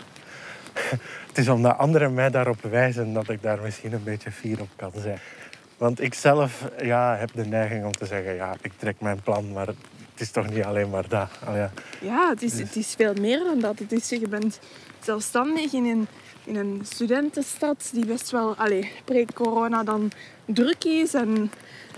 Het 1.27 1.37
is 1.37 1.47
omdat 1.49 1.77
anderen 1.77 2.13
mij 2.13 2.29
daarop 2.29 2.61
wijzen 2.61 3.13
dat 3.13 3.29
ik 3.29 3.41
daar 3.41 3.59
misschien 3.61 3.93
een 3.93 4.03
beetje 4.03 4.31
fier 4.31 4.59
op 4.61 4.67
kan 4.75 4.91
zijn. 4.95 5.19
Want 5.77 6.01
ik 6.01 6.13
zelf 6.13 6.65
ja, 6.81 7.15
heb 7.17 7.29
de 7.33 7.45
neiging 7.45 7.85
om 7.85 7.91
te 7.91 8.05
zeggen, 8.05 8.35
ja, 8.35 8.55
ik 8.61 8.71
trek 8.77 8.95
mijn 8.99 9.21
plan, 9.21 9.51
maar 9.51 9.67
het 9.67 9.75
is 10.17 10.31
toch 10.31 10.49
niet 10.49 10.63
alleen 10.63 10.89
maar 10.89 11.07
dat. 11.07 11.29
Al 11.45 11.55
ja. 11.55 11.71
Ja, 12.01 12.29
het 12.29 12.41
is, 12.41 12.51
Dus- 12.51 12.59
het 12.59 12.75
is 12.75 12.93
veel 12.97 13.13
meer 13.13 13.39
dan 13.39 13.59
dat. 13.59 13.79
Het 13.79 13.91
is, 13.91 14.09
je 14.09 14.27
bent 14.27 14.59
zelfstandig 15.03 15.73
in 15.73 15.85
een, 15.85 16.07
in 16.49 16.55
een 16.55 16.81
studentenstad 16.83 17.89
die 17.93 18.05
best 18.05 18.31
wel, 18.31 18.55
pre-corona 19.05 19.83
dan 19.83 20.11
druk 20.45 20.83
is. 20.83 21.13
En, 21.13 21.51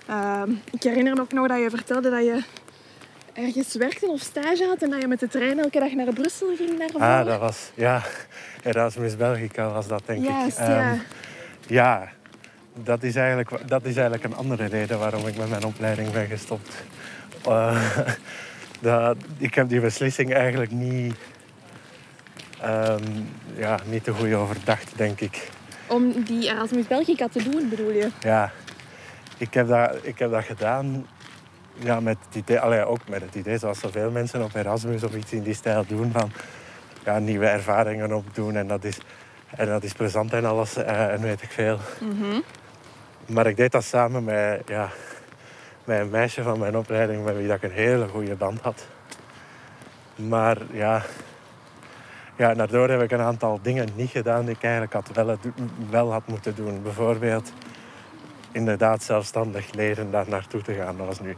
ehm, 0.07 0.51
ik 0.71 0.83
herinner 0.83 1.15
me 1.15 1.21
ook 1.21 1.33
nog 1.33 1.47
dat 1.47 1.59
je 1.59 1.69
vertelde 1.69 2.09
dat 2.09 2.23
je 2.23 2.43
ergens 3.33 3.75
werkte 3.75 4.07
of 4.07 4.19
stage 4.19 4.65
had 4.65 4.81
en 4.81 4.89
dat 4.89 5.01
je 5.01 5.07
met 5.07 5.19
de 5.19 5.27
trein 5.27 5.59
elke 5.59 5.79
dag 5.79 5.91
naar 5.91 6.13
Brussel 6.13 6.55
ging 6.55 6.79
daarvoor. 6.79 7.01
Ah, 7.01 7.25
dat 7.25 7.39
was, 7.39 7.71
ja, 7.75 8.01
Erasmus 8.63 9.15
Belgica 9.15 9.71
was 9.71 9.87
dat, 9.87 10.01
denk 10.05 10.23
ik. 10.23 10.29
ja. 10.29 10.91
Ehm, 10.91 10.97
ja, 11.67 12.09
dat 12.83 13.03
is, 13.03 13.15
eigenlijk, 13.15 13.67
dat 13.67 13.85
is 13.85 13.95
eigenlijk 13.95 14.23
een 14.23 14.35
andere 14.35 14.65
reden 14.65 14.99
waarom 14.99 15.27
ik 15.27 15.37
met 15.37 15.49
mijn 15.49 15.63
opleiding 15.63 16.11
ben 16.11 16.27
gestopt. 16.27 16.83
Eh, 17.47 17.97
dat, 18.79 19.17
ik 19.37 19.53
heb 19.53 19.69
die 19.69 19.79
beslissing 19.79 20.33
eigenlijk 20.33 20.71
niet, 20.71 21.15
ehm, 22.61 23.03
ja, 23.55 23.79
niet 23.85 24.03
te 24.03 24.13
goed 24.13 24.33
overdacht, 24.33 24.91
denk 24.95 25.19
ik. 25.19 25.49
Om 25.87 26.23
die 26.23 26.49
Erasmus 26.49 26.87
Belgica 26.87 27.27
te 27.27 27.43
doen, 27.43 27.69
bedoel 27.69 27.91
je? 27.91 28.09
Ja, 28.19 28.51
ik 29.37 29.53
heb 29.53 29.67
dat, 29.67 29.97
ik 30.01 30.19
heb 30.19 30.31
dat 30.31 30.43
gedaan 30.43 31.05
ja, 31.73 31.99
met 31.99 32.17
het 32.25 32.35
idee, 32.35 32.59
allee, 32.59 32.85
ook 32.85 33.07
met 33.09 33.21
het 33.21 33.35
idee, 33.35 33.57
zoals 33.57 33.79
zoveel 33.79 34.11
mensen 34.11 34.43
op 34.43 34.55
Erasmus 34.55 35.03
of 35.03 35.15
iets 35.15 35.31
in 35.31 35.43
die 35.43 35.53
stijl 35.53 35.85
doen, 35.87 36.11
van 36.11 36.31
ja, 37.05 37.19
nieuwe 37.19 37.45
ervaringen 37.45 38.13
opdoen 38.13 38.55
en 38.55 38.67
dat 38.67 38.83
is, 38.83 38.97
en 39.55 39.67
dat 39.67 39.83
is 39.83 39.93
plezant 39.93 40.33
en 40.33 40.45
alles 40.45 40.75
eh, 40.75 41.13
en 41.13 41.21
weet 41.21 41.41
ik 41.41 41.49
veel. 41.49 41.79
Maar 43.25 43.47
ik 43.47 43.57
deed 43.57 43.71
dat 43.71 43.83
samen 43.83 44.23
met, 44.23 44.61
ja, 44.65 44.89
met 45.83 45.99
een 45.99 46.09
meisje 46.09 46.43
van 46.43 46.59
mijn 46.59 46.77
opleiding 46.77 47.23
met 47.23 47.35
wie 47.35 47.47
dat 47.47 47.55
ik 47.55 47.63
een 47.63 47.71
hele 47.71 48.07
goede 48.07 48.35
band 48.35 48.61
had. 48.61 48.87
Maar 50.15 50.57
ja, 50.71 51.03
ja, 52.41 52.53
daardoor 52.53 52.89
heb 52.89 53.01
ik 53.01 53.11
een 53.11 53.19
aantal 53.19 53.59
dingen 53.61 53.89
niet 53.95 54.09
gedaan 54.09 54.45
die 54.45 54.55
ik 54.55 54.63
eigenlijk 54.63 54.93
had 54.93 55.11
wel, 55.13 55.37
wel 55.89 56.11
had 56.11 56.27
moeten 56.27 56.55
doen. 56.55 56.81
Bijvoorbeeld 56.83 57.53
inderdaad 58.51 59.03
zelfstandig 59.03 59.73
leren 59.73 60.11
daar 60.11 60.29
naartoe 60.29 60.61
te 60.61 60.73
gaan. 60.73 60.97
Dat 60.97 61.05
was 61.05 61.19
nu, 61.19 61.37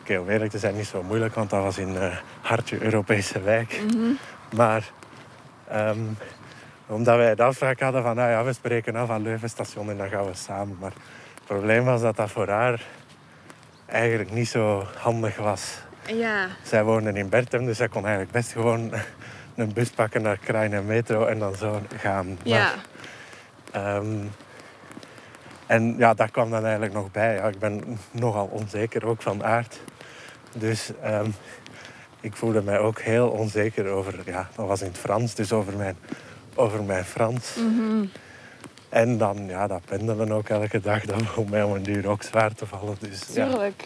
oké, 0.00 0.18
om 0.18 0.28
eerlijk 0.28 0.50
te 0.50 0.58
zijn, 0.58 0.76
niet 0.76 0.86
zo 0.86 1.02
moeilijk, 1.02 1.34
want 1.34 1.50
dat 1.50 1.62
was 1.62 1.78
in 1.78 1.96
eh 1.96 2.16
hartje 2.40 2.82
Europese 2.82 3.40
wijk. 3.40 3.80
Maar 4.56 4.90
ehm, 5.68 5.98
omdat 6.86 7.16
wij 7.16 7.34
de 7.34 7.42
afspraak 7.42 7.80
hadden 7.80 8.02
van, 8.02 8.16
nou 8.16 8.30
ja, 8.30 8.44
we 8.44 8.52
spreken 8.52 8.96
af 8.96 9.10
aan 9.10 9.22
Leuvenstation 9.22 9.90
en 9.90 9.96
dan 9.96 10.08
gaan 10.08 10.26
we 10.26 10.34
samen. 10.34 10.76
Maar 10.80 10.92
het 11.34 11.44
probleem 11.44 11.84
was 11.84 12.00
dat 12.00 12.16
dat 12.16 12.30
voor 12.30 12.48
haar 12.48 12.82
eigenlijk 13.86 14.30
niet 14.30 14.48
zo 14.48 14.86
handig 14.96 15.36
was. 15.36 15.78
Ja. 16.06 16.46
Zij 16.62 16.84
woonde 16.84 17.12
in 17.12 17.28
Bertem, 17.28 17.66
dus 17.66 17.76
zij 17.76 17.88
kon 17.88 18.02
eigenlijk 18.02 18.32
best 18.32 18.52
gewoon 18.52 18.92
een 19.56 19.72
bus 19.72 19.90
pakken 19.90 20.22
naar 20.22 20.38
Krain 20.38 20.72
en 20.72 20.86
Metro 20.86 21.24
en 21.24 21.38
dan 21.38 21.54
zo 21.54 21.80
gaan. 21.96 22.38
Ja. 22.42 22.74
Ehm, 23.72 24.16
en 25.66 25.94
ja, 25.98 26.14
daar 26.14 26.30
kwam 26.30 26.50
dan 26.50 26.62
eigenlijk 26.62 26.92
nog 26.92 27.10
bij. 27.10 27.34
Ja, 27.34 27.48
ik 27.48 27.58
ben 27.58 27.98
nogal 28.10 28.46
onzeker 28.46 29.06
ook 29.06 29.22
van 29.22 29.44
aard. 29.44 29.80
Dus 30.52 30.90
ehm, 31.02 31.30
ik 32.20 32.36
voelde 32.36 32.62
mij 32.62 32.78
ook 32.78 33.00
heel 33.00 33.28
onzeker 33.28 33.86
over, 33.86 34.14
ja, 34.24 34.48
dat 34.54 34.66
was 34.66 34.80
in 34.80 34.86
het 34.86 34.98
Frans, 34.98 35.34
dus 35.34 35.52
over 35.52 35.76
mijn, 35.76 35.96
over 36.54 36.82
mijn 36.82 37.04
Frans. 37.04 37.54
Mhm. 37.54 38.04
En 38.88 39.18
dan, 39.18 39.46
ja, 39.46 39.66
dat 39.66 39.84
pendelen 39.84 40.32
ook 40.32 40.48
elke 40.48 40.80
dag, 40.80 41.04
dat 41.04 41.16
begon 41.18 41.50
mij 41.50 41.62
om 41.62 41.72
een 41.72 41.82
duur 41.82 42.08
ook 42.08 42.22
zwaar 42.22 42.54
te 42.54 42.66
vallen. 42.66 42.96
Dus, 43.00 43.22
ja, 43.32 43.48
Tuurlijk. 43.48 43.84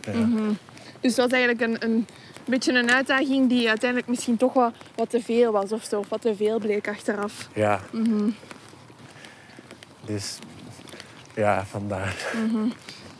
ja. 0.00 0.12
Mhm. 0.12 0.52
Dus 1.00 1.16
het 1.16 1.30
was 1.30 1.40
eigenlijk 1.40 1.60
een, 1.60 1.90
een 1.90 2.06
beetje 2.52 2.72
een 2.72 2.90
uitdaging 2.90 3.48
die 3.48 3.68
uiteindelijk 3.68 4.08
misschien 4.10 4.36
toch 4.36 4.52
wat, 4.52 4.72
wat 4.94 5.10
te 5.10 5.20
veel 5.22 5.52
was 5.52 5.72
of 5.72 5.84
zo. 5.84 5.98
Of 5.98 6.08
wat 6.08 6.20
te 6.20 6.36
veel 6.36 6.58
bleek 6.58 6.88
achteraf. 6.88 7.48
ja. 7.52 7.80
Mhm. 7.92 8.30
Dus 10.04 10.38
ja, 11.34 11.64
vandaar. 11.64 12.14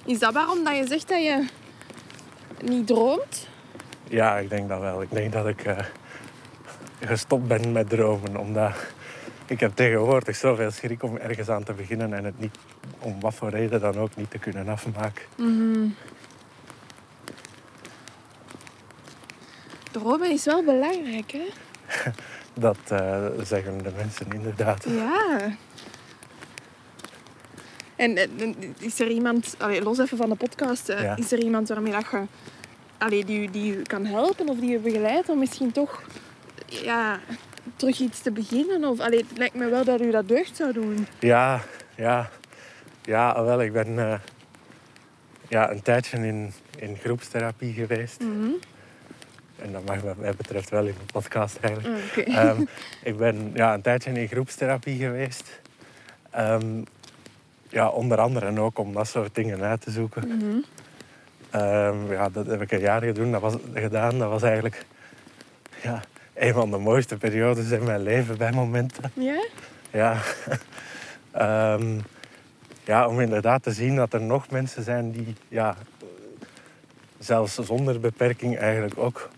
Is 0.04 0.18
dat 0.18 0.32
waarom 0.32 0.64
dat 0.64 0.76
je 0.76 0.86
zegt 0.86 1.08
dat 1.08 1.22
je 1.22 1.46
niet 2.64 2.86
droomt? 2.86 3.48
Ja, 4.08 4.36
ik 4.38 4.50
denk 4.50 4.68
dat 4.68 4.80
wel. 4.80 5.02
Ik 5.02 5.10
denk 5.10 5.32
dat 5.32 5.46
ik 5.46 5.64
eh, 5.64 5.78
gestopt 7.00 7.46
ben 7.46 7.72
met 7.72 7.88
dromen. 7.88 8.36
Omdat 8.36 8.72
ik 9.46 9.60
heb 9.60 9.74
tegenwoordig 9.74 10.36
zoveel 10.36 10.70
schrik 10.70 11.02
om 11.02 11.16
ergens 11.16 11.48
aan 11.48 11.64
te 11.64 11.72
beginnen 11.72 12.12
en 12.12 12.24
het 12.24 12.38
niet, 12.38 12.56
om 12.98 13.20
wat 13.20 13.34
voor 13.34 13.50
reden 13.50 13.80
dan 13.80 13.96
ook, 13.98 14.16
niet 14.16 14.30
te 14.30 14.38
kunnen 14.38 14.68
afmaken. 14.68 15.24
Mhm. 15.36 15.88
Dromen 20.00 20.30
is 20.30 20.44
wel 20.44 20.64
belangrijk, 20.64 21.32
hè? 21.32 21.46
Dat 22.66 22.76
eh, 22.88 23.26
zeggen 23.42 23.78
de 23.78 23.90
mensen 23.96 24.26
inderdaad. 24.32 24.84
Ja. 24.88 25.38
En, 27.96 28.16
en- 28.16 28.30
en 28.38 28.54
is 28.78 29.00
er 29.00 29.08
iemand, 29.10 29.54
allee, 29.58 29.82
los 29.82 29.98
even 29.98 30.16
van 30.16 30.28
de 30.28 30.34
podcast, 30.34 30.88
eh, 30.88 31.02
Ja. 31.02 31.16
is 31.16 31.32
er 31.32 31.38
iemand 31.38 31.68
waarmee 31.68 31.92
dat 31.92 32.06
je, 32.10 32.22
allee, 32.98 33.24
die, 33.24 33.40
u- 33.42 33.50
die 33.50 33.82
kan 33.82 34.04
helpen 34.06 34.48
of 34.48 34.58
die 34.58 34.70
je 34.70 34.78
begeleidt 34.78 35.28
om 35.28 35.38
misschien 35.38 35.72
toch 35.72 36.02
ja, 36.66 37.20
terug 37.76 37.98
iets 38.00 38.20
te 38.20 38.30
beginnen? 38.30 38.84
Of, 38.84 39.00
allee, 39.00 39.24
het 39.28 39.38
lijkt 39.38 39.54
me 39.54 39.68
wel 39.68 39.84
dat 39.84 40.00
u 40.00 40.10
dat 40.10 40.28
deugd 40.28 40.56
zou 40.56 40.72
doen. 40.72 41.06
Ja, 41.18 41.60
ja. 41.96 42.30
Ja, 43.02 43.44
wel, 43.44 43.62
ik 43.62 43.72
ben 43.72 43.98
eh, 43.98 44.18
ja, 45.48 45.70
een 45.70 45.82
tijdje 45.82 46.16
in, 46.18 46.52
in 46.78 46.96
groepstherapie 46.96 47.72
geweest. 47.72 48.20
Mhm. 48.20 48.50
En 49.58 49.72
dat 49.72 49.84
mag 49.84 50.00
wat 50.00 50.16
mij 50.16 50.34
betreft 50.36 50.70
wel 50.70 50.86
in 50.86 50.94
de 51.06 51.12
podcast 51.12 51.56
eigenlijk. 51.60 52.04
Oké. 52.10 52.30
Ehm, 52.30 52.60
ik 53.10 53.16
ben 53.16 53.50
ja, 53.54 53.74
een 53.74 53.82
tijdje 53.82 54.10
in 54.10 54.28
groepstherapie 54.28 54.98
geweest. 54.98 55.60
Ehm, 56.30 56.82
ja, 57.68 57.88
onder 57.88 58.18
andere 58.18 58.60
ook 58.60 58.78
om 58.78 58.92
dat 58.92 59.08
soort 59.08 59.34
dingen 59.34 59.62
uit 59.62 59.80
te 59.80 59.90
zoeken. 59.90 60.28
Mhm. 60.28 60.56
Ehm, 61.50 62.12
ja, 62.12 62.28
dat 62.28 62.46
heb 62.46 62.62
ik 62.62 62.72
een 62.72 62.80
jaar 62.80 63.02
gedaan. 63.02 63.30
Dat 63.30 63.40
was, 63.40 63.54
gedaan. 63.74 64.18
Dat 64.18 64.30
was 64.30 64.42
eigenlijk 64.42 64.84
ja, 65.82 66.00
een 66.34 66.52
van 66.52 66.70
de 66.70 66.78
mooiste 66.78 67.16
periodes 67.16 67.70
in 67.70 67.84
mijn 67.84 68.02
leven 68.02 68.38
bij 68.38 68.52
momenten. 68.52 69.12
Ja? 69.14 69.44
Ja. 69.90 70.16
Ja, 72.86 73.08
om 73.08 73.20
inderdaad 73.20 73.62
te 73.62 73.72
zien 73.72 73.96
dat 73.96 74.12
er 74.12 74.20
nog 74.20 74.50
mensen 74.50 74.82
zijn 74.82 75.10
die 75.10 75.34
ja, 75.48 75.76
zelfs 77.18 77.54
zonder 77.54 78.00
beperking 78.00 78.58
eigenlijk 78.58 78.98
ook 78.98 79.30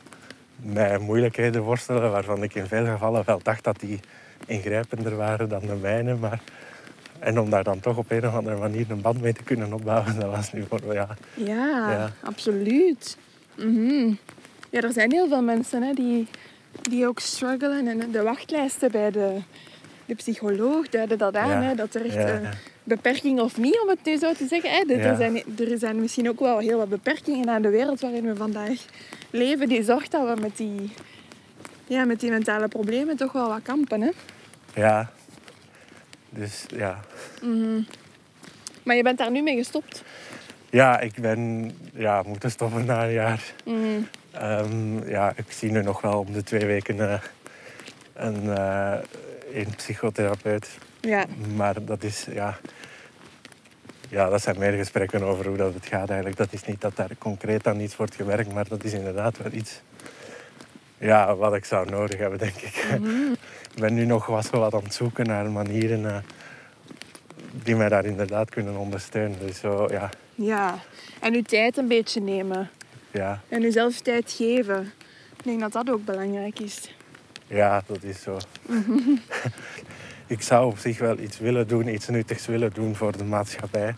met 0.63 1.01
moeilijkheden 1.01 1.63
worstelen, 1.63 2.11
waarvan 2.11 2.43
ik 2.43 2.55
in 2.55 2.67
veel 2.67 2.85
gevallen 2.85 3.23
wel 3.27 3.41
dacht 3.43 3.65
dat 3.65 3.81
die 3.81 4.01
ingrijpender 4.47 5.17
waren 5.17 5.49
dan 5.49 5.61
de 5.61 5.75
mijne. 5.75 6.15
Maar, 6.15 6.41
en 7.19 7.39
om 7.41 7.51
daar 7.51 7.65
dan 7.65 7.81
toch 7.81 7.97
op 7.97 8.11
een 8.11 8.27
of 8.27 8.35
andere 8.35 8.57
manier 8.57 8.91
een 8.91 9.01
band 9.01 9.21
mee 9.21 9.33
te 9.33 9.43
kunnen 9.43 9.73
opbouwen, 9.73 10.21
dat 10.21 10.31
was 10.31 10.53
nu 10.53 10.65
voor 10.69 10.95
ja, 10.95 11.09
Ja, 11.35 11.91
Ja. 11.91 12.11
absoluut. 12.23 13.17
Mhm. 13.57 14.13
Ja, 14.71 14.81
er 14.81 14.93
zijn 14.93 15.13
heel 15.13 15.29
veel 15.29 15.43
mensen 15.43 15.83
hè, 15.83 15.93
die, 15.93 16.27
die 16.83 17.07
ook 17.07 17.21
struggelen. 17.21 17.87
En 17.87 18.11
de 18.11 18.23
wachtlijsten 18.23 18.91
bij 18.91 19.11
de, 19.11 19.37
de 20.05 20.15
psycholoog 20.15 20.89
duiden 20.89 21.19
dat 21.19 21.37
aan. 21.37 21.49
Ja. 21.49 21.63
Hè, 21.63 21.75
dat 21.75 21.95
er 21.95 22.05
echt 22.05 22.15
ja. 22.15 22.41
Beperking 22.89 23.41
of 23.41 23.57
niet, 23.57 23.81
om 23.83 23.89
het 23.89 24.05
nu 24.05 24.17
zo 24.17 24.33
te 24.33 24.47
zeggen. 24.47 24.71
Hè, 24.71 24.77
Ja. 24.87 24.99
er, 24.99 25.17
zijn, 25.17 25.37
er 25.59 25.79
zijn 25.79 26.01
misschien 26.01 26.29
ook 26.29 26.41
wel 26.41 26.59
heel 26.59 26.79
wat 26.79 26.89
beperkingen 26.89 27.49
aan 27.49 27.63
de 27.63 27.69
wereld 27.71 28.01
waarin 28.01 28.25
we 28.25 28.37
vandaag 28.37 28.85
leven. 29.31 29.69
Die 29.69 29.83
zorgt 29.83 30.11
dat 30.11 30.35
we 30.35 30.41
met 30.41 30.57
die, 30.57 30.93
ja, 31.87 32.05
met 32.05 32.21
die 32.21 32.31
mentale 32.31 32.69
problemen 32.69 33.17
toch 33.17 33.33
wel 33.33 33.49
wat 33.49 33.63
kampen. 33.63 34.01
Hè? 34.01 34.11
ja. 34.75 35.11
Dus 36.31 36.65
ja. 36.77 37.01
Mhm. 37.43 37.81
Maar 38.83 38.97
je 38.97 39.03
bent 39.03 39.19
daar 39.19 39.31
nu 39.31 39.43
mee 39.43 39.57
gestopt. 39.57 40.03
Ja, 40.71 41.01
ik 41.01 41.15
ben 41.21 41.73
ja, 41.95 42.23
moeten 42.27 42.51
stoppen 42.51 42.85
na 42.85 43.05
een 43.05 43.13
jaar. 43.13 43.53
Mhm. 43.65 43.77
Ehm, 44.31 45.09
ja, 45.09 45.33
ik 45.37 45.45
zie 45.49 45.71
nu 45.71 45.83
nog 45.83 46.01
wel 46.01 46.19
om 46.19 46.33
de 46.33 46.43
twee 46.43 46.67
weken 46.67 47.11
eh, 47.11 47.21
een, 48.15 48.57
eh, 48.57 48.99
een 49.53 49.75
psychotherapeut. 49.77 50.69
Ja. 51.01 51.25
Maar 51.57 51.85
dat 51.85 52.03
is, 52.03 52.27
ja... 52.31 52.59
Ja, 54.11 54.29
dat 54.29 54.43
zijn 54.43 54.59
meer 54.59 54.73
gesprekken 54.73 55.23
over 55.23 55.47
hoe 55.47 55.57
dat 55.57 55.75
het 55.75 55.87
gaat 55.87 56.09
eigenlijk. 56.09 56.37
Dat 56.39 56.53
is 56.53 56.65
niet 56.65 56.81
dat 56.81 56.97
daar 56.97 57.11
concreet 57.19 57.67
aan 57.67 57.81
iets 57.81 57.97
wordt 57.97 58.15
gewerkt, 58.15 58.53
maar 58.53 58.69
dat 58.69 58.85
is 58.85 58.93
inderdaad 58.93 59.39
wel 59.39 59.53
iets... 59.53 59.81
Ja, 60.99 61.37
wat 61.37 61.55
ik 61.55 61.65
zou 61.65 61.91
nodig 61.91 62.19
hebben, 62.19 62.39
denk 62.39 62.55
ik. 62.57 62.85
Ik 63.75 63.85
ben 63.85 63.95
nu 63.95 64.05
nog 64.05 64.27
wat, 64.27 64.51
wat 64.51 64.75
aan 64.75 64.83
het 64.83 64.95
zoeken 64.95 65.27
naar 65.27 65.51
manieren 65.51 66.07
eh, 66.07 66.17
die 67.53 67.77
mij 67.77 67.89
daar 67.89 68.05
inderdaad 68.05 68.51
kunnen 68.51 68.77
ondersteunen. 68.77 69.39
Dus 69.47 69.59
zo, 69.59 69.89
ja, 69.91 70.11
ja. 70.35 70.79
En 71.21 71.35
uw 71.35 71.43
tijd 71.43 71.77
een 71.77 71.89
beetje 71.89 72.21
nemen. 72.21 72.71
ja, 73.11 73.41
En 73.49 73.61
jezelf 73.61 74.01
tijd 74.01 74.33
geven. 74.33 74.93
Ik 75.37 75.45
denk 75.45 75.61
dat 75.61 75.73
dat 75.73 75.91
ook 75.91 76.05
belangrijk 76.05 76.59
is. 76.59 76.95
Ja, 77.47 77.83
dat 77.87 78.03
is 78.03 78.23
zo. 78.23 78.37
ik 80.29 80.43
zou 80.43 80.67
op 80.71 80.79
zich 80.79 80.99
wel 80.99 81.19
iets 81.19 81.39
willen 81.39 81.69
doen, 81.69 81.89
iets 81.89 82.09
nuttigs 82.09 82.47
willen 82.47 82.73
doen 82.73 82.95
voor 82.95 83.17
de 83.17 83.25
maatschappij. 83.25 83.95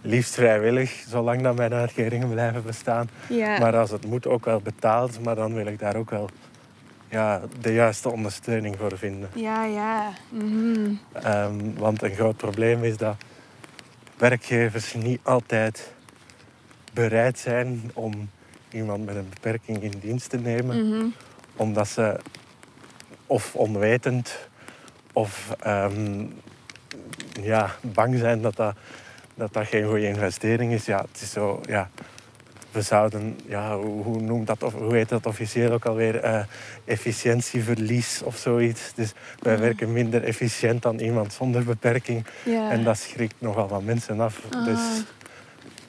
Liefst 0.00 0.34
vrijwillig, 0.34 1.04
zolang 1.08 1.42
dat 1.42 1.56
mijn 1.56 1.72
uitkeringen 1.72 2.28
blijven 2.30 2.62
bestaan. 2.64 3.08
Ja. 3.28 3.58
Maar 3.58 3.76
als 3.76 3.90
het 3.90 4.06
moet, 4.06 4.26
ook 4.26 4.44
wel 4.44 4.60
betaald. 4.60 5.22
Maar 5.22 5.34
dan 5.34 5.54
wil 5.54 5.66
ik 5.66 5.78
daar 5.78 5.96
ook 5.96 6.10
wel 6.10 6.28
ja, 7.08 7.40
de 7.60 7.72
juiste 7.72 8.10
ondersteuning 8.10 8.76
voor 8.78 8.98
vinden. 8.98 9.28
Ja, 9.34 9.64
ja. 9.64 10.12
Mhm. 10.28 10.90
Ehm, 11.12 11.74
want 11.76 12.02
een 12.02 12.14
groot 12.14 12.36
probleem 12.36 12.84
is 12.84 12.96
dat 12.96 13.16
werkgevers 14.18 14.94
niet 14.94 15.20
altijd 15.22 15.92
bereid 16.92 17.38
zijn 17.38 17.90
om 17.94 18.30
iemand 18.70 19.04
met 19.04 19.16
een 19.16 19.28
beperking 19.28 19.82
in 19.82 19.92
dienst 20.00 20.30
te 20.30 20.36
nemen 20.36 20.88
Mhm. 20.88 21.04
omdat 21.56 21.88
ze 21.88 22.20
of 23.26 23.54
onwetend 23.54 24.48
of 25.14 25.54
ehm, 25.60 26.26
ja, 27.42 27.74
bang 27.80 28.18
zijn 28.18 28.42
dat 28.42 28.56
dat, 28.56 28.74
dat 29.34 29.52
dat 29.52 29.66
geen 29.66 29.86
goede 29.86 30.06
investering 30.06 30.72
is. 30.72 30.84
Ja, 30.84 31.04
het 31.12 31.20
is 31.20 31.30
zo, 31.30 31.60
ja, 31.66 31.90
we 32.70 32.82
zouden, 32.82 33.38
ja, 33.46 33.76
hoe, 33.78 34.20
noemt 34.20 34.46
dat, 34.46 34.62
of 34.62 34.74
hoe 34.74 34.94
heet 34.94 35.08
dat 35.08 35.26
officieel 35.26 35.72
ook 35.72 35.84
alweer, 35.84 36.20
Eh, 36.20 36.44
efficiëntieverlies 36.84 38.22
of 38.22 38.36
zoiets. 38.36 38.92
Dus 38.94 39.12
wij 39.38 39.58
werken 39.58 39.92
minder 39.92 40.22
efficiënt 40.24 40.82
dan 40.82 40.98
iemand 40.98 41.32
zonder 41.32 41.64
beperking. 41.64 42.26
Ja. 42.44 42.70
En 42.70 42.84
dat 42.84 42.98
schrikt 42.98 43.34
nogal 43.38 43.68
wat 43.68 43.82
mensen 43.82 44.20
af. 44.20 44.40
Ah. 44.50 44.64
Dus 44.64 45.02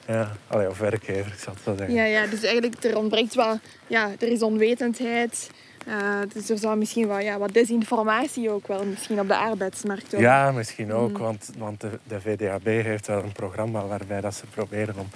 ja, 0.06 0.32
allee, 0.46 0.68
of 0.68 0.78
werkgevers, 0.78 1.32
ik 1.32 1.38
zal 1.38 1.52
het 1.52 1.62
zo 1.62 1.74
zeggen. 1.76 1.94
ja, 1.94 2.04
ja, 2.04 2.26
dus 2.26 2.42
eigenlijk 2.42 2.84
er 2.84 2.96
ontbreekt 2.96 3.34
wat... 3.34 3.58
Ja, 3.86 4.10
er 4.18 4.28
is 4.28 4.42
onwetendheid. 4.42 5.50
Eh, 5.86 5.94
dus 6.32 6.50
er 6.50 6.58
zou 6.58 6.76
misschien 6.78 7.06
wat, 7.06 7.22
ja, 7.22 7.38
wat 7.38 7.52
desinformatie 7.52 8.50
ook 8.50 8.66
wel 8.66 8.84
misschien 8.84 9.20
op 9.20 9.28
de 9.28 9.36
arbeidsmarkt. 9.36 10.14
ook. 10.14 10.20
Ja, 10.20 10.50
misschien 10.52 10.92
ook, 10.92 11.10
Mm. 11.10 11.18
want, 11.18 11.50
want 11.58 11.80
de, 11.80 11.90
de 12.02 12.20
VDAB 12.20 12.64
heeft 12.64 13.06
wel 13.06 13.22
een 13.22 13.32
programma 13.32 13.86
waarbij 13.86 14.20
dat 14.20 14.34
ze 14.34 14.46
proberen 14.46 14.94
om, 14.98 15.08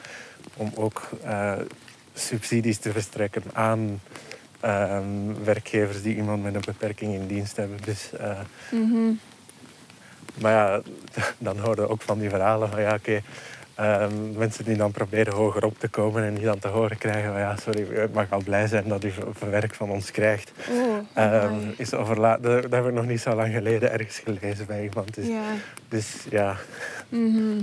om 0.57 0.73
ook 0.75 1.09
eh, 1.25 1.53
subsidies 2.15 2.79
te 2.79 2.93
verstrekken 2.93 3.43
aan 3.53 4.01
ehm, 4.61 5.05
werkgevers 5.45 6.03
die 6.03 6.17
iemand 6.17 6.43
met 6.43 6.55
een 6.55 6.63
beperking 6.67 7.15
in 7.15 7.27
dienst 7.27 7.57
hebben. 7.57 7.79
Dus, 7.85 8.13
eh, 8.13 8.39
Mhm. 8.71 9.13
maar 10.41 10.53
ja, 10.53 10.81
dan 11.39 11.59
horen 11.59 11.77
we 11.85 11.89
ook 11.89 12.03
van 12.03 12.19
die 12.19 12.29
verhalen 12.29 12.69
van 12.71 12.81
ja, 12.81 12.95
oké. 12.95 13.21
Ehm, 13.81 14.39
mensen 14.39 14.65
die 14.65 14.77
dan 14.77 14.91
proberen 14.91 15.35
hoger 15.35 15.65
op 15.65 15.79
te 15.79 15.89
komen 15.89 16.23
en 16.25 16.35
die 16.35 16.45
dan 16.45 16.59
te 16.59 16.69
horen 16.69 16.99
krijgen 16.99 17.31
van 17.31 17.41
ja, 17.41 17.57
sorry, 17.57 17.81
u 17.91 18.09
mag 18.13 18.27
al 18.31 18.43
blij 18.45 18.67
zijn 18.67 18.89
dat 18.89 19.05
u 19.05 19.13
werk 19.51 19.75
van 19.75 19.91
ons 19.91 20.11
krijgt. 20.11 20.53
Oh, 20.71 20.97
Ehm, 21.15 21.55
is 21.77 21.95
overla- 21.95 22.39
dat, 22.39 22.63
dat 22.63 22.73
heb 22.73 22.87
ik 22.87 22.93
nog 22.93 23.07
niet 23.07 23.21
zo 23.21 23.35
lang 23.35 23.53
geleden 23.53 23.93
ergens 23.93 24.19
gelezen 24.25 24.67
bij 24.67 24.83
iemand. 24.83 25.15
Dus, 25.15 25.27
ja. 25.27 25.43
dus 25.89 26.17
ja, 26.31 26.57
Mhm. 27.09 27.63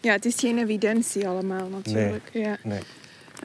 ja, 0.00 0.12
het 0.12 0.24
is 0.24 0.34
geen 0.38 0.58
evidentie 0.58 1.28
allemaal 1.28 1.68
natuurlijk. 1.68 2.28
Ja. 2.32 2.56
nee. 2.62 2.80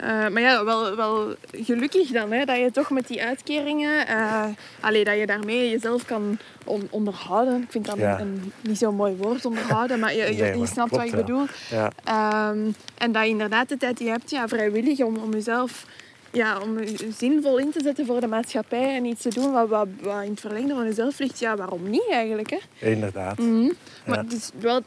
Eh, 0.02 0.28
maar 0.28 0.42
ja, 0.42 0.64
wel, 0.66 0.96
wel 0.96 1.36
gelukkig 1.52 2.08
dan, 2.10 2.32
hè, 2.32 2.46
dat 2.46 2.58
je 2.58 2.72
toch 2.72 2.90
met 2.90 3.08
die 3.08 3.24
uitkeringen, 3.24 4.08
eh 4.08 4.44
allee, 4.80 5.04
dat 5.04 5.18
je 5.18 5.26
daarmee 5.26 5.70
jezelf 5.70 6.06
kan 6.06 6.38
on- 6.66 6.88
onderhouden. 6.90 7.62
Ik 7.62 7.72
vind 7.72 7.86
dat 7.86 7.98
Ja. 7.98 8.20
een, 8.20 8.28
een 8.28 8.52
niet 8.62 8.78
zo'n 8.78 8.96
mooi 8.96 9.16
woord, 9.16 9.46
onderhouden, 9.46 10.00
maar 10.00 10.16
je, 10.16 10.36
je, 10.36 10.66
snapt 10.66 10.92
wat 10.92 11.04
ik 11.06 11.12
bedoel. 11.12 11.46
Ja, 11.70 11.92
Ehm, 12.04 12.72
en 12.98 13.12
dat 13.12 13.24
je 13.24 13.30
inderdaad 13.30 13.70
de 13.70 13.78
tijd 13.78 13.98
die 13.98 14.06
je 14.06 14.12
hebt, 14.12 14.30
ja, 14.30 14.48
vrijwillig, 14.48 15.00
om, 15.00 15.16
om 15.18 15.32
jezelf 15.32 15.86
ja, 16.32 16.60
om 16.60 16.80
je 16.80 17.10
zinvol 17.18 17.58
in 17.58 17.72
te 17.72 17.80
zetten 17.84 18.06
voor 18.06 18.20
de 18.20 18.28
maatschappij 18.28 18.96
en 18.96 19.06
iets 19.06 19.22
te 19.22 19.30
doen 19.30 19.52
wat, 19.52 19.68
wat, 19.70 19.88
wat 20.02 20.24
in 20.24 20.30
het 20.32 20.40
verlengde 20.40 20.74
van 20.74 20.86
jezelf 20.86 21.20
ligt. 21.20 21.40
Ja, 21.40 21.56
waarom 21.56 21.90
niet 21.90 22.08
eigenlijk? 22.10 22.50
Hè? 22.50 22.88
inderdaad. 22.90 23.38
Mhm. 23.38 23.72
Maar 24.06 24.18
het 24.18 24.34
is 24.34 24.50
wel 24.60 24.82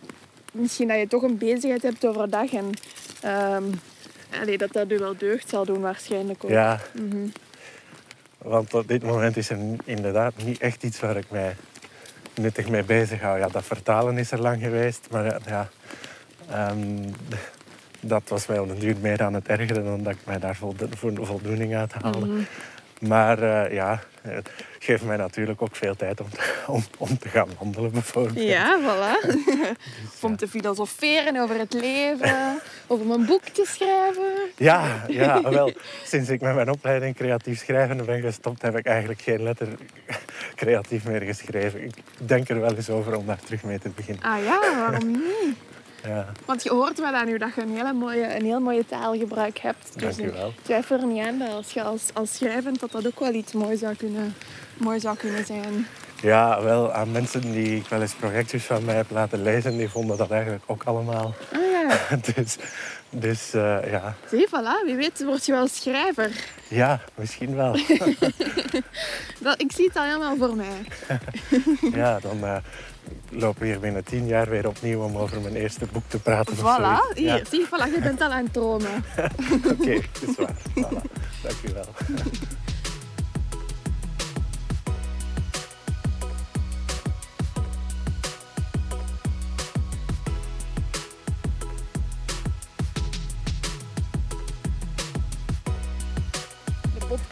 misschien 0.52 0.88
dat 0.88 0.98
je 0.98 1.06
toch 1.06 1.22
een 1.22 1.38
bezigheid 1.38 1.82
hebt 1.82 2.06
overdag 2.06 2.52
en 2.52 2.70
ehm, 3.20 3.62
allee, 4.40 4.58
dat 4.58 4.72
dat 4.72 4.88
je 4.90 4.98
wel 4.98 5.16
deugd 5.18 5.48
zal 5.48 5.64
doen 5.64 5.80
waarschijnlijk 5.80 6.44
ook. 6.44 6.50
Ja, 6.50 6.80
Mhm. 6.92 7.26
want 8.38 8.74
op 8.74 8.88
dit 8.88 9.02
moment 9.02 9.36
is 9.36 9.50
er 9.50 9.58
inderdaad 9.84 10.32
niet 10.44 10.58
echt 10.60 10.82
iets 10.82 11.00
waar 11.00 11.16
ik 11.16 11.30
mij 11.30 11.56
nuttig 12.34 12.68
mee 12.68 12.82
bezig 12.84 13.20
hou. 13.20 13.38
Ja, 13.38 13.48
dat 13.48 13.64
vertalen 13.64 14.18
is 14.18 14.30
er 14.32 14.40
lang 14.40 14.62
geweest, 14.62 15.06
maar 15.10 15.38
ja, 15.46 15.68
ehm, 16.50 16.78
dat 18.00 18.22
was 18.28 18.46
mij 18.46 18.58
op 18.58 18.68
den 18.68 18.78
duur 18.78 18.96
meer 19.00 19.22
aan 19.22 19.34
het 19.34 19.48
ergeren 19.48 19.84
dan 19.84 20.02
dat 20.02 20.12
ik 20.12 20.18
mij 20.24 20.38
daar 20.38 20.56
voldo- 20.56 20.88
vo- 20.96 21.24
voldoening 21.24 21.74
uit 21.74 21.92
haalde. 21.92 22.26
Mhm. 22.26 22.40
Maar 23.00 23.42
eh, 23.42 23.72
ja, 23.72 24.00
het 24.22 24.50
geeft 24.78 25.04
mij 25.04 25.16
natuurlijk 25.16 25.62
ook 25.62 25.76
veel 25.76 25.96
tijd 25.96 26.20
om, 26.20 26.26
om, 26.76 26.84
om 26.98 27.18
te 27.18 27.28
gaan 27.28 27.48
wandelen 27.58 27.90
bijvoorbeeld. 27.90 28.48
Ja, 28.48 28.80
voilà. 28.80 29.28
of 30.06 30.24
om 30.28 30.36
te 30.36 30.48
filosoferen 30.48 31.36
over 31.36 31.58
het 31.58 31.72
leven, 31.72 32.60
of 32.86 33.00
om 33.00 33.10
een 33.10 33.26
boek 33.26 33.44
te 33.44 33.64
schrijven. 33.66 34.32
Ja, 34.56 35.04
ja, 35.08 35.42
wel. 35.42 35.72
Sinds 36.04 36.28
ik 36.28 36.40
met 36.40 36.54
mijn 36.54 36.70
opleiding 36.70 37.16
creatief 37.16 37.58
schrijven 37.58 38.04
ben 38.04 38.20
gestopt, 38.20 38.62
heb 38.62 38.76
ik 38.76 38.86
eigenlijk 38.86 39.20
geen 39.20 39.42
letter 39.42 39.68
creatief 40.54 41.04
meer 41.04 41.20
geschreven. 41.20 41.84
Ik 41.84 41.94
denk 42.16 42.48
er 42.48 42.60
wel 42.60 42.74
eens 42.74 42.90
over 42.90 43.16
om 43.16 43.26
daar 43.26 43.40
terug 43.44 43.62
mee 43.62 43.78
te 43.78 43.88
beginnen. 43.88 44.22
Ah 44.22 44.44
ja, 44.44 44.60
waarom 44.60 45.10
niet? 45.10 45.56
Ja, 46.06 46.26
Want 46.44 46.62
je 46.62 46.70
hoort 46.70 46.98
wel 46.98 47.12
aan 47.12 47.28
u 47.28 47.38
dat 47.38 47.54
je 47.54 47.60
een, 47.60 47.76
hele 47.76 47.92
mooie, 47.92 48.34
een 48.36 48.44
heel 48.44 48.60
mooie 48.60 48.86
taalgebruik 48.86 49.58
hebt. 49.58 49.92
Dus 49.96 50.16
Dank 50.16 50.30
u 50.30 50.32
wel. 50.32 50.48
ik 50.48 50.54
twijfel 50.64 50.98
er 50.98 51.06
niet 51.06 51.26
aan 51.26 51.38
dat 51.38 51.48
als 51.48 51.70
je 51.70 51.82
als, 51.82 52.02
als 52.12 52.34
schrijvend 52.34 52.80
dat 52.80 52.90
dat 52.90 53.06
ook 53.06 53.20
wel 53.20 53.34
iets 53.34 53.52
moois 53.52 53.78
zou 53.80 53.94
kunnen, 53.94 54.34
mooi 54.76 55.00
zou 55.00 55.16
kunnen 55.16 55.44
zijn. 55.46 55.86
ja, 56.22 56.62
wel 56.62 56.92
aan 56.92 57.10
mensen 57.10 57.40
die 57.52 57.76
ik 57.76 57.86
wel 57.86 58.00
eens 58.00 58.14
projectjes 58.14 58.64
van 58.64 58.84
mij 58.84 58.94
heb 58.94 59.10
laten 59.10 59.42
lezen, 59.42 59.76
die 59.76 59.88
vonden 59.88 60.16
dat 60.16 60.30
eigenlijk 60.30 60.62
ook 60.66 60.82
allemaal. 60.84 61.34
Ah 61.52 61.60
ja, 61.70 62.16
dus 62.34 62.56
dus 63.10 63.54
eh, 63.54 63.90
ja. 63.90 64.14
zie, 64.30 64.46
voilà. 64.48 64.84
Wie 64.84 64.96
weet 64.96 65.24
word 65.24 65.46
je 65.46 65.52
wel 65.52 65.68
schrijver. 65.68 66.30
ja, 66.68 67.00
misschien 67.14 67.54
wel. 67.54 67.72
Dat, 69.40 69.60
ik 69.60 69.72
zie 69.72 69.86
het 69.86 69.96
al 69.96 70.04
helemaal 70.04 70.36
voor 70.36 70.56
mij. 70.56 70.84
ja, 72.00 72.20
dan 72.20 72.44
eh, 72.44 72.56
lopen 73.28 73.60
we 73.60 73.66
hier 73.66 73.80
binnen 73.80 74.04
tien 74.04 74.26
jaar 74.26 74.48
weer 74.48 74.68
opnieuw 74.68 75.02
om 75.02 75.16
over 75.16 75.40
mijn 75.40 75.54
eerste 75.54 75.86
boek 75.92 76.04
te 76.06 76.18
praten. 76.18 76.56
Voilà, 76.56 76.60
zoiets. 76.60 77.14
hier, 77.14 77.26
Ja, 77.26 77.44
zie, 77.50 77.66
voilà, 77.66 77.94
je 77.94 78.00
bent 78.00 78.20
al 78.20 78.30
aan 78.30 78.44
het 78.44 78.52
dromen. 78.52 79.04
Oké, 79.72 80.00
dat 80.12 80.28
is 80.28 80.36
waar. 80.36 80.54
Voilà. 80.74 81.02
Dank 81.42 82.58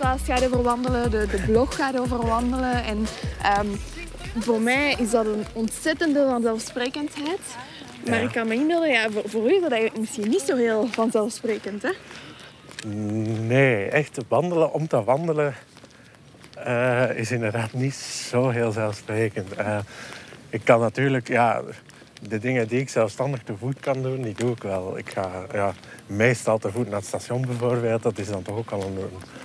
podcast 0.08 0.26
gaat 0.40 0.44
over 0.46 0.62
wandelen, 0.62 1.10
de, 1.10 1.26
de 1.26 1.42
blog 1.46 1.74
gaat 1.76 1.98
over 1.98 2.26
wandelen. 2.26 2.84
En 2.84 3.06
ehm, 3.42 3.66
voor 4.38 4.60
mij 4.60 4.94
is 4.98 5.10
dat 5.10 5.26
een 5.26 5.44
ontzettende 5.52 6.26
vanzelfsprekendheid. 6.28 7.40
Maar 8.06 8.18
Ja. 8.18 8.24
ik 8.26 8.32
kan 8.32 8.48
me 8.48 8.54
inbeelden, 8.54 8.88
ja, 8.88 9.10
voor, 9.10 9.22
voor 9.26 9.50
u 9.50 9.54
is 9.54 9.60
dat 9.60 9.70
eigenlijk 9.70 10.00
misschien 10.00 10.28
niet 10.28 10.40
zo 10.40 10.56
heel 10.56 10.86
vanzelfsprekend. 10.86 11.82
Hè? 11.82 11.90
Nee, 13.46 13.84
echt 13.88 14.18
wandelen 14.28 14.72
om 14.72 14.86
te 14.88 15.04
wandelen 15.04 15.54
eh, 16.64 17.10
is 17.14 17.30
inderdaad 17.30 17.72
niet 17.72 17.94
zo 17.94 18.48
heel 18.48 18.72
zelfsprekend. 18.72 19.54
Eh, 19.54 19.78
ik 20.50 20.60
kan 20.64 20.80
natuurlijk, 20.80 21.28
ja, 21.28 21.60
de 22.22 22.38
dingen 22.38 22.68
die 22.68 22.80
ik 22.80 22.88
zelfstandig 22.88 23.42
te 23.42 23.56
voet 23.58 23.80
kan 23.80 24.02
doen, 24.02 24.22
die 24.22 24.34
doe 24.34 24.52
ik 24.52 24.62
wel. 24.62 24.98
Ik 24.98 25.10
ga 25.10 25.30
ja, 25.52 25.72
meestal 26.06 26.58
te 26.58 26.70
voet 26.70 26.86
naar 26.88 26.98
het 26.98 27.06
station 27.06 27.46
bijvoorbeeld. 27.46 28.02
Dat 28.02 28.18
is 28.18 28.28
dan 28.28 28.42
toch 28.42 28.56
ook 28.56 28.70
al 28.70 28.82
een, 28.82 28.98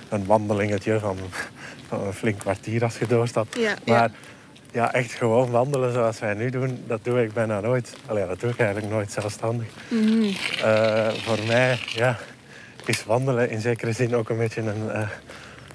een 0.08 0.26
wandelingetje 0.26 0.98
van, 1.00 1.16
van 1.88 2.00
een 2.06 2.12
flink 2.12 2.38
kwartier 2.38 2.82
als 2.82 2.98
je 2.98 3.06
doorstapt. 3.06 3.56
Ja, 3.58 3.74
maar 3.86 4.10
ja. 4.72 4.92
echt 4.92 5.12
gewoon 5.12 5.50
wandelen 5.50 5.92
zoals 5.92 6.18
wij 6.18 6.34
nu 6.34 6.50
doen, 6.50 6.84
dat 6.86 7.04
doe 7.04 7.22
ik 7.22 7.32
bijna 7.32 7.60
nooit. 7.60 7.96
Allee, 8.06 8.26
dat 8.26 8.40
doe 8.40 8.50
ik 8.50 8.58
eigenlijk 8.58 8.92
nooit 8.92 9.12
zelfstandig. 9.12 9.66
Eh, 10.62 11.08
voor 11.08 11.38
mij 11.46 11.78
ja, 11.86 12.18
is 12.84 13.04
wandelen 13.04 13.50
in 13.50 13.60
zekere 13.60 13.92
zin 13.92 14.14
ook 14.14 14.28
een 14.28 14.38
beetje 14.38 14.60
een, 14.60 14.90
eh, 14.90 15.08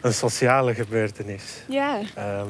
een 0.02 0.14
sociale 0.14 0.74
gebeurtenis. 0.74 1.44
Ja, 1.68 2.00
Ehm, 2.16 2.48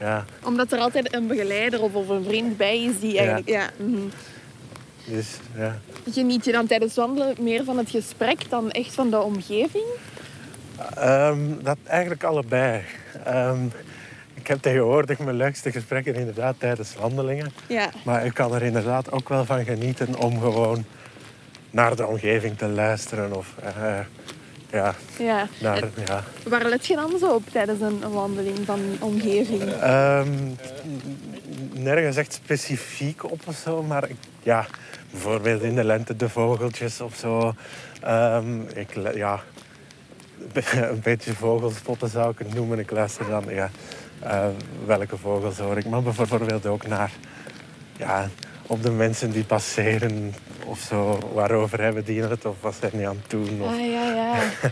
ja, 0.00 0.24
omdat 0.44 0.72
er 0.72 0.78
altijd 0.78 1.14
een 1.14 1.26
begeleider 1.26 1.82
of, 1.82 1.94
of 1.94 2.08
een 2.08 2.24
vriend 2.24 2.56
bij 2.56 2.82
is 2.82 3.00
die 3.00 3.18
eigenlijk... 3.18 3.48
Ja. 3.48 3.70
mhm. 3.76 4.08
dus 5.04 5.28
ja. 5.56 5.78
Geniet 6.12 6.44
je 6.44 6.52
dan 6.52 6.66
tijdens 6.66 6.94
wandelen 6.94 7.34
meer 7.40 7.64
van 7.64 7.78
het 7.78 7.90
gesprek 7.90 8.50
dan 8.50 8.70
echt 8.70 8.94
van 8.94 9.10
de 9.10 9.20
omgeving? 9.20 9.84
Ehm, 10.94 11.38
dat 11.62 11.76
eigenlijk 11.84 12.24
allebei. 12.24 12.82
Ehm, 13.24 13.66
ik 14.34 14.46
heb 14.46 14.60
tegenwoordig 14.60 15.18
mijn 15.18 15.36
leukste 15.36 15.72
gesprekken 15.72 16.14
inderdaad 16.14 16.54
tijdens 16.58 16.94
wandelingen. 16.94 17.52
Ja. 17.66 17.90
Maar 18.04 18.26
ik 18.26 18.34
kan 18.34 18.54
er 18.54 18.62
inderdaad 18.62 19.12
ook 19.12 19.28
wel 19.28 19.44
van 19.44 19.64
genieten 19.64 20.18
om 20.18 20.40
gewoon 20.40 20.84
naar 21.70 21.96
de 21.96 22.06
omgeving 22.06 22.58
te 22.58 22.68
luisteren. 22.68 23.36
Of 23.36 23.54
eh, 23.62 23.98
ja, 24.76 24.94
ja. 25.58 25.76
ja. 26.06 26.24
waar 26.48 26.64
let 26.64 26.86
je 26.86 26.94
dan 26.94 27.18
zo 27.18 27.34
op 27.34 27.42
tijdens 27.52 27.80
een, 27.80 28.12
wandeling 28.12 28.58
van 28.64 28.80
omgeving? 29.00 29.62
Ehm, 29.72 30.50
nergens 31.72 32.16
echt 32.16 32.32
specifiek 32.32 33.24
op 33.30 33.40
of 33.46 33.56
zo, 33.56 33.82
maar 33.82 34.08
ik, 34.08 34.16
ja, 34.42 34.66
bijvoorbeeld 35.10 35.62
in 35.62 35.74
de 35.74 35.84
lente 35.84 36.16
de 36.16 36.28
vogeltjes 36.28 37.00
of 37.00 37.14
zo. 37.16 37.54
Ehm, 38.00 38.60
ik, 38.74 39.14
ja, 39.14 39.40
een 40.92 41.00
beetje 41.02 41.34
vogelspotten 41.34 42.08
zou 42.08 42.30
ik 42.30 42.38
het 42.38 42.54
noemen. 42.54 42.78
Ik 42.78 42.90
luister 42.90 43.26
dan, 43.28 43.44
ja, 43.48 43.70
eh, 44.20 44.46
welke 44.86 45.16
vogels 45.16 45.58
hoor 45.58 45.76
ik. 45.76 45.86
Maar 45.86 46.02
bijvoorbeeld 46.02 46.66
ook 46.66 46.86
naar, 46.86 47.12
ja, 47.96 48.28
op 48.66 48.82
de 48.82 48.90
mensen 48.90 49.30
die 49.30 49.44
passeren 49.44 50.34
of 50.64 50.78
zo. 50.78 51.18
Waarover 51.34 51.80
hebben 51.80 52.04
die 52.04 52.22
het 52.22 52.44
of 52.44 52.56
wat 52.60 52.74
zijn 52.80 52.92
die 52.94 53.08
aan 53.08 53.18
het 53.22 53.30
doen? 53.30 53.60
Of, 53.62 53.68
Ah, 53.72 53.78
ja, 53.90 54.14
ja. 54.14 54.34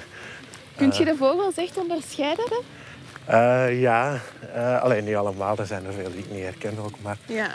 Kun 0.77 0.93
je 0.99 1.05
de 1.05 1.15
vogels 1.19 1.55
echt 1.57 1.77
onderscheiden? 1.77 2.61
Eh, 3.25 3.81
ja, 3.81 4.19
eh, 4.55 4.83
alleen 4.83 5.05
niet 5.05 5.15
allemaal. 5.15 5.59
Er 5.59 5.67
zijn 5.67 5.87
er 5.87 5.93
veel 5.93 6.11
die 6.11 6.19
ik 6.19 6.31
niet 6.31 6.43
herken 6.43 6.79
ook. 6.85 6.95
Maar 7.03 7.17
Ja. 7.27 7.51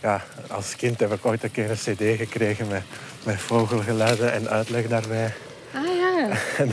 ja, 0.00 0.22
als 0.50 0.76
kind 0.76 1.00
heb 1.00 1.12
ik 1.12 1.26
ooit 1.26 1.42
een 1.42 1.50
keer 1.50 1.70
een 1.70 1.76
cd 1.76 2.18
gekregen 2.18 2.68
met, 2.68 2.82
met 3.24 3.40
vogelgeluiden 3.40 4.32
en 4.32 4.48
uitleg 4.48 4.86
daarbij. 4.88 5.32
Ah 5.74 5.84
ja. 5.84 6.28
En 6.64 6.72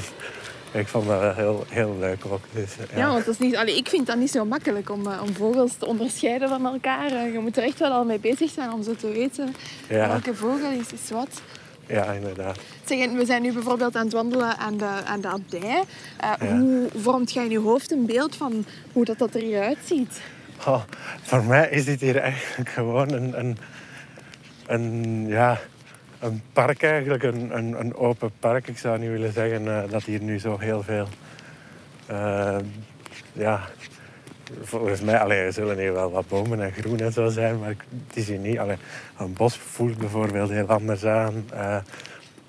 ik 0.72 0.88
vond 0.88 1.07
dat 1.07 1.36
heel, 1.36 1.65
heel 1.70 1.95
leuk 1.99 2.26
ook. 2.30 2.41
Dus, 2.53 2.76
ja. 2.91 2.97
Ja, 2.97 3.07
want 3.11 3.26
dat 3.26 3.34
is 3.34 3.39
niet, 3.39 3.55
allee, 3.55 3.78
ik 3.78 3.88
vind 3.88 4.07
dat 4.07 4.18
niet 4.18 4.32
zo 4.32 4.45
makkelijk 4.45 4.89
om, 4.89 5.07
eh, 5.07 5.22
om 5.22 5.34
vogels 5.36 5.76
te 5.78 5.86
onderscheiden 5.86 6.49
van 6.49 6.65
elkaar. 6.65 7.11
Eh, 7.11 7.34
Je 7.34 7.39
moet 7.39 7.57
er 7.57 7.63
echt 7.63 7.80
wel 7.80 7.91
al 7.91 8.05
mee 8.05 8.20
bezig 8.20 8.49
zijn 8.51 8.72
om 8.72 8.84
zo 8.84 8.95
te 8.95 9.07
weten 9.11 9.55
Ja. 9.89 10.07
welke 10.07 10.36
vogel 10.36 10.72
is, 10.72 10.93
is 11.03 11.09
wat. 11.11 11.41
ja, 11.88 12.11
inderdaad. 12.11 12.59
Zeg, 12.86 13.11
we 13.11 13.26
zijn 13.26 13.41
nu 13.41 13.53
bijvoorbeeld 13.53 13.95
aan 13.95 14.03
het 14.03 14.13
wandelen 14.13 14.57
aan 14.57 14.78
de, 14.78 14.86
aan 15.05 15.22
de 15.22 15.28
abdij. 15.28 15.84
Eh, 16.20 16.32
Ja. 16.39 16.57
Hoe 16.59 16.88
vormt 16.95 17.32
jij 17.34 17.43
in 17.43 17.49
je 17.51 17.59
hoofd 17.59 17.91
een 17.91 18.05
beeld 18.05 18.36
van 18.36 18.65
hoe 18.93 19.05
dat, 19.05 19.18
dat 19.18 19.34
er 19.36 19.41
hier 19.41 19.61
uitziet? 19.61 20.22
Oh, 20.68 20.82
voor 21.22 21.43
mij 21.43 21.70
is 21.70 21.86
dit 21.86 22.01
hier 22.01 22.18
eigenlijk 22.18 22.70
gewoon 22.70 23.11
een, 23.11 23.39
een, 23.39 23.57
een, 24.68 25.26
ja, 25.28 25.59
een 26.20 26.41
park 26.53 26.84
eigenlijk. 26.84 27.24
Een, 27.24 27.57
een, 27.57 27.80
een 27.80 27.95
open 27.95 28.32
park. 28.39 28.68
Ik 28.68 28.78
zou 28.78 28.99
niet 28.99 29.09
willen 29.09 29.34
zeggen 29.34 29.68
eh, 29.68 29.89
dat 29.91 30.03
hier 30.03 30.22
nu 30.22 30.39
zo 30.39 30.57
heel 30.59 30.84
veel... 30.84 31.07
eh, 32.05 32.57
ja, 33.34 33.61
volgens 34.61 35.01
mij... 35.01 35.20
Allee, 35.20 35.39
er 35.39 35.53
zullen 35.53 35.78
hier 35.78 35.93
wel 35.93 36.11
wat 36.11 36.28
bomen 36.28 36.61
en 36.61 36.72
groen 36.72 36.99
en 36.99 37.11
zo 37.13 37.30
zijn, 37.30 37.59
maar 37.59 37.70
het 38.07 38.18
is 38.18 38.28
hier 38.28 38.38
niet... 38.39 38.59
Allee, 38.59 38.78
een 39.20 39.34
bos 39.34 39.57
voelt 39.57 39.97
bijvoorbeeld 39.97 40.49
heel 40.49 40.68
anders 40.68 41.05
aan. 41.05 41.45
eh, 41.53 41.78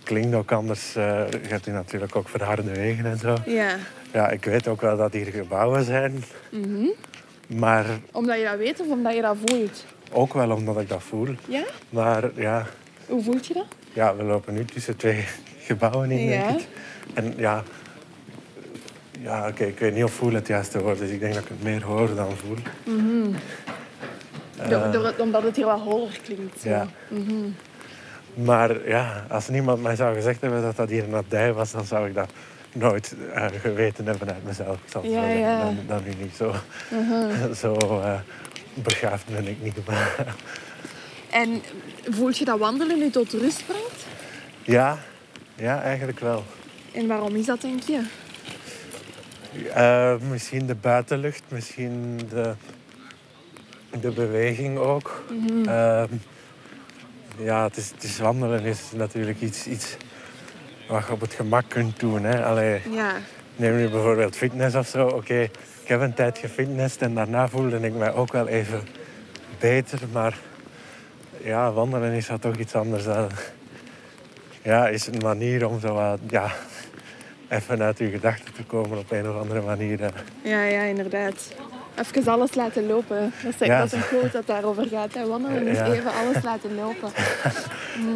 klinkt 0.02 0.34
ook 0.34 0.52
anders. 0.52 0.92
je 0.92 1.38
hebt 1.48 1.64
hier 1.64 1.74
natuurlijk 1.74 2.16
ook 2.16 2.28
verharde 2.28 2.70
wegen 2.70 3.06
en 3.06 3.18
zo. 3.18 3.34
Ja. 3.46 3.76
Ja, 4.12 4.28
ik 4.30 4.44
weet 4.44 4.68
ook 4.68 4.80
wel 4.80 4.96
dat 4.96 5.12
hier 5.12 5.26
gebouwen 5.26 5.84
zijn. 5.84 6.24
Maar 7.46 7.86
Omdat 8.12 8.38
je 8.38 8.44
dat 8.44 8.56
weet 8.56 8.80
of 8.80 8.86
omdat 8.88 9.14
je 9.14 9.20
dat 9.22 9.36
voelt? 9.46 9.84
ook 10.12 10.32
wel 10.34 10.50
omdat 10.50 10.80
ik 10.80 10.88
dat 10.88 11.02
voel. 11.02 11.28
Ja? 11.48 11.62
Maar 11.90 12.30
ja, 12.34 12.66
Hoe 13.08 13.22
voelt 13.22 13.46
je 13.46 13.54
dat? 13.54 13.66
ja 13.92 14.16
we 14.16 14.22
lopen 14.22 14.54
nu 14.54 14.64
tussen 14.64 14.96
twee 14.96 15.24
gebouwen 15.68 16.10
in, 16.10 16.18
Ja. 16.28 16.46
denk 16.46 16.60
ik. 16.60 16.66
En 17.14 17.34
ja, 17.36 17.62
ja 19.20 19.48
oké, 19.48 19.64
ik 19.64 19.78
weet 19.78 19.94
niet 19.94 20.04
of 20.04 20.12
voel 20.12 20.32
het 20.32 20.46
juiste 20.46 20.82
woord 20.82 21.00
is. 21.00 21.10
Ik 21.10 21.20
denk 21.20 21.34
dat 21.34 21.42
ik 21.42 21.48
het 21.48 21.62
meer 21.62 21.82
hoor 21.84 22.14
dan 22.14 22.36
voel. 22.36 22.56
Door, 24.68 24.92
door 24.92 25.04
het- 25.06 25.20
omdat 25.20 25.42
het 25.42 25.56
hier 25.56 25.64
wat 25.66 25.80
holler 25.80 26.18
klinkt. 26.24 26.60
zo. 26.60 26.68
Ja. 26.68 26.86
Maar 28.34 28.88
ja, 28.88 29.24
als 29.28 29.48
niemand 29.48 29.82
mij 29.82 29.96
zou 29.96 30.14
gezegd 30.14 30.40
hebben 30.40 30.62
dat 30.62 30.76
dat 30.76 30.88
hier 30.88 31.04
een 31.04 31.14
abdij 31.14 31.52
was, 31.52 31.70
dan 31.72 31.84
zou 31.84 32.08
ik 32.08 32.14
dat 32.14 32.30
nooit 32.72 33.14
eh, 33.34 33.46
geweten 33.60 34.06
hebben 34.06 34.28
uit 34.34 34.44
mezelf. 34.44 34.74
Ik 34.84 34.90
zal 34.90 35.02
het 35.02 35.10
Ja, 35.10 35.16
zo 35.20 35.26
zeggen. 35.26 35.40
ja. 35.40 35.60
Dan, 35.62 35.76
dan 35.86 36.02
nu 36.04 36.10
niet 36.20 36.34
zo, 36.36 36.54
zo 37.62 38.00
eh, 38.00 38.18
begaafd 38.74 39.24
ben 39.26 39.48
ik 39.48 39.56
niet. 39.62 39.86
Maar, 39.86 40.34
En 41.30 41.62
voelt 42.10 42.38
je 42.38 42.44
dat 42.44 42.58
wandelen 42.58 42.98
nu 42.98 43.10
tot 43.10 43.32
rust 43.32 43.66
brengt? 43.66 44.06
ja, 44.64 44.98
ja, 45.54 45.82
eigenlijk 45.82 46.20
wel. 46.20 46.44
En 46.92 47.06
waarom 47.06 47.34
is 47.36 47.46
dat, 47.46 47.60
denk 47.60 47.82
je? 47.82 48.02
Eh, 49.74 50.14
misschien 50.30 50.66
de 50.66 50.74
buitenlucht, 50.74 51.42
misschien 51.48 52.20
de, 52.30 52.54
de 54.00 54.10
beweging 54.10 54.78
ook. 54.78 55.24
Ehm, 55.66 56.06
ja, 57.38 57.64
het 57.64 57.76
is, 57.76 57.90
het 57.90 58.02
is 58.02 58.18
wandelen 58.18 58.64
is 58.64 58.80
natuurlijk 58.94 59.40
iets, 59.40 59.66
iets 59.66 59.96
wat 60.88 61.06
je 61.06 61.12
op 61.12 61.20
het 61.20 61.32
gemak 61.34 61.64
kunt 61.68 62.00
doen. 62.00 62.24
Hè. 62.24 62.44
Allee, 62.44 62.80
Ja. 62.90 63.12
neem 63.56 63.76
nu 63.76 63.88
bijvoorbeeld 63.88 64.36
fitness 64.36 64.76
of 64.76 64.86
zo. 64.88 65.06
Oké, 65.06 65.40
ik 65.82 65.88
heb 65.88 66.00
een 66.00 66.14
tijd 66.14 66.38
gefitnessd 66.38 67.02
en 67.02 67.14
daarna 67.14 67.48
voelde 67.48 67.78
ik 67.80 67.94
mij 67.94 68.12
ook 68.12 68.32
wel 68.32 68.48
even 68.48 68.82
beter. 69.58 69.98
Maar 70.12 70.38
ja, 71.48 71.72
wandelen 71.72 72.12
is 72.12 72.26
dat 72.26 72.40
toch 72.40 72.56
iets 72.56 72.74
anders. 72.74 73.04
Dan, 73.04 73.28
ja, 74.62 74.88
is 74.88 75.06
een 75.06 75.20
manier 75.22 75.66
om 75.68 75.80
zo 75.80 75.94
wat, 75.94 76.18
ja, 76.28 76.50
even 77.48 77.82
uit 77.82 77.98
je 77.98 78.10
gedachten 78.10 78.54
te 78.54 78.64
komen 78.64 78.98
op 78.98 79.10
een 79.10 79.28
of 79.28 79.36
andere 79.40 79.60
manier. 79.60 80.00
Ja, 80.42 80.62
ja, 80.62 80.82
inderdaad. 80.82 81.52
Even 81.98 82.32
alles 82.32 82.54
laten 82.54 82.86
lopen. 82.86 83.32
Dat 83.42 83.54
is, 83.60 83.66
Ja. 83.66 83.78
dat 83.80 83.92
een 83.92 84.06
quote 84.06 84.30
dat 84.32 84.46
daarover 84.46 84.86
gaat. 84.86 85.14
Hè. 85.14 85.26
Wandelen 85.26 85.66
is 85.66 85.76
Ja. 85.76 85.92
even 85.92 86.10
alles 86.12 86.42
laten 86.44 86.74
lopen. 86.74 87.10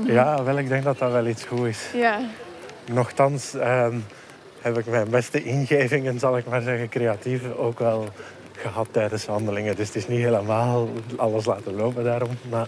Ja, 0.06 0.42
wel, 0.44 0.58
ik 0.58 0.68
denk 0.68 0.84
dat 0.84 0.98
dat 0.98 1.12
wel 1.12 1.26
iets 1.26 1.44
goed 1.44 1.66
is. 1.66 1.86
Ja. 1.94 2.20
Nochtans 2.92 3.54
ehm, 3.54 3.96
heb 4.60 4.78
ik 4.78 4.86
mijn 4.86 5.10
beste 5.10 5.42
ingevingen, 5.42 6.18
zal 6.18 6.36
ik 6.36 6.46
maar 6.46 6.62
zeggen, 6.62 6.88
creatief 6.88 7.40
ook 7.56 7.78
wel 7.78 8.08
gehad 8.56 8.88
tijdens 8.90 9.24
wandelingen. 9.26 9.76
Dus 9.76 9.86
het 9.86 9.96
is 9.96 10.08
niet 10.08 10.20
helemaal 10.22 10.88
alles 11.16 11.44
laten 11.44 11.74
lopen 11.74 12.04
daarom. 12.04 12.30
Maar 12.50 12.66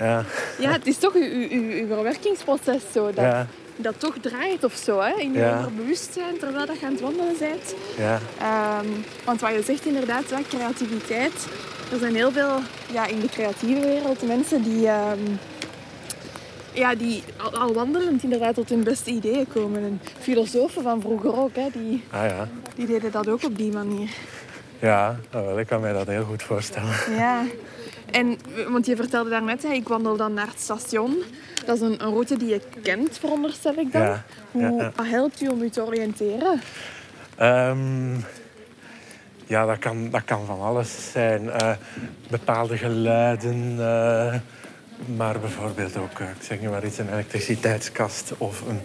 ja, 0.00 0.24
ja, 0.58 0.70
het 0.70 0.86
is 0.86 0.98
toch 0.98 1.14
uw, 1.14 1.22
uw, 1.22 1.48
uw 1.50 1.70
uw 1.80 1.86
verwerkingsproces 1.86 2.82
zo. 2.92 3.04
Dat, 3.06 3.14
ja, 3.24 3.46
dat 3.76 3.94
toch 4.00 4.14
draait 4.20 4.64
of 4.64 4.74
zo, 4.74 5.00
hè? 5.00 5.14
in 5.20 5.32
je 5.32 5.38
Ja. 5.38 5.56
onderbewustzijn 5.56 6.38
terwijl 6.38 6.66
dat 6.66 6.78
je 6.80 6.86
aan 6.86 6.92
het 6.92 7.00
wandelen 7.00 7.34
bent. 7.38 7.74
ja, 7.96 8.18
Ehm, 8.40 8.86
want 9.24 9.40
wat 9.40 9.52
je 9.54 9.62
zegt 9.62 9.86
inderdaad, 9.86 10.24
creativiteit. 10.48 11.46
Er 11.92 11.98
zijn 11.98 12.14
heel 12.14 12.32
veel 12.32 12.58
ja, 12.92 13.06
in 13.06 13.20
de 13.20 13.28
creatieve 13.28 13.80
wereld 13.86 14.22
mensen 14.26 14.62
die, 14.62 14.86
ehm, 14.86 15.18
ja, 16.72 16.94
die 16.94 17.22
al, 17.36 17.58
al 17.58 17.72
wandelend 17.72 18.22
inderdaad 18.22 18.54
tot 18.54 18.68
hun 18.68 18.84
beste 18.84 19.10
ideeën 19.10 19.46
komen. 19.52 19.82
En 19.82 20.00
filosofen 20.20 20.82
van 20.82 21.00
vroeger 21.00 21.36
ook, 21.38 21.54
hè, 21.56 21.66
die, 21.72 22.02
ah 22.10 22.24
ja. 22.28 22.48
die 22.74 22.86
deden 22.86 23.10
dat 23.10 23.28
ook 23.28 23.44
op 23.44 23.56
die 23.56 23.72
manier. 23.72 24.08
Ja, 24.80 25.16
wel, 25.30 25.58
ik 25.58 25.66
kan 25.66 25.80
mij 25.80 25.92
dat 25.92 26.06
heel 26.06 26.24
goed 26.24 26.42
voorstellen. 26.42 26.94
Ja. 27.16 27.42
En, 28.10 28.38
want 28.68 28.86
je 28.86 28.96
vertelde 28.96 29.30
daarnet, 29.30 29.64
ik 29.64 29.88
wandel 29.88 30.16
dan 30.16 30.34
naar 30.34 30.46
het 30.46 30.60
station. 30.60 31.22
Dat 31.64 31.76
is 31.76 31.82
een, 31.82 32.04
een 32.04 32.10
route 32.10 32.36
die 32.36 32.48
je 32.48 32.60
kent, 32.82 33.18
veronderstel 33.18 33.74
ik 33.74 33.92
dan. 33.92 34.02
Ja, 34.02 34.24
Hoe 34.50 34.62
ja, 34.62 34.68
ja. 34.68 34.92
wat 34.96 35.06
helpt 35.06 35.40
u 35.40 35.48
om 35.48 35.62
u 35.62 35.70
te 35.70 35.86
oriënteren? 35.86 36.60
Ehm, 37.36 38.14
ja, 39.46 39.66
dat 39.66 39.78
kan, 39.78 40.10
dat 40.10 40.24
kan 40.24 40.46
van 40.46 40.60
alles 40.60 41.10
zijn. 41.12 41.50
Eh, 41.50 41.72
bepaalde 42.30 42.76
geluiden, 42.76 43.76
eh, 43.78 44.34
maar 45.16 45.40
bijvoorbeeld 45.40 45.96
ook, 45.96 46.18
eh, 46.18 46.28
ik 46.28 46.42
zeg 46.42 46.60
nu 46.60 46.68
maar 46.68 46.84
iets, 46.84 46.98
een 46.98 47.12
elektriciteitskast 47.12 48.32
of 48.38 48.60
een, 48.68 48.80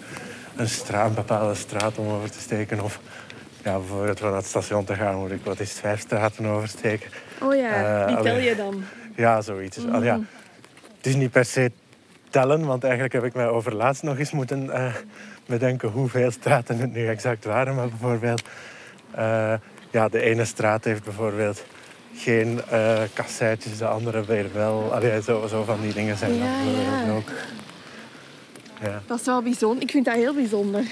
een, 0.56 0.70
straat, 0.70 1.08
een 1.08 1.16
bepaalde 1.16 1.56
straat 1.56 1.98
om 1.98 2.08
over 2.08 2.32
te 2.32 2.40
steken. 2.40 2.84
Of 2.84 3.00
ja, 3.66 3.78
bijvoorbeeld 3.78 4.20
van 4.20 4.36
het 4.36 4.46
station 4.46 4.86
te 4.86 4.96
gaan 4.96 5.16
moet 5.16 5.32
ik 5.32 5.44
wat 5.44 5.60
is 5.60 5.70
het, 5.70 5.80
vijf 5.80 6.00
straten 6.00 6.46
oversteken. 6.46 7.10
Oh 7.42 7.56
ja, 7.56 8.02
Eh, 8.02 8.08
die 8.08 8.24
tel 8.24 8.38
je 8.38 8.56
dan. 8.56 8.84
Ja, 9.16 9.42
zoiets. 9.42 9.78
Al 9.92 10.04
ja, 10.04 10.20
het 10.98 11.06
is 11.06 11.16
niet 11.16 11.32
per 11.32 11.46
se 11.46 11.72
tellen, 12.30 12.66
want 12.66 12.84
eigenlijk 12.84 13.14
heb 13.14 13.24
ik 13.24 13.34
mij 13.34 13.48
overlaatst 13.48 14.04
nog 14.04 14.18
eens 14.18 14.32
moeten 14.32 14.70
eh, 14.70 14.94
bedenken 15.46 15.90
hoeveel 15.90 16.32
straten 16.32 16.78
het 16.80 16.94
nu 16.94 17.08
exact 17.08 17.46
waren. 17.46 17.76
Maar 17.76 17.90
bijvoorbeeld, 17.90 18.42
eh, 19.12 19.54
ja, 19.92 20.08
de 20.10 20.22
ene 20.22 20.46
straat 20.46 20.84
heeft 20.84 21.04
bijvoorbeeld 21.04 21.66
geen 22.16 22.62
eh 22.70 23.02
kasseitjes, 23.14 23.78
de 23.78 23.88
andere 23.88 24.26
weer 24.26 24.46
wel. 24.54 24.94
Allee, 24.94 25.22
zo, 25.22 25.48
zo 25.48 25.64
van 25.64 25.82
die 25.82 25.94
dingen 25.94 26.18
zijn 26.18 26.32
dat 26.32 26.40
Ja, 26.40 27.06
ja. 27.06 27.12
ook. 27.12 27.30
Ja. 28.82 29.02
Dat 29.08 29.20
is 29.20 29.26
wel 29.26 29.42
bijzonder. 29.42 29.84
Ik 29.84 29.92
vind 29.92 30.06
dat 30.06 30.14
heel 30.16 30.34
bijzonder. 30.34 30.84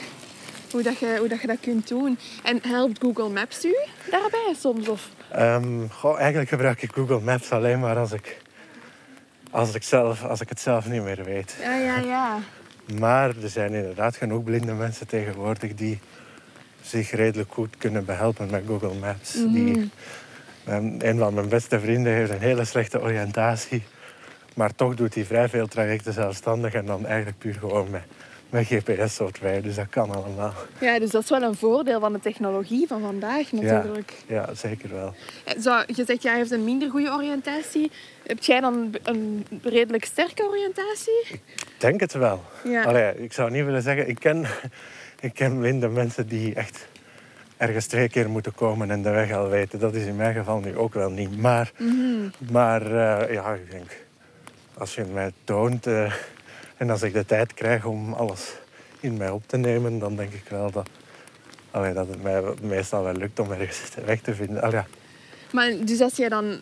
Hoe, 0.73 0.81
dat 0.83 0.97
je, 0.99 1.15
hoe 1.19 1.27
dat 1.27 1.41
je 1.41 1.47
dat 1.47 1.59
kunt 1.59 1.87
doen. 1.87 2.17
En 2.43 2.59
helpt 2.61 2.99
Google 3.01 3.29
Maps 3.29 3.65
u 3.65 3.75
daarbij 4.11 4.53
soms? 4.59 4.87
Of? 4.87 5.09
Ehm, 5.31 5.87
goh, 5.89 6.19
eigenlijk 6.19 6.49
gebruik 6.49 6.81
ik 6.81 6.91
Google 6.93 7.19
Maps 7.19 7.51
alleen 7.51 7.79
maar 7.79 7.97
als 7.97 8.11
ik, 8.11 8.37
als, 9.51 9.73
ik 9.75 9.83
zelf, 9.83 10.23
als 10.23 10.41
ik 10.41 10.49
het 10.49 10.59
zelf 10.59 10.89
niet 10.89 11.03
meer 11.03 11.23
weet. 11.23 11.55
Ja, 11.61 11.73
ja, 11.75 11.97
ja. 11.99 12.37
Maar 12.99 13.29
er 13.43 13.49
zijn 13.49 13.73
inderdaad 13.73 14.15
genoeg 14.15 14.43
blinde 14.43 14.73
mensen 14.73 15.07
tegenwoordig 15.07 15.73
die 15.73 15.99
zich 16.81 17.11
redelijk 17.11 17.53
goed 17.53 17.77
kunnen 17.77 18.05
behelpen 18.05 18.49
met 18.51 18.63
Google 18.67 18.93
Maps. 18.93 19.31
Die, 19.33 19.91
Mijn- 20.63 20.99
een 21.07 21.17
van 21.17 21.33
mijn 21.33 21.49
beste 21.49 21.79
vrienden 21.79 22.13
heeft 22.13 22.31
een 22.31 22.39
hele 22.39 22.65
slechte 22.65 23.01
oriëntatie. 23.01 23.83
Maar 24.55 24.75
toch 24.75 24.95
doet 24.95 25.13
hij 25.15 25.25
vrij 25.25 25.49
veel 25.49 25.67
trajecten 25.67 26.13
zelfstandig 26.13 26.73
en 26.73 26.85
dan 26.85 27.05
eigenlijk 27.05 27.37
puur 27.37 27.53
gewoon 27.53 27.89
met, 27.89 28.01
met 28.53 28.65
GPS-software. 28.65 29.61
Dus 29.61 29.75
dat 29.75 29.89
kan 29.89 30.11
allemaal. 30.11 30.53
Ja, 30.79 30.99
dus 30.99 31.09
dat 31.09 31.23
is 31.23 31.29
wel 31.29 31.41
een 31.41 31.55
voordeel 31.55 31.99
van 31.99 32.13
de 32.13 32.19
technologie 32.19 32.87
van 32.87 33.01
vandaag 33.01 33.51
natuurlijk. 33.51 34.13
Ja, 34.27 34.53
zeker 34.53 34.89
wel. 34.89 35.13
Eh, 35.43 35.59
Zo, 35.59 35.83
je 35.87 36.03
zegt, 36.05 36.23
jij 36.23 36.35
heeft 36.35 36.51
een 36.51 36.63
minder 36.63 36.89
goede 36.89 37.11
oriëntatie. 37.11 37.91
Heb 38.25 38.43
jij 38.43 38.59
dan 38.59 38.95
een 39.03 39.45
redelijk 39.63 40.05
sterke 40.05 40.43
oriëntatie? 40.43 41.23
Ik 41.27 41.41
denk 41.77 41.99
het 41.99 42.13
wel. 42.13 42.43
Ja. 42.63 42.83
Allee, 42.83 43.23
ik 43.23 43.33
zou 43.33 43.51
niet 43.51 43.65
willen 43.65 43.81
zeggen, 43.81 44.07
ik 44.07 44.19
ken, 44.19 44.45
ik 45.27 45.33
ken 45.33 45.59
blinde 45.59 45.87
mensen 45.87 46.27
die 46.27 46.53
echt 46.53 46.87
ergens 47.57 47.85
twee 47.85 48.09
keer 48.09 48.29
moeten 48.29 48.55
komen 48.55 48.91
en 48.91 49.01
de 49.01 49.09
weg 49.09 49.31
al 49.31 49.49
weten. 49.49 49.79
Dat 49.79 49.93
is 49.93 50.05
in 50.05 50.15
mijn 50.15 50.33
geval 50.33 50.59
nu 50.59 50.77
ook 50.77 50.93
wel 50.93 51.09
niet. 51.09 51.37
Maar, 51.37 51.71
maar 52.51 52.81
eh, 52.81 53.33
ja, 53.33 53.53
ik 53.53 53.71
denk, 53.71 54.05
als 54.77 54.95
je 54.95 55.01
het 55.01 55.13
mij 55.13 55.31
toont 55.43 55.87
eh, 55.87 56.13
en 56.77 56.89
als 56.89 57.01
ik 57.01 57.13
de 57.13 57.25
tijd 57.25 57.53
krijg 57.53 57.85
om 57.85 58.13
alles 58.13 58.53
in 58.99 59.17
mij 59.17 59.29
op 59.29 59.43
te 59.47 59.57
nemen, 59.57 59.99
dan 59.99 60.15
denk 60.15 60.33
ik 60.33 60.45
wel 60.49 60.71
dat, 60.71 60.89
allee, 61.71 61.93
dat 61.93 62.07
het 62.07 62.23
mij 62.23 62.41
meestal 62.61 63.03
wel 63.03 63.13
lukt 63.13 63.39
om 63.39 63.51
ergens 63.51 63.81
weg 64.05 64.21
te 64.21 64.35
vinden. 64.35 64.61
Allee, 64.61 64.75
ja. 64.75 64.85
Maar 65.51 65.71
dus 65.85 66.01
als 66.01 66.15
jij 66.15 66.29
dan 66.29 66.57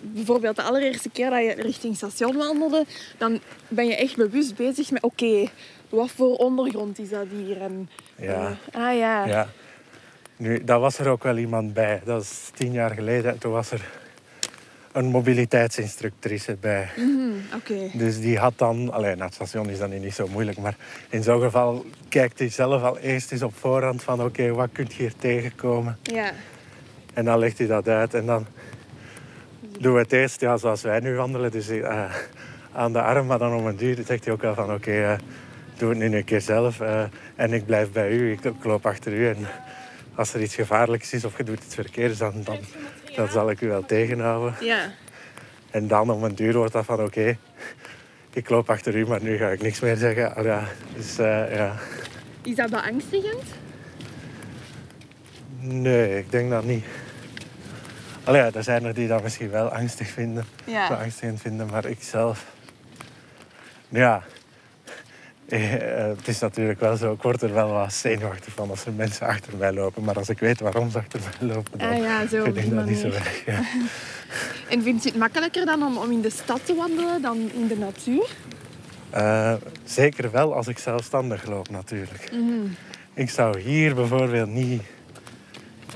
bijvoorbeeld 0.00 0.56
de 0.56 0.62
allereerste 0.62 1.10
keer 1.10 1.30
dat 1.30 1.42
je 1.44 1.54
richting 1.62 1.96
station 1.96 2.36
wandelde, 2.36 2.84
dan 3.18 3.40
ben 3.68 3.86
je 3.86 3.96
echt 3.96 4.16
bewust 4.16 4.54
bezig 4.56 4.90
met 4.90 5.02
oké, 5.02 5.48
wat 5.88 6.10
voor 6.10 6.36
ondergrond 6.36 6.98
is 6.98 7.08
dat 7.08 7.26
hier? 7.30 7.60
En, 7.60 7.88
Ja. 8.16 8.56
eh, 8.72 8.80
ah 8.88 8.96
ja. 8.98 9.26
Ja. 9.26 9.48
Nu, 10.36 10.64
daar 10.64 10.80
was 10.80 10.98
er 10.98 11.08
ook 11.08 11.22
wel 11.22 11.36
iemand 11.36 11.74
bij. 11.74 12.00
Dat 12.04 12.22
is 12.22 12.50
tien 12.54 12.72
jaar 12.72 12.90
geleden. 12.90 13.30
En 13.32 13.38
toen 13.38 13.52
was 13.52 13.70
er 13.70 13.88
een 14.96 15.04
mobiliteitsinstructrice 15.06 16.56
bij. 16.60 16.88
Mhm. 16.96 17.98
Dus 17.98 18.20
die 18.20 18.38
had 18.38 18.52
dan... 18.56 18.92
Alleen, 18.92 19.16
naar 19.18 19.26
het 19.26 19.34
station 19.34 19.70
is 19.70 19.78
dat 19.78 19.88
nu 19.88 19.98
niet 19.98 20.14
zo 20.14 20.26
moeilijk. 20.28 20.58
Maar 20.58 20.76
in 21.10 21.22
zo'n 21.22 21.40
geval 21.40 21.84
kijkt 22.08 22.38
hij 22.38 22.48
zelf 22.48 22.82
al 22.82 22.98
eerst 22.98 23.32
eens 23.32 23.42
op 23.42 23.56
voorhand 23.56 24.02
van... 24.02 24.22
Oké, 24.22 24.52
wat 24.52 24.68
kunt 24.72 24.94
je 24.94 25.02
hier 25.02 25.12
tegenkomen? 25.18 25.98
Ja. 26.02 26.30
En 27.14 27.24
dan 27.24 27.38
legt 27.38 27.58
hij 27.58 27.66
dat 27.66 27.88
uit. 27.88 28.14
En 28.14 28.26
dan 28.26 28.46
doen 29.78 29.92
we 29.92 29.98
het 29.98 30.12
eerst 30.12 30.40
ja, 30.40 30.56
zoals 30.56 30.82
wij 30.82 31.00
nu 31.00 31.14
wandelen. 31.14 31.50
Dus 31.50 31.68
eh, 31.68 32.14
aan 32.72 32.92
de 32.92 33.02
arm. 33.02 33.26
Maar 33.26 33.38
dan 33.38 33.54
om 33.54 33.66
een 33.66 33.76
duur 33.76 33.98
zegt 34.06 34.24
hij 34.24 34.34
ook 34.34 34.42
wel 34.42 34.54
van... 34.54 34.72
Oké, 34.72 35.02
eh, 35.02 35.18
doe 35.76 35.88
het 35.88 35.98
nu 35.98 36.16
een 36.16 36.24
keer 36.24 36.40
zelf. 36.40 36.80
eh, 36.80 37.02
en 37.34 37.52
ik 37.52 37.66
blijf 37.66 37.92
bij 37.92 38.10
u. 38.10 38.32
Ik, 38.32 38.44
ik 38.44 38.64
loop 38.64 38.86
achter 38.86 39.12
u. 39.12 39.28
En 39.28 39.36
als 40.14 40.34
er 40.34 40.42
iets 40.42 40.54
gevaarlijks 40.54 41.12
is 41.12 41.24
of 41.24 41.36
je 41.36 41.44
doet 41.44 41.64
iets 41.64 41.74
verkeerds... 41.74 42.18
Dan, 42.18 42.32
dan, 42.44 42.58
dan 43.16 43.28
zal 43.28 43.50
ik 43.50 43.60
u 43.60 43.68
wel 43.68 43.84
tegenhouden. 43.84 44.54
Ja. 44.60 44.90
En 45.70 45.88
dan 45.88 46.10
om 46.10 46.24
een 46.24 46.34
duur 46.34 46.56
wordt 46.56 46.72
dat 46.72 46.84
van... 46.84 47.02
Oké, 47.02 47.36
ik 48.30 48.48
loop 48.48 48.70
achter 48.70 48.96
u, 48.96 49.06
maar 49.06 49.22
nu 49.22 49.36
ga 49.36 49.48
ik 49.48 49.62
niks 49.62 49.80
meer 49.80 49.96
zeggen. 49.96 50.34
Al 50.34 50.44
ja, 50.44 50.64
dus 50.94 51.18
eh, 51.18 51.56
ja... 51.56 51.76
Is 52.42 52.54
dat 52.54 52.70
beangstigend? 52.70 53.44
Nee, 55.58 56.18
ik 56.18 56.30
denk 56.30 56.50
dat 56.50 56.64
niet. 56.64 56.84
Allee, 58.24 58.40
ja, 58.42 58.50
er 58.52 58.62
zijn 58.62 58.84
er 58.84 58.94
die 58.94 59.08
dat 59.08 59.22
misschien 59.22 59.50
wel 59.50 59.68
angstig 59.68 60.08
vinden. 60.08 60.44
Ja. 60.64 60.88
Beangstigend 60.88 61.40
vinden, 61.40 61.66
maar 61.66 61.84
ik 61.84 62.02
zelf... 62.02 62.46
Ja. 63.88 64.22
Eh, 65.48 65.74
eh, 65.74 66.16
het 66.16 66.28
is 66.28 66.38
natuurlijk 66.38 66.80
wel 66.80 66.96
zo, 66.96 67.12
ik 67.12 67.22
word 67.22 67.42
er 67.42 67.54
wel 67.54 67.70
wat 67.70 67.92
zenuwachtig 67.92 68.52
van 68.52 68.70
als 68.70 68.84
er 68.84 68.92
mensen 68.92 69.26
achter 69.26 69.56
mij 69.56 69.72
lopen. 69.72 70.04
Maar 70.04 70.16
als 70.16 70.28
ik 70.28 70.38
weet 70.38 70.60
waarom 70.60 70.90
ze 70.90 70.98
achter 70.98 71.20
mij 71.20 71.48
lopen, 71.48 71.78
dan 71.78 71.90
Ah 71.90 71.96
ja, 71.96 72.26
zo 72.26 72.44
vind 72.44 72.56
ik 72.56 72.74
dat 72.74 72.86
niet 72.86 72.98
zo 72.98 73.06
erg. 73.06 73.44
Ja. 73.46 73.60
En 74.68 74.82
vind 74.82 75.02
je 75.02 75.08
het 75.08 75.18
makkelijker 75.18 75.66
dan 75.66 75.82
om, 75.82 75.96
om 75.96 76.10
in 76.10 76.20
de 76.20 76.30
stad 76.30 76.60
te 76.64 76.74
wandelen 76.74 77.22
dan 77.22 77.50
in 77.54 77.66
de 77.66 77.76
natuur? 77.76 78.28
Eh, 79.10 79.54
zeker 79.84 80.30
wel 80.30 80.54
als 80.54 80.66
ik 80.66 80.78
zelfstandig 80.78 81.46
loop, 81.46 81.70
natuurlijk. 81.70 82.30
Mhm. 82.32 82.66
Ik 83.14 83.30
zou 83.30 83.60
hier 83.60 83.94
bijvoorbeeld 83.94 84.48
niet, 84.48 84.82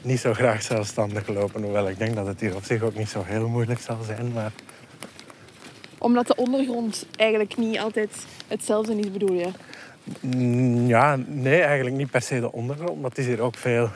niet 0.02 0.20
zo 0.20 0.32
graag 0.32 0.62
zelfstandig 0.62 1.28
lopen. 1.28 1.62
Hoewel 1.62 1.88
ik 1.88 1.98
denk 1.98 2.14
dat 2.14 2.26
het 2.26 2.40
hier 2.40 2.54
op 2.54 2.64
zich 2.64 2.82
ook 2.82 2.94
niet 2.94 3.08
zo 3.08 3.22
heel 3.26 3.48
moeilijk 3.48 3.80
zal 3.80 4.02
zijn. 4.02 4.32
Maar 4.32 4.52
Omdat 6.02 6.26
de 6.26 6.34
ondergrond 6.36 7.06
eigenlijk 7.16 7.56
niet 7.56 7.78
altijd 7.78 8.26
hetzelfde 8.48 8.94
is, 8.98 9.10
bedoel 9.12 9.32
je? 9.32 9.48
Mm, 10.20 10.86
Ja, 10.86 11.16
nee, 11.26 11.60
eigenlijk 11.62 11.96
niet 11.96 12.10
per 12.10 12.22
se 12.22 12.40
de 12.40 12.52
ondergrond, 12.52 13.00
maar 13.00 13.10
het 13.10 13.18
is 13.18 13.26
hier 13.26 13.40
ook 13.40 13.56
veel 13.56 13.90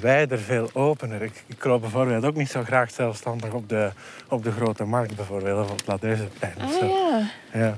wijder, 0.00 0.38
veel 0.38 0.70
opener. 0.72 1.22
Ik, 1.22 1.44
ik 1.46 1.64
loop 1.64 1.80
bijvoorbeeld 1.80 2.24
ook 2.24 2.36
niet 2.36 2.50
zo 2.50 2.62
graag 2.62 2.90
zelfstandig 2.90 3.52
op 3.52 3.68
de, 3.68 3.90
op 4.28 4.44
de 4.44 4.50
grote 4.52 4.84
markt, 4.84 5.16
bijvoorbeeld, 5.16 5.64
of 5.64 5.70
op 5.70 5.76
het 5.76 5.86
Ladeuzeplein. 5.86 6.54
of 6.56 6.62
Ah 6.62 6.78
zo. 6.78 6.86
ja. 6.86 7.30
Ja, 7.52 7.76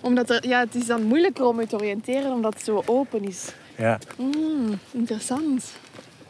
Omdat 0.00 0.30
er, 0.30 0.46
ja, 0.48 0.60
het 0.60 0.74
is 0.74 0.86
dan 0.86 1.02
moeilijker 1.02 1.44
om 1.44 1.60
je 1.60 1.66
te 1.66 1.76
oriënteren 1.76 2.32
omdat 2.32 2.54
het 2.54 2.64
zo 2.64 2.82
open 2.86 3.24
is. 3.28 3.52
ja. 3.76 3.98
Mm, 4.18 4.78
interessant. 4.90 5.72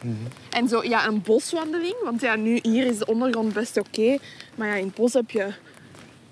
Mhm. 0.01 0.13
En 0.49 0.67
zo, 0.67 0.83
ja, 0.83 1.07
een 1.07 1.21
boswandeling. 1.21 1.95
Want 2.03 2.21
ja, 2.21 2.35
nu 2.35 2.59
hier 2.61 2.85
is 2.85 2.97
de 2.97 3.05
ondergrond 3.05 3.53
best 3.53 3.77
oké. 3.77 4.17
maar 4.55 4.67
ja, 4.67 4.73
in 4.75 4.85
het 4.85 4.95
bos 4.95 5.13
heb 5.13 5.29
je 5.31 5.47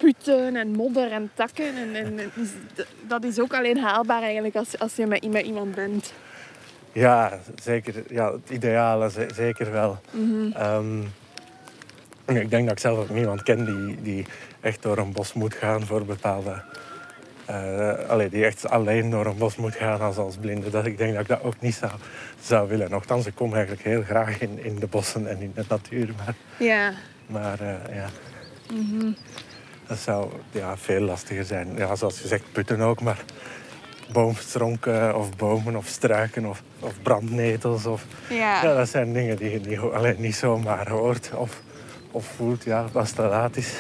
putten 0.02 0.56
en 0.56 0.72
modder 0.72 1.12
en 1.12 1.32
takken. 1.34 1.76
En, 1.76 1.96
en, 1.96 2.32
dat 3.08 3.24
is 3.24 3.40
ook 3.40 3.54
alleen 3.54 3.78
haalbaar 3.78 4.22
eigenlijk 4.22 4.56
als, 4.56 4.80
als 4.80 4.96
je 4.96 5.06
met, 5.06 5.32
met 5.32 5.46
iemand 5.46 5.76
bent. 5.76 6.14
ja 6.92 7.40
zeker. 7.64 7.94
Ja, 8.10 8.32
het 8.32 8.50
ideale 8.50 9.10
ze- 9.12 9.30
zeker 9.36 9.72
wel. 9.72 10.00
Ehm, 10.54 11.02
ik 12.26 12.50
denk 12.50 12.64
dat 12.64 12.72
ik 12.72 12.80
zelf 12.80 12.98
ook 13.00 13.10
niemand 13.10 13.44
ken 13.44 13.66
die, 13.66 14.02
die 14.02 14.26
echt 14.62 14.82
door 14.82 14.98
een 14.98 15.12
bos 15.12 15.34
moet 15.34 15.54
gaan 15.54 15.86
voor 15.86 16.06
bepaalde 16.06 16.64
allee, 18.08 18.30
die 18.30 18.46
echt 18.46 18.70
alleen 18.70 19.10
door 19.10 19.26
een 19.26 19.38
bos 19.38 19.56
moet 19.56 19.76
gaan 19.76 20.00
als, 20.02 20.18
als 20.18 20.36
blinde. 20.38 20.70
Dat, 20.70 20.86
ik 20.86 20.98
denk 20.98 21.12
dat 21.14 21.22
ik 21.22 21.28
dat 21.28 21.44
ook 21.44 21.60
niet 21.60 21.76
zou, 21.76 21.92
zou 22.42 22.70
willen. 22.70 22.90
Nochtans, 22.90 23.26
ik 23.26 23.36
kom 23.36 23.54
eigenlijk 23.54 23.84
heel 23.84 24.02
graag 24.04 24.40
in, 24.42 24.64
in 24.64 24.76
de 24.80 24.88
bossen 24.88 25.28
en 25.28 25.42
in 25.42 25.52
de 25.56 25.64
natuur. 25.70 26.10
Maar, 26.26 26.36
Ja. 26.58 26.92
maar 27.26 27.60
eh, 27.60 27.96
ja, 27.96 28.08
dat 29.92 30.00
zou 30.00 30.30
ja, 30.52 30.78
veel 30.78 31.02
lastiger 31.02 31.46
zijn. 31.46 31.76
Ja, 31.76 31.96
zoals 31.96 32.20
gezegd, 32.20 32.44
putten 32.52 32.82
ook, 32.82 33.02
maar 33.02 33.24
boomstronken 34.12 35.18
of 35.18 35.36
bomen 35.36 35.76
of 35.76 35.88
struiken 35.88 36.46
of, 36.46 36.62
of 36.80 36.94
brandnetels. 37.02 37.86
Of, 37.86 38.06
Ja. 38.30 38.64
ja, 38.64 38.76
dat 38.76 38.90
zijn 38.90 39.14
dingen 39.14 39.38
die 39.38 39.52
je 39.52 39.60
niet, 39.60 39.80
alleen 39.80 40.16
niet 40.18 40.36
zomaar 40.36 40.90
hoort 40.90 41.32
of, 41.36 41.62
of 42.12 42.26
voelt 42.26 42.64
ja, 42.64 42.86
als 42.94 43.08
het 43.08 43.16
te 43.16 43.22
laat 43.22 43.58
is. 43.58 43.74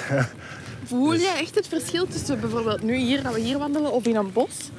Voel 0.86 1.14
je 1.14 1.38
echt 1.40 1.56
het 1.56 1.68
verschil 1.68 2.08
tussen 2.08 2.40
bijvoorbeeld 2.40 2.82
nu 2.82 2.96
hier, 2.96 3.24
dat 3.24 3.34
we 3.34 3.40
hier 3.40 3.58
wandelen, 3.58 3.92
of 3.92 4.06
in 4.06 4.16
een 4.16 4.32
bos? 4.32 4.72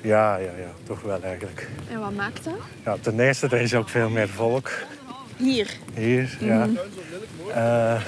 ja, 0.00 0.36
ja, 0.36 0.50
ja, 0.58 0.70
toch 0.82 1.00
wel 1.00 1.22
eigenlijk. 1.22 1.68
En 1.90 2.00
wat 2.00 2.14
maakt 2.14 2.44
dat? 2.44 2.54
Ja, 2.84 2.96
ten 3.00 3.20
eerste, 3.20 3.46
er 3.46 3.60
is 3.60 3.74
ook 3.74 3.88
veel 3.88 4.08
meer 4.08 4.28
volk 4.28 4.70
Hier. 5.36 5.76
hier. 5.94 6.36
Ja. 6.40 6.68
Eh, 7.54 7.92
en, 7.94 8.02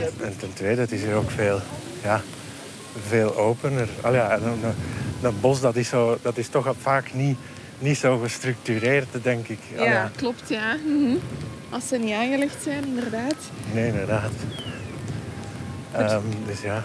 en 0.00 0.36
ten 0.36 0.52
tweede, 0.52 0.80
het 0.80 0.92
is 0.92 1.02
hier 1.02 1.14
ook 1.14 1.30
veel, 1.30 1.60
ja, 2.02 2.20
veel 3.06 3.36
opener. 3.36 3.88
Al 4.00 4.14
ja, 4.14 4.38
een 5.22 5.40
bos 5.40 5.60
dat 5.60 5.76
is, 5.76 5.88
zo, 5.88 6.18
dat 6.22 6.36
is 6.38 6.48
toch 6.48 6.74
vaak 6.80 7.14
niet, 7.14 7.36
niet 7.78 7.96
zo 7.96 8.18
gestructureerd, 8.18 9.08
denk 9.22 9.48
ik. 9.48 9.58
Al 9.78 9.84
Ja, 9.84 10.10
klopt, 10.16 10.48
ja. 10.48 10.76
Mhm. 10.86 11.16
Als 11.70 11.88
ze 11.88 11.96
niet 11.96 12.14
aangelegd 12.14 12.62
zijn, 12.62 12.84
inderdaad. 12.84 13.36
Nee, 13.72 13.86
inderdaad. 13.86 14.32
Ehm, 15.92 16.22
dus 16.46 16.60
ja. 16.60 16.84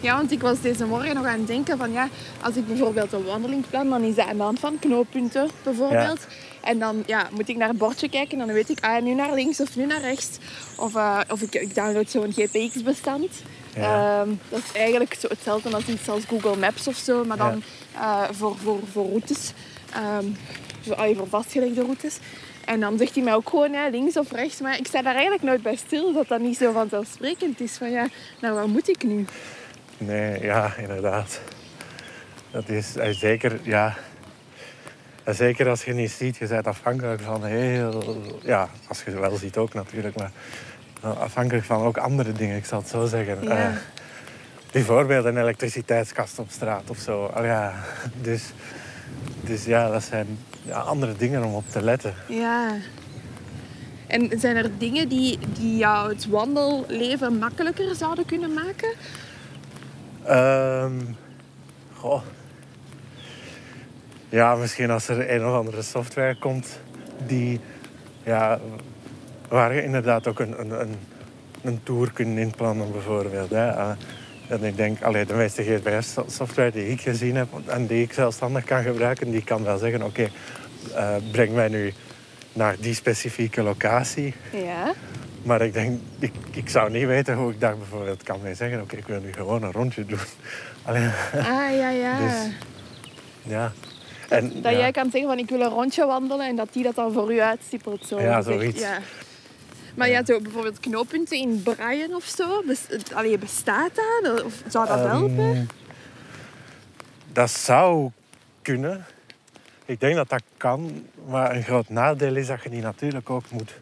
Ja, 0.00 0.16
want 0.16 0.32
ik 0.32 0.40
was 0.40 0.60
deze 0.60 0.84
morgen 0.84 1.14
nog 1.14 1.26
aan 1.26 1.38
het 1.38 1.46
denken 1.46 1.78
van 1.78 1.92
ja, 1.92 2.08
als 2.40 2.56
ik 2.56 2.66
bijvoorbeeld 2.66 3.12
een 3.12 3.24
wandeling 3.24 3.64
plan, 3.70 3.90
dan 3.90 4.02
is 4.02 4.14
dat 4.14 4.26
aan 4.26 4.36
de 4.36 4.42
hand 4.42 4.60
van 4.60 4.78
knooppunten 4.78 5.48
bijvoorbeeld. 5.62 6.26
En 6.64 6.78
dan 6.78 7.02
ja, 7.06 7.28
moet 7.30 7.48
ik 7.48 7.56
naar 7.56 7.68
het 7.68 7.78
bordje 7.78 8.08
kijken 8.08 8.40
en 8.40 8.46
dan 8.46 8.54
weet 8.54 8.68
ik, 8.68 8.80
ah, 8.80 9.02
nu 9.02 9.14
naar 9.14 9.34
links 9.34 9.60
of 9.60 9.76
nu 9.76 9.86
naar 9.86 10.00
rechts. 10.00 10.38
Of, 10.76 10.94
eh, 10.94 11.20
of 11.28 11.42
ik, 11.42 11.54
ik 11.54 11.74
download 11.74 12.08
zo'n 12.08 12.32
GPX-bestand. 12.32 13.42
Ja. 13.74 14.20
Ehm, 14.20 14.28
dat 14.48 14.58
is 14.58 14.78
eigenlijk 14.78 15.14
zo 15.14 15.28
hetzelfde 15.28 15.74
als 15.74 15.86
iets 15.86 16.08
als 16.08 16.24
Google 16.24 16.56
Maps 16.56 16.88
of 16.88 16.96
zo, 16.96 17.24
maar 17.24 17.36
dan 17.36 17.62
eh, 17.94 18.22
voor, 18.30 18.56
voor, 18.56 18.78
voor 18.92 19.06
routes. 19.08 19.52
Ehm 19.92 20.26
zo, 20.84 20.92
allee, 20.92 21.16
voor 21.16 21.28
vastgelegde 21.28 21.82
routes. 21.82 22.18
En 22.64 22.80
dan 22.80 22.98
zegt 22.98 23.14
hij 23.14 23.24
mij 23.24 23.34
ook 23.34 23.48
gewoon 23.48 23.72
ja, 23.72 23.88
links 23.88 24.16
of 24.16 24.32
rechts. 24.32 24.60
Maar 24.60 24.78
ik 24.78 24.86
sta 24.86 25.02
daar 25.02 25.14
eigenlijk 25.14 25.42
nooit 25.42 25.62
bij 25.62 25.76
stil 25.76 26.12
dat 26.12 26.28
dat 26.28 26.40
niet 26.40 26.56
zo 26.56 26.72
vanzelfsprekend 26.72 27.60
is. 27.60 27.76
Van 27.76 27.90
ja, 27.90 28.08
nou 28.40 28.54
waar 28.54 28.68
moet 28.68 28.88
ik 28.88 29.02
nu? 29.02 29.24
Nee, 29.98 30.42
ja, 30.42 30.74
inderdaad. 30.76 31.40
Dat 32.50 32.68
is 32.68 32.96
eh, 32.96 33.10
zeker, 33.10 33.60
ja. 33.62 33.96
En 35.24 35.34
zeker 35.34 35.68
als 35.68 35.84
je 35.84 35.92
niet 35.92 36.10
ziet, 36.10 36.36
je 36.36 36.46
bent 36.46 36.66
afhankelijk 36.66 37.20
van 37.20 37.44
heel. 37.44 38.16
Ja, 38.42 38.68
als 38.88 39.02
je 39.02 39.20
wel 39.20 39.36
ziet 39.36 39.56
ook 39.56 39.74
natuurlijk, 39.74 40.16
maar 40.16 40.30
afhankelijk 41.00 41.64
van 41.64 41.82
ook 41.82 41.96
andere 41.96 42.32
dingen, 42.32 42.56
ik 42.56 42.64
zal 42.64 42.78
het 42.78 42.88
zo 42.88 43.06
zeggen. 43.06 43.42
Ja. 43.42 43.68
Eh, 43.68 43.76
bijvoorbeeld 44.72 45.24
een 45.24 45.38
elektriciteitskast 45.38 46.38
op 46.38 46.50
straat 46.50 46.90
of 46.90 46.98
zo. 46.98 47.24
Al 47.24 47.44
ja, 47.44 47.74
dus, 48.20 48.42
dus 49.40 49.64
ja, 49.64 49.90
dat 49.90 50.02
zijn 50.02 50.38
ja, 50.62 50.78
andere 50.78 51.16
dingen 51.16 51.44
om 51.44 51.54
op 51.54 51.70
te 51.70 51.82
letten. 51.82 52.14
Ja. 52.28 52.74
En 54.06 54.40
zijn 54.40 54.56
er 54.56 54.78
dingen 54.78 55.08
die, 55.08 55.38
die 55.52 55.76
jou 55.76 56.12
het 56.12 56.26
wandelleven 56.26 57.38
makkelijker 57.38 57.94
zouden 57.94 58.24
kunnen 58.24 58.52
maken? 58.52 58.94
Ehm, 60.24 61.00
goh. 61.94 62.22
Ja, 64.34 64.54
misschien 64.54 64.90
als 64.90 65.08
er 65.08 65.30
een 65.30 65.46
of 65.46 65.54
andere 65.54 65.82
software 65.82 66.34
komt 66.38 66.80
die, 67.26 67.60
ja, 68.22 68.60
waar 69.48 69.74
je 69.74 69.82
inderdaad 69.82 70.26
ook 70.26 70.40
een, 70.40 70.60
een, 70.60 70.80
een, 70.80 70.94
een 71.62 71.80
tour 71.82 72.12
kunt 72.12 72.38
inplannen 72.38 72.92
bijvoorbeeld. 72.92 73.50
Hè. 73.50 73.68
Eh, 73.68 73.90
En 74.48 74.64
ik 74.64 74.76
denk, 74.76 75.02
allee, 75.02 75.24
de 75.26 75.34
meeste 75.34 75.62
GPS-software 75.62 76.70
die 76.70 76.88
ik 76.88 77.00
gezien 77.00 77.36
heb 77.36 77.48
en 77.66 77.86
die 77.86 78.02
ik 78.02 78.12
zelfstandig 78.12 78.64
kan 78.64 78.82
gebruiken, 78.82 79.30
die 79.30 79.44
kan 79.44 79.64
wel 79.64 79.78
zeggen, 79.78 80.02
oké, 80.02 80.28
eh, 80.94 81.16
breng 81.30 81.54
mij 81.54 81.68
nu 81.68 81.92
naar 82.52 82.76
die 82.80 82.94
specifieke 82.94 83.62
locatie. 83.62 84.34
Ja. 84.52 84.92
Maar 85.42 85.60
ik 85.62 85.72
denk, 85.72 86.00
ik, 86.18 86.32
ik 86.50 86.68
zou 86.68 86.90
niet 86.90 87.06
weten 87.06 87.34
hoe 87.36 87.52
ik 87.52 87.60
daar 87.60 87.76
bijvoorbeeld 87.76 88.22
kan 88.22 88.40
mee 88.42 88.54
zeggen, 88.54 88.80
oké, 88.80 88.96
ik 88.96 89.06
wil 89.06 89.20
nu 89.20 89.32
gewoon 89.32 89.62
een 89.62 89.72
rondje 89.72 90.06
doen. 90.06 90.18
Allee, 90.86 91.08
Ah, 91.32 91.76
ja, 91.76 91.90
ja. 91.90 92.18
Dus, 92.18 92.52
ja. 93.42 93.72
En, 94.28 94.48
Dat 94.62 94.72
ja, 94.72 94.78
jij 94.78 94.90
kan 94.92 95.10
zeggen 95.10 95.30
van 95.30 95.38
ik 95.38 95.48
wil 95.48 95.60
een 95.60 95.68
rondje 95.68 96.06
wandelen 96.06 96.46
en 96.46 96.56
dat 96.56 96.68
die 96.72 96.82
dat 96.82 96.94
dan 96.94 97.12
voor 97.12 97.32
u 97.34 97.40
uitstippelt. 97.40 98.06
Zo 98.06 98.20
Ja, 98.20 98.42
zoiets. 98.42 98.80
Ja. 98.80 98.98
Maar 99.94 100.08
ja, 100.08 100.24
zo 100.24 100.40
bijvoorbeeld 100.40 100.80
knooppunten 100.80 101.38
in 101.38 101.62
Braille 101.62 102.08
of 102.14 102.24
zo. 102.24 102.62
Allee, 103.14 103.38
bestaat 103.38 103.90
dat? 104.22 104.42
Of 104.44 104.62
zou 104.68 104.86
dat 104.86 104.98
ehm, 104.98 105.08
helpen? 105.08 105.68
Dat 107.32 107.50
zou 107.50 108.10
kunnen. 108.62 109.04
Ik 109.84 110.00
denk 110.00 110.14
dat 110.14 110.28
dat 110.28 110.42
kan. 110.56 111.06
Maar 111.28 111.54
een 111.56 111.62
groot 111.62 111.88
nadeel 111.88 112.36
is 112.36 112.46
dat 112.46 112.62
je 112.62 112.70
die 112.70 112.82
natuurlijk 112.82 113.30
ook 113.30 113.50
moet, 113.50 113.72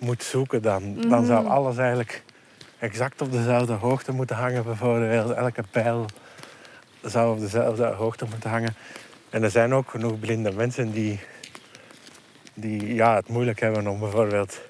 moet 0.00 0.22
zoeken 0.22 0.62
dan. 0.62 0.94
Dan 1.00 1.08
Mhm. 1.08 1.26
zou 1.26 1.46
alles 1.46 1.76
eigenlijk 1.76 2.22
exact 2.78 3.22
op 3.22 3.32
dezelfde 3.32 3.72
hoogte 3.72 4.12
moeten 4.12 4.36
hangen. 4.36 4.64
Bijvoorbeeld 4.64 5.30
elke 5.30 5.62
pijl 5.70 6.06
zou 7.02 7.32
op 7.34 7.40
dezelfde 7.40 7.84
hoogte 7.84 8.26
moeten 8.30 8.50
hangen. 8.50 8.74
En 9.30 9.42
er 9.42 9.50
zijn 9.50 9.74
ook 9.74 9.90
genoeg 9.90 10.18
blinde 10.18 10.52
mensen 10.52 10.92
die, 10.92 11.20
die 12.54 12.94
ja, 12.94 13.14
het 13.14 13.28
moeilijk 13.28 13.60
hebben 13.60 13.86
om 13.86 13.98
bijvoorbeeld... 13.98 14.60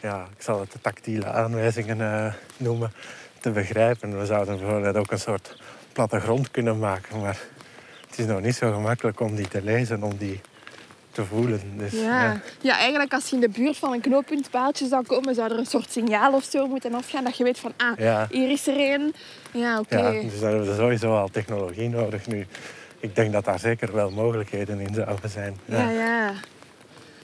Ja, 0.00 0.26
ik 0.36 0.42
zal 0.42 0.60
het 0.60 0.72
de 0.72 0.80
tactiele 0.80 1.26
aanwijzingen 1.26 2.00
eh, 2.00 2.32
noemen, 2.56 2.92
te 3.40 3.50
begrijpen. 3.50 4.18
We 4.18 4.26
zouden 4.26 4.58
bijvoorbeeld 4.58 4.96
ook 4.96 5.10
een 5.10 5.18
soort 5.18 5.56
plattegrond 5.92 6.50
kunnen 6.50 6.78
maken. 6.78 7.20
Maar 7.20 7.38
het 8.08 8.18
is 8.18 8.26
nog 8.26 8.40
niet 8.40 8.54
zo 8.54 8.72
gemakkelijk 8.72 9.20
om 9.20 9.34
die 9.34 9.48
te 9.48 9.62
lezen, 9.62 10.02
om 10.02 10.16
die 10.16 10.40
te 11.10 11.24
voelen. 11.24 11.60
Dus, 11.78 11.92
Ja. 11.92 12.40
ja, 12.60 12.78
eigenlijk 12.78 13.12
als 13.12 13.28
je 13.28 13.34
in 13.34 13.40
de 13.40 13.48
buurt 13.48 13.76
van 13.76 13.92
een 13.92 14.00
knooppuntpaaltje 14.00 14.86
zou 14.86 15.06
komen, 15.06 15.34
zou 15.34 15.52
er 15.52 15.58
een 15.58 15.66
soort 15.66 15.92
signaal 15.92 16.32
of 16.32 16.44
zo 16.44 16.66
moeten 16.66 16.94
afgaan 16.94 17.24
dat 17.24 17.36
je 17.36 17.44
weet 17.44 17.58
van, 17.58 17.72
ah, 17.76 17.98
Ja. 17.98 18.26
hier 18.30 18.50
is 18.50 18.66
er 18.66 18.76
één. 18.76 19.12
Ja, 19.52 19.78
oké. 19.78 19.98
Ja, 19.98 20.10
dus 20.10 20.40
daar 20.40 20.50
hebben 20.50 20.68
we 20.68 20.74
sowieso 20.76 21.16
al 21.16 21.28
technologie 21.28 21.88
nodig 21.88 22.26
nu. 22.26 22.46
Ik 23.06 23.14
denk 23.14 23.32
dat 23.32 23.44
daar 23.44 23.58
zeker 23.58 23.92
wel 23.92 24.10
mogelijkheden 24.10 24.80
in 24.80 24.94
zouden 24.94 25.30
zijn. 25.30 25.56
Ja, 25.64 25.90
ja. 25.90 26.32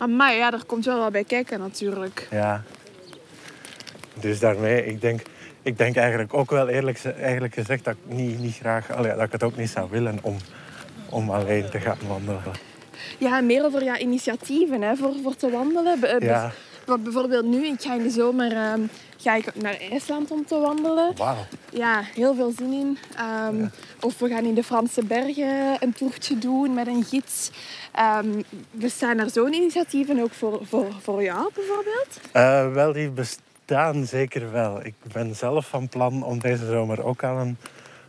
Maar 0.07 0.35
ja, 0.35 0.53
er 0.53 0.65
komt 0.65 0.85
wel 0.85 0.99
wat 0.99 1.13
bij 1.13 1.25
kijken 1.25 1.59
natuurlijk. 1.59 2.29
Ja. 2.31 2.63
Dus 4.21 4.41
daarmee, 4.41 4.87
ik 4.87 5.01
denk, 5.01 5.21
ik 5.63 5.79
denk 5.79 5.97
eigenlijk 5.97 6.35
ook 6.35 6.51
wel 6.51 6.69
eerlijk, 6.69 7.05
eigenlijk 7.05 7.55
gezegd 7.55 7.85
dat 7.85 7.95
ik 7.95 8.15
niet, 8.15 8.39
niet 8.39 8.55
graag, 8.55 8.87
dat 8.87 9.21
ik 9.21 9.33
het 9.33 9.43
ook 9.43 9.57
niet 9.57 9.71
zou 9.71 9.91
willen 9.91 10.19
om, 10.23 10.37
om 11.11 11.31
alleen 11.31 11.71
te 11.71 11.81
gaan 11.81 11.99
wandelen. 12.09 12.43
Ja, 13.19 13.41
meer 13.41 13.65
over 13.65 13.85
ja, 13.85 13.99
initiatieven 13.99 14.83
hè, 14.83 14.97
voor, 14.97 15.15
voor 15.23 15.37
te 15.37 15.51
wandelen. 15.51 15.99
Ja, 16.21 16.53
Want 16.87 17.03
bijvoorbeeld 17.03 17.45
nu, 17.45 17.67
ik 17.67 17.81
ga 17.81 17.95
in 17.95 18.03
de 18.03 18.11
zomer 18.11 18.53
ehm, 18.53 18.81
ga 19.23 19.35
ik 19.35 19.55
naar 19.63 19.77
IJsland 19.91 20.31
om 20.31 20.47
te 20.47 20.59
wandelen. 20.59 21.13
wauw. 21.17 21.37
Ja, 21.71 22.01
heel 22.15 22.35
veel 22.35 22.53
zin 22.57 22.73
in. 22.73 22.99
Ehm, 23.17 23.67
Of 24.01 24.19
we 24.19 24.29
gaan 24.29 24.45
in 24.45 24.55
de 24.55 24.65
Franse 24.65 25.05
bergen 25.05 25.77
een 25.81 25.93
toertje 25.93 26.39
doen 26.39 26.75
met 26.75 26.87
een 26.87 27.05
gids. 27.05 27.51
Ehm 27.93 28.41
bestaan 28.71 29.19
er 29.19 29.31
zo'n 29.31 29.53
initiatieven 29.53 30.21
ook 30.23 30.33
voor, 30.33 30.61
voor, 30.67 30.87
voor 31.03 31.23
jou 31.23 31.51
bijvoorbeeld? 31.55 32.21
Eh, 32.33 32.73
wel, 32.73 32.93
die 32.93 33.09
bestaan 33.11 34.07
zeker 34.07 34.53
wel. 34.53 34.85
Ik 34.85 34.95
ben 35.13 35.37
zelf 35.37 35.67
van 35.69 35.89
plan 35.89 36.23
om 36.23 36.39
deze 36.39 36.67
zomer 36.67 37.05
ook 37.05 37.25
aan 37.25 37.37
een, 37.39 37.57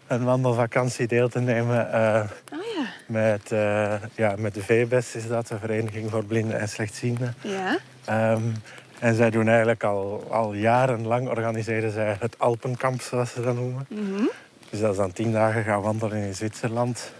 een 0.07 0.23
wandelvakantie 0.23 1.07
deel 1.07 1.29
te 1.29 1.39
nemen. 1.39 1.91
eh, 1.91 2.15
Ah 2.51 2.59
ja. 2.75 2.85
met, 3.07 3.51
eh, 3.51 3.93
ja, 4.15 4.35
met 4.37 4.53
de 4.53 4.63
VBES 4.63 5.15
is 5.15 5.27
dat, 5.27 5.47
de 5.47 5.59
Vereniging 5.59 6.09
voor 6.09 6.25
Blinden 6.25 6.59
en 6.59 6.69
Slechtzienden. 6.69 7.35
Ja. 7.41 7.77
Ehm, 8.05 8.41
en 9.03 9.15
zij 9.15 9.29
doen 9.29 9.47
eigenlijk 9.47 9.83
al, 9.83 10.27
al 10.29 10.53
jarenlang 10.53 11.29
organiseren 11.29 11.91
zij 11.91 12.15
het 12.19 12.39
Alpenkamp, 12.39 13.01
zoals 13.01 13.31
ze 13.31 13.41
dat 13.41 13.55
noemen. 13.55 13.85
Mhm. 13.89 14.23
Dus 14.69 14.79
dat 14.79 14.91
is 14.91 14.97
dan 14.97 15.11
tien 15.11 15.31
dagen 15.31 15.63
gaan 15.63 15.81
wandelen 15.81 16.17
in 16.17 16.33
Zwitserland. 16.33 17.11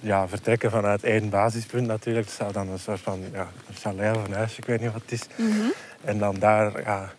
Ja, 0.00 0.28
vertrekken 0.28 0.70
vanuit 0.70 1.04
één 1.04 1.30
basispunt 1.30 1.86
natuurlijk. 1.86 2.26
Dat 2.26 2.34
zou 2.34 2.52
dan 2.52 2.68
een 2.68 2.78
soort 2.78 3.00
van 3.00 3.20
ja, 3.32 3.48
een 3.68 3.74
chalet 3.74 4.16
of 4.16 4.26
een 4.26 4.32
huis, 4.32 4.58
ik 4.58 4.64
weet 4.64 4.80
niet 4.80 4.92
wat 4.92 5.02
het 5.02 5.12
is. 5.12 5.26
Mhm. 5.36 5.70
En 6.04 6.18
dan 6.18 6.34
daar 6.38 6.82
ja, 6.82 7.12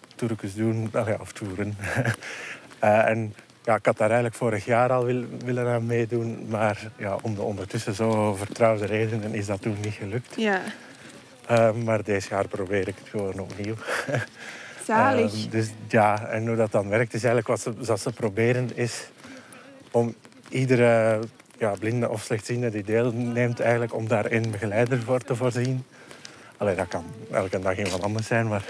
doen, 0.56 0.90
ah 0.94 1.08
ja, 1.08 1.18
of 1.20 1.32
toeren. 1.32 1.78
Eh, 2.80 3.10
en 3.10 3.34
ja, 3.64 3.76
ik 3.76 3.86
had 3.86 3.98
daar 3.98 4.08
eigenlijk 4.08 4.36
vorig 4.36 4.66
jaar 4.66 4.92
al 4.92 5.06
wil, 5.06 5.24
willen 5.46 5.68
aan 5.68 5.86
meedoen. 5.86 6.46
Maar 6.50 6.92
ja, 6.98 7.18
om 7.22 7.36
de 7.36 7.42
ondertussen 7.42 7.94
zo 7.94 8.34
vertrouwde 8.34 8.86
redenen 8.86 9.34
is 9.34 9.46
dat 9.46 9.62
toen 9.62 9.78
niet 9.82 9.94
gelukt. 9.94 10.34
Ja. 10.36 10.62
Eh, 11.48 11.72
maar 11.72 12.04
deze 12.04 12.30
jaar 12.30 12.48
probeer 12.48 12.88
ik 12.88 12.96
het 13.00 13.10
gewoon 13.10 13.40
opnieuw. 13.40 13.76
Zalig. 14.86 15.34
Ehm, 15.34 15.50
dus 15.50 15.70
ja, 15.88 16.26
en 16.28 16.48
hoe 16.48 16.56
dat 16.56 16.72
dan 16.72 16.90
werkt 16.90 17.14
is 17.14 17.24
eigenlijk 17.24 17.48
wat 17.48 17.60
ze, 17.60 17.86
wat 17.86 18.00
ze 18.00 18.12
proberen 18.12 18.70
is 18.78 19.08
om 19.92 20.16
iedere 20.50 21.20
ja, 21.58 21.72
blinde 21.80 22.10
of 22.10 22.22
slechtziende 22.22 22.70
die 22.70 22.84
deelneemt 22.84 23.60
eigenlijk 23.60 23.94
om 23.94 24.08
daar 24.08 24.32
een 24.32 24.52
begeleider 24.52 25.02
voor 25.02 25.20
te 25.20 25.36
voorzien. 25.36 25.84
Allee, 26.58 26.76
dat 26.76 26.88
kan 26.88 27.04
elke 27.32 27.60
dag 27.60 27.78
iemand 27.78 28.04
anders 28.04 28.28
zijn, 28.28 28.48
maar 28.48 28.64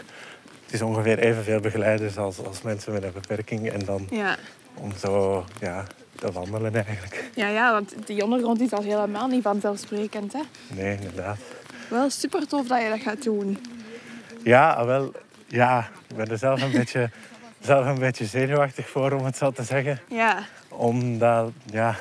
het 0.66 0.74
is 0.74 0.82
ongeveer 0.82 1.20
evenveel 1.20 1.60
begeleiders 1.60 2.18
als, 2.18 2.46
als 2.46 2.62
mensen 2.62 2.94
met 2.94 3.04
een 3.04 3.12
beperking. 3.14 3.72
En 3.72 3.86
dan 3.86 4.08
Ja. 4.10 4.36
om 4.74 4.92
zo 5.00 5.46
ja, 5.60 5.86
te 6.16 6.32
wandelen 6.32 6.76
eigenlijk. 6.86 7.30
Ja, 7.36 7.48
ja, 7.48 7.72
want 7.72 7.94
die 8.06 8.24
ondergrond 8.24 8.62
is 8.62 8.72
al 8.74 8.82
helemaal 8.82 9.28
niet 9.28 9.44
vanzelfsprekend. 9.44 10.34
Hè? 10.34 10.42
Nee, 10.76 10.96
inderdaad. 10.98 11.38
Wel 11.90 12.10
super 12.10 12.48
tof 12.48 12.68
dat 12.68 12.82
je 12.82 12.90
dat 12.90 13.00
gaat 13.00 13.24
doen. 13.24 13.58
Ja, 14.44 14.86
wel, 14.86 15.12
ja, 15.48 15.90
ik 16.10 16.16
ben 16.16 16.28
er 16.30 16.38
zelf 16.38 16.62
een 16.62 16.72
beetje, 16.72 17.10
zelf 17.60 17.86
een 17.86 18.00
beetje 18.00 18.26
zenuwachtig 18.26 18.90
voor, 18.90 19.12
om 19.12 19.26
het 19.26 19.38
zo 19.38 19.52
te 19.52 19.64
zeggen. 19.64 20.00
Ja, 20.10 20.38
Omdat, 20.70 21.52
ja, 21.66 21.96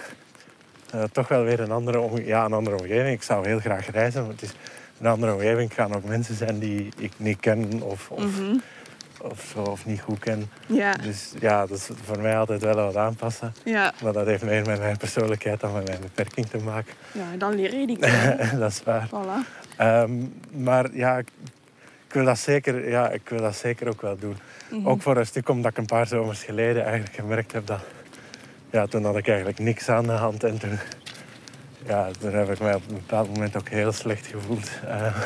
eh, 0.91 1.03
toch 1.13 1.29
wel 1.29 1.43
weer 1.43 1.61
een 1.61 1.71
andere, 1.71 2.25
ja, 2.25 2.45
een 2.45 2.53
andere 2.53 2.77
omgeving. 2.77 3.09
Ik 3.17 3.23
zou 3.23 3.47
heel 3.47 3.59
graag 3.59 3.91
reizen, 3.91 4.23
maar 4.23 4.31
het 4.31 4.43
is 4.43 4.53
een 5.01 5.07
andere 5.07 5.33
omgeving. 5.33 5.69
Het 5.69 5.79
gaan 5.79 5.95
ook 5.95 6.05
mensen 6.05 6.35
zijn 6.35 6.59
die 6.59 6.89
ik 6.99 7.13
niet 7.17 7.41
ken 7.41 7.83
of, 7.83 8.11
of, 8.11 8.25
of, 9.23 9.51
zo, 9.55 9.59
of 9.63 9.87
niet 9.87 10.01
goed 10.01 10.19
ken. 10.19 10.51
ja, 10.67 10.93
Dus 10.93 11.33
ja, 11.41 11.67
dat 11.67 11.77
is 11.79 11.89
voor 12.05 12.19
mij 12.21 12.39
altijd 12.39 12.63
wel 12.63 12.75
wat 12.75 12.97
aanpassen. 12.97 13.55
ja. 13.65 13.93
Maar 14.03 14.13
dat 14.13 14.27
heeft 14.27 14.43
meer 14.45 14.67
met 14.67 14.79
mijn 14.79 14.97
persoonlijkheid 14.97 15.61
dan 15.61 15.73
met 15.73 15.87
mijn 15.89 16.01
beperking 16.01 16.47
te 16.47 16.59
maken. 16.59 16.93
ja 17.13 17.37
dan 17.39 17.55
leer 17.55 17.75
je 17.81 17.87
die 17.87 17.99
kennen. 18.07 18.59
dat 18.59 18.71
is 18.71 18.83
waar. 18.85 19.09
Voilà. 19.09 19.66
Ehm, 19.77 20.13
maar 20.51 20.95
ja, 20.95 21.19
ik, 21.19 21.29
ik 22.07 22.13
wil 22.13 22.25
dat 22.25 22.39
zeker, 22.39 22.89
ja, 22.89 23.11
ik 23.11 23.29
wil 23.29 23.41
dat 23.41 23.57
zeker 23.57 23.89
ook 23.89 24.01
wel 24.01 24.19
doen. 24.19 24.37
Ook 24.85 25.03
voor 25.03 25.17
een 25.17 25.27
stuk 25.27 25.49
omdat 25.49 25.71
ik 25.71 25.77
een 25.77 25.87
paar 25.87 26.07
zomers 26.07 26.45
geleden 26.45 26.85
eigenlijk 26.85 27.15
gemerkt 27.15 27.53
heb 27.53 27.67
dat... 27.67 27.81
Ja, 28.71 28.87
toen 28.87 29.05
had 29.05 29.17
ik 29.17 29.29
eigenlijk 29.29 29.59
niks 29.59 29.89
aan 29.89 30.07
de 30.07 30.13
hand. 30.13 30.45
En 30.45 30.59
toen, 30.59 30.79
ja, 31.87 32.09
toen 32.21 32.33
heb 32.33 32.51
ik 32.51 32.59
mij 32.59 32.75
op 32.75 32.83
een 32.89 32.95
bepaald 32.95 33.29
moment 33.29 33.57
ook 33.57 33.69
heel 33.69 33.93
slecht 33.93 34.27
gevoeld. 34.27 34.71
Eh, 34.87 35.17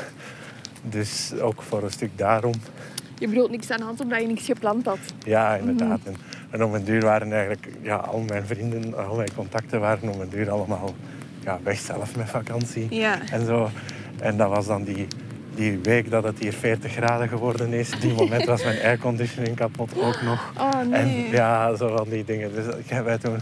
dus 0.82 1.32
ook 1.40 1.62
voor 1.62 1.82
een 1.82 1.90
stuk 1.90 2.11
daarom. 2.18 2.55
Je 3.18 3.28
bedoelt 3.28 3.51
niks 3.51 3.70
aan 3.70 3.78
de 3.78 3.84
hand 3.84 4.01
omdat 4.01 4.20
je 4.20 4.26
niks 4.26 4.44
gepland 4.44 4.86
had. 4.86 4.98
Ja, 5.24 5.55
inderdaad. 5.55 6.01
En, 6.05 6.16
en 6.51 6.64
om 6.64 6.74
een 6.74 6.84
duur 6.84 7.01
waren 7.01 7.32
eigenlijk... 7.32 7.68
Ja, 7.82 7.96
al 7.96 8.18
mijn 8.20 8.46
vrienden, 8.46 9.07
al 9.07 9.16
mijn 9.16 9.34
contacten 9.34 9.80
waren 9.80 10.09
om 10.09 10.20
een 10.20 10.28
duur 10.28 10.51
allemaal 10.51 10.94
ja, 11.44 11.59
weg 11.62 11.78
zelf 11.78 12.16
met 12.16 12.28
vakantie. 12.28 12.94
Ja. 12.94 13.18
En 13.30 13.46
zo. 13.46 13.70
En 14.21 14.37
dat 14.37 14.49
was 14.49 14.66
dan 14.66 14.85
die, 14.85 15.07
die 15.55 15.79
week 15.83 16.11
dat 16.11 16.25
het 16.25 16.39
hier 16.39 16.53
40 16.53 16.93
graden 16.93 17.29
geworden 17.29 17.73
is. 17.73 17.91
Die 18.01 18.12
moment 18.12 18.45
was 18.45 18.62
mijn 18.64 18.81
airconditioning 18.83 19.57
kapot 19.57 20.03
ook 20.03 20.23
nog. 20.23 20.53
Oh 20.59 20.81
nee. 20.91 21.01
En 21.01 21.31
ja, 21.31 21.75
zo 21.77 21.97
van 21.97 22.09
die 22.09 22.25
dingen. 22.25 22.53
Dus 22.55 22.75
ik 22.75 22.89
heb 22.91 23.05
mij 23.05 23.18
toen 23.18 23.39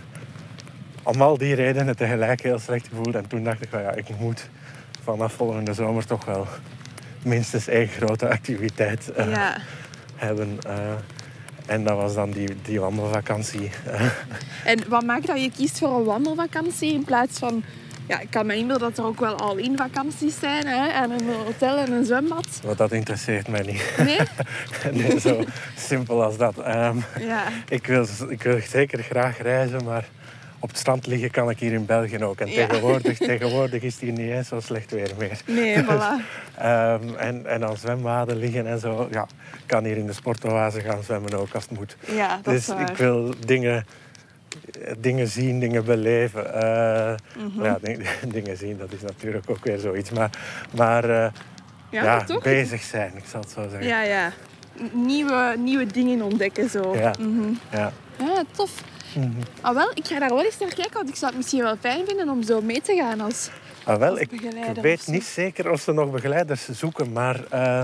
om 1.02 1.22
al 1.22 1.38
die 1.38 1.54
redenen 1.54 1.96
tegelijk 1.96 2.42
heel 2.42 2.58
slecht 2.58 2.88
gevoeld. 2.88 3.14
En 3.14 3.26
toen 3.26 3.44
dacht 3.44 3.62
ik, 3.62 3.68
van, 3.70 3.82
ja, 3.82 3.90
ik 3.94 4.06
moet 4.18 4.48
vanaf 5.02 5.32
volgende 5.32 5.72
zomer 5.72 6.06
toch 6.06 6.24
wel 6.24 6.46
minstens 7.22 7.68
één 7.68 7.88
grote 7.88 8.28
activiteit 8.28 9.12
eh, 9.12 9.30
Ja. 9.30 9.56
hebben. 10.16 10.58
eh. 10.66 10.74
en 11.66 11.84
dat 11.84 11.96
was 11.96 12.14
dan 12.14 12.30
die, 12.30 12.48
die 12.62 12.80
wandelvakantie. 12.80 13.70
eh. 13.86 14.02
En 14.64 14.88
wat 14.88 15.04
maakt 15.04 15.26
dat 15.26 15.40
je 15.42 15.50
kiest 15.50 15.78
voor 15.78 15.96
een 15.98 16.04
wandelvakantie 16.04 16.92
in 16.92 17.04
plaats 17.04 17.38
van... 17.38 17.62
Ja, 18.08 18.20
ik 18.20 18.30
kan 18.30 18.46
me 18.46 18.56
inbeelden 18.56 18.88
dat 18.88 18.98
er 18.98 19.04
ook 19.04 19.20
wel 19.20 19.34
al-in 19.38 19.76
vakanties 19.76 20.38
zijn. 20.38 20.66
Hè? 20.66 20.88
En 20.88 21.10
een 21.10 21.28
hotel 21.44 21.76
en 21.76 21.92
een 21.92 22.04
zwembad. 22.04 22.46
Want 22.64 22.78
dat 22.78 22.92
interesseert 22.92 23.48
mij 23.48 23.62
niet. 23.62 23.92
Nee? 24.04 24.18
nee, 25.02 25.20
zo 25.20 25.44
simpel 25.76 26.22
als 26.22 26.36
dat. 26.36 26.58
Ehm, 26.58 26.96
Ja. 27.20 27.42
Ik 27.68 27.86
wil, 27.86 28.06
ik 28.28 28.42
wil 28.42 28.58
zeker 28.68 29.02
graag 29.02 29.42
reizen, 29.42 29.84
maar 29.84 30.08
op 30.60 30.68
het 30.68 30.78
strand 30.78 31.06
liggen 31.06 31.30
kan 31.30 31.50
ik 31.50 31.58
hier 31.58 31.72
in 31.72 31.86
België 31.86 32.24
ook. 32.24 32.40
En 32.40 32.50
Ja. 32.50 32.66
tegenwoordig, 32.66 33.18
tegenwoordig 33.32 33.82
is 33.82 33.92
het 33.92 34.02
hier 34.02 34.12
niet 34.12 34.30
eens 34.30 34.48
zo 34.48 34.60
slecht 34.60 34.90
weer 34.90 35.10
meer. 35.18 35.40
Nee, 35.46 35.84
voilà. 35.88 36.22
Ehm, 36.58 37.14
en, 37.16 37.46
en 37.46 37.60
dan 37.60 37.76
zwembaden 37.76 38.36
liggen 38.36 38.66
en 38.66 38.78
zo. 38.78 39.08
Ja, 39.10 39.22
ik 39.52 39.62
kan 39.66 39.84
hier 39.84 39.96
in 39.96 40.06
de 40.06 40.12
sportoase 40.12 40.80
gaan 40.80 41.02
zwemmen 41.02 41.34
ook 41.34 41.54
als 41.54 41.64
het 41.68 41.78
moet. 41.78 41.96
Ja, 42.12 42.40
dat 42.42 42.54
is 42.54 42.64
dus 42.66 42.74
waar. 42.74 42.90
ik 42.90 42.96
wil 42.96 43.34
dingen, 43.46 43.86
dingen 44.98 45.28
zien, 45.28 45.60
dingen 45.60 45.84
beleven. 45.84 46.54
Eh, 46.54 47.14
Mhm. 47.44 47.62
ja, 47.64 47.78
ding- 47.82 48.08
dingen 48.36 48.56
zien, 48.56 48.78
dat 48.78 48.92
is 48.92 49.00
natuurlijk 49.00 49.50
ook 49.50 49.64
weer 49.64 49.78
zoiets. 49.78 50.10
Maar, 50.10 50.30
maar 50.76 51.10
eh, 51.10 51.30
Ja, 51.90 52.24
toch? 52.24 52.42
bezig 52.42 52.82
zijn, 52.82 53.12
ik 53.16 53.24
zal 53.30 53.40
het 53.40 53.50
zo 53.50 53.62
zeggen. 53.70 53.86
Ja, 53.88 54.02
ja. 54.02 54.32
Nieuwe, 54.92 55.54
nieuwe 55.58 55.86
dingen 55.86 56.22
ontdekken 56.22 56.70
zo. 56.70 56.96
Ja. 56.96 57.14
Mhm. 57.20 57.52
Ja. 57.72 57.92
Ja, 58.18 58.42
tof. 58.50 58.82
Ah, 59.60 59.74
wel, 59.74 59.90
ik 59.94 60.06
ga 60.06 60.18
daar 60.18 60.28
wel 60.28 60.44
eens 60.44 60.58
naar 60.58 60.74
kijken, 60.74 60.92
want 60.92 61.08
ik 61.08 61.14
zou 61.14 61.26
het 61.26 61.36
misschien 61.36 61.62
wel 61.62 61.76
fijn 61.80 62.06
vinden 62.06 62.28
om 62.28 62.42
zo 62.42 62.60
mee 62.60 62.80
te 62.80 62.94
gaan 62.94 63.20
als... 63.20 63.50
Ah, 63.84 63.98
wel, 63.98 64.10
Als 64.10 64.20
ik, 64.20 64.28
begeleider 64.30 64.70
ik 64.70 64.76
of 64.76 64.82
weet 64.82 65.06
niet 65.06 65.24
zeker 65.24 65.70
of 65.70 65.80
ze 65.80 65.92
nog 65.92 66.10
begeleiders 66.10 66.68
zoeken, 66.68 67.12
maar, 67.12 67.40
eh, 67.50 67.82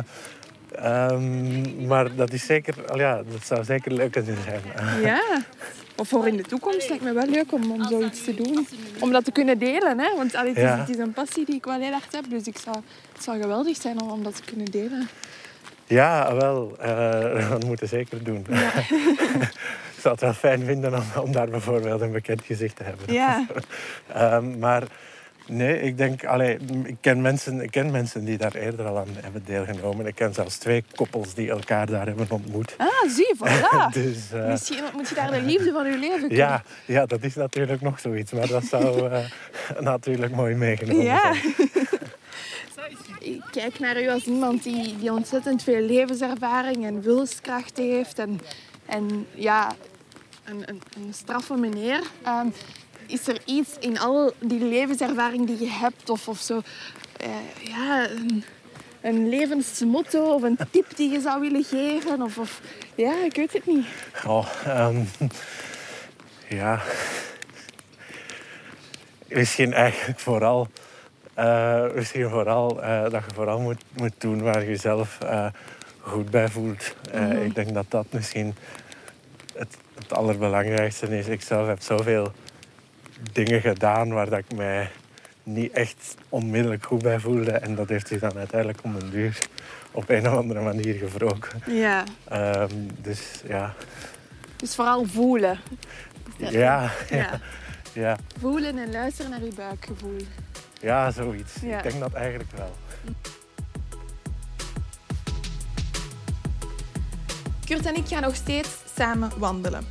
ehm, 0.73 1.87
maar 1.87 2.15
dat 2.15 2.33
is 2.33 2.47
zeker, 2.47 2.75
ja, 2.97 3.15
dat 3.31 3.45
zou 3.47 3.65
zeker 3.65 3.93
leuk 3.93 4.13
kunnen 4.13 4.37
zijn. 4.45 4.61
Ja. 5.03 5.23
Of 5.97 6.09
voor 6.09 6.27
in 6.27 6.37
de 6.37 6.43
toekomst 6.43 6.89
lijkt 6.89 7.05
me 7.05 7.13
wel 7.13 7.27
leuk 7.27 7.53
om, 7.53 7.71
om 7.73 7.85
zoiets 7.85 8.25
te 8.25 8.35
doen. 8.35 8.67
Om 9.01 9.13
dat 9.13 9.25
te 9.25 9.33
kunnen 9.33 9.59
delen, 9.59 9.99
hè. 9.99 10.17
Want 10.17 10.35
allee, 10.35 10.49
het, 10.49 10.59
is, 10.59 10.63
Ja. 10.65 10.79
het 10.79 10.89
is 10.89 10.99
een 10.99 11.13
passie 11.13 11.45
die 11.45 11.55
ik 11.55 11.65
wel 11.65 11.81
heel 11.81 11.91
hard 11.91 12.13
heb. 12.13 12.25
Dus 12.29 12.47
ik 12.47 12.59
zou, 12.59 12.77
het 13.13 13.23
zou 13.23 13.41
geweldig 13.41 13.77
zijn 13.77 14.01
om, 14.03 14.11
om 14.11 14.23
dat 14.23 14.37
te 14.37 14.43
kunnen 14.45 14.71
delen. 14.71 15.09
Ja, 15.87 16.35
wel, 16.35 16.77
eh, 16.81 17.49
dat 17.51 17.65
moeten 17.65 17.89
we 17.89 17.97
zeker 17.97 18.25
doen. 18.25 18.47
ik 19.95 20.01
zou 20.01 20.15
het 20.15 20.21
wel 20.21 20.33
fijn 20.33 20.65
vinden 20.65 20.95
om, 20.95 21.23
om 21.23 21.33
daar 21.33 21.49
bijvoorbeeld 21.49 22.01
een 22.01 22.13
bekend 22.13 22.43
gezicht 22.45 22.77
te 22.77 22.83
hebben. 22.83 23.13
Ja. 23.13 23.47
Ehm, 24.13 24.59
maar 24.59 24.83
nee, 25.47 25.81
ik 25.81 25.97
denk, 25.97 26.25
allee, 26.25 26.59
ik, 26.85 26.97
ken 27.01 27.21
mensen, 27.23 27.61
ik 27.61 27.71
ken 27.71 27.91
mensen 27.91 28.25
die 28.25 28.39
daar 28.39 28.55
eerder 28.55 28.87
al 28.87 28.99
aan 28.99 29.09
hebben 29.21 29.43
deelgenomen. 29.45 30.07
Ik 30.07 30.15
ken 30.15 30.35
zelfs 30.35 30.57
twee 30.57 30.85
koppels 30.95 31.35
die 31.35 31.51
elkaar 31.51 31.87
daar 31.87 32.07
hebben 32.07 32.27
ontmoet. 32.31 32.75
Ah, 32.77 32.87
zie 33.09 33.27
je, 33.27 33.37
voilà. 33.39 33.93
dus, 34.03 34.33
eh, 34.33 34.49
Misschien 34.49 34.83
moet 34.95 35.09
je 35.09 35.15
daar 35.15 35.31
de 35.31 35.43
liefde 35.43 35.73
van 35.73 35.91
je 35.91 35.99
leven 35.99 36.19
kunnen. 36.19 36.37
Ja, 36.37 36.63
ja, 36.85 37.07
dat 37.07 37.23
is 37.23 37.35
natuurlijk 37.35 37.81
nog 37.81 38.01
zoiets. 38.01 38.33
Maar 38.33 38.49
dat 38.49 38.65
zou 38.65 39.11
eh, 39.11 39.25
natuurlijk 39.81 40.35
mooi 40.35 40.55
meegenomen 40.55 41.05
Ja. 41.05 41.35
zijn. 41.35 41.55
Ik 43.21 43.43
kijk 43.51 43.79
naar 43.79 44.03
u 44.03 44.09
als 44.09 44.25
iemand 44.25 44.63
die, 44.63 44.97
die 44.99 45.13
ontzettend 45.13 45.63
veel 45.63 45.81
levenservaring 45.81 46.85
en 46.87 47.01
wilskracht 47.03 47.77
heeft. 47.77 48.19
En, 48.19 48.41
en 48.87 49.27
ja, 49.35 49.73
een, 50.45 50.63
een, 50.69 50.81
een 50.97 51.15
straffe 51.15 51.55
meneer. 51.55 52.01
Ehm, 52.23 52.47
is 53.15 53.29
er 53.29 53.41
iets 53.45 53.71
in 53.81 53.99
al 53.99 54.33
die 54.41 54.61
levenservaring 54.65 55.47
die 55.47 55.61
je 55.61 55.71
hebt 55.71 56.11
of, 56.11 56.29
of 56.29 56.39
zo... 56.39 56.61
eh, 57.17 57.29
ja, 57.69 58.09
een, 58.11 58.45
een 59.01 59.29
levensmotto 59.29 60.35
of 60.35 60.43
een 60.43 60.59
tip 60.71 60.97
die 60.97 61.11
je 61.11 61.21
zou 61.21 61.41
willen 61.41 61.65
geven? 61.65 62.23
Of, 62.23 62.39
of, 62.39 62.61
ja, 62.95 63.25
ik 63.25 63.35
weet 63.37 63.53
het 63.53 63.67
niet. 63.67 63.87
Oh, 64.27 64.47
ja. 66.49 66.83
Misschien 69.29 69.73
eigenlijk 69.73 70.19
vooral, 70.21 70.69
eh, 71.35 71.85
misschien 71.95 72.29
vooral 72.29 72.83
eh, 72.83 73.03
dat 73.03 73.23
je 73.29 73.35
vooral 73.35 73.61
moet, 73.61 73.83
moet 73.93 74.13
doen 74.19 74.43
waar 74.43 74.61
je 74.61 74.67
jezelf 74.69 75.19
goed 76.01 76.31
bij 76.31 76.49
voelt. 76.49 76.95
Eh, 77.13 77.45
Ik 77.45 77.55
denk 77.55 77.75
dat 77.75 77.87
dat 77.89 78.07
misschien 78.11 78.55
het, 79.55 79.77
het 79.95 80.13
allerbelangrijkste 80.13 81.19
is. 81.19 81.27
Ik 81.27 81.43
zelf 81.43 81.67
heb 81.67 81.81
zoveel 81.83 82.33
dingen 83.33 83.61
gedaan 83.61 84.13
waar 84.13 84.31
dat 84.31 84.39
ik 84.39 84.57
mij 84.57 84.91
niet 85.43 85.73
echt 85.73 86.15
onmiddellijk 86.29 86.85
goed 86.87 87.03
bij 87.03 87.21
voelde. 87.21 87.51
En 87.51 87.75
dat 87.75 87.89
heeft 87.89 88.09
zich 88.09 88.21
dan 88.21 88.37
uiteindelijk 88.37 88.79
om 88.83 88.97
een 88.97 89.11
duur 89.11 89.39
op 89.91 90.09
een 90.09 90.29
of 90.29 90.35
andere 90.37 90.61
manier 90.61 90.95
gewroken. 90.95 91.61
Ja, 91.67 92.05
Ehm, 92.29 92.73
dus 93.01 93.21
ja, 93.47 93.75
dus 94.57 94.75
vooral 94.75 95.05
voelen. 95.07 95.59
ja, 96.37 96.51
ja, 96.51 96.91
Ja. 97.11 97.41
ja, 97.93 98.17
Voelen 98.41 98.79
en 98.79 98.91
luisteren 98.93 99.31
naar 99.31 99.45
je 99.45 99.53
buikgevoel. 99.57 100.17
ja, 100.81 101.11
zoiets. 101.11 101.53
Ja. 101.63 101.77
Ik 101.77 101.83
denk 101.91 102.01
dat 102.01 102.13
eigenlijk 102.13 102.51
wel. 102.57 102.73
Kurt 107.65 107.87
en 107.87 107.95
ik 107.97 108.07
gaan 108.07 108.23
nog 108.23 108.35
steeds 108.35 108.69
samen 108.97 109.31
wandelen. 109.39 109.85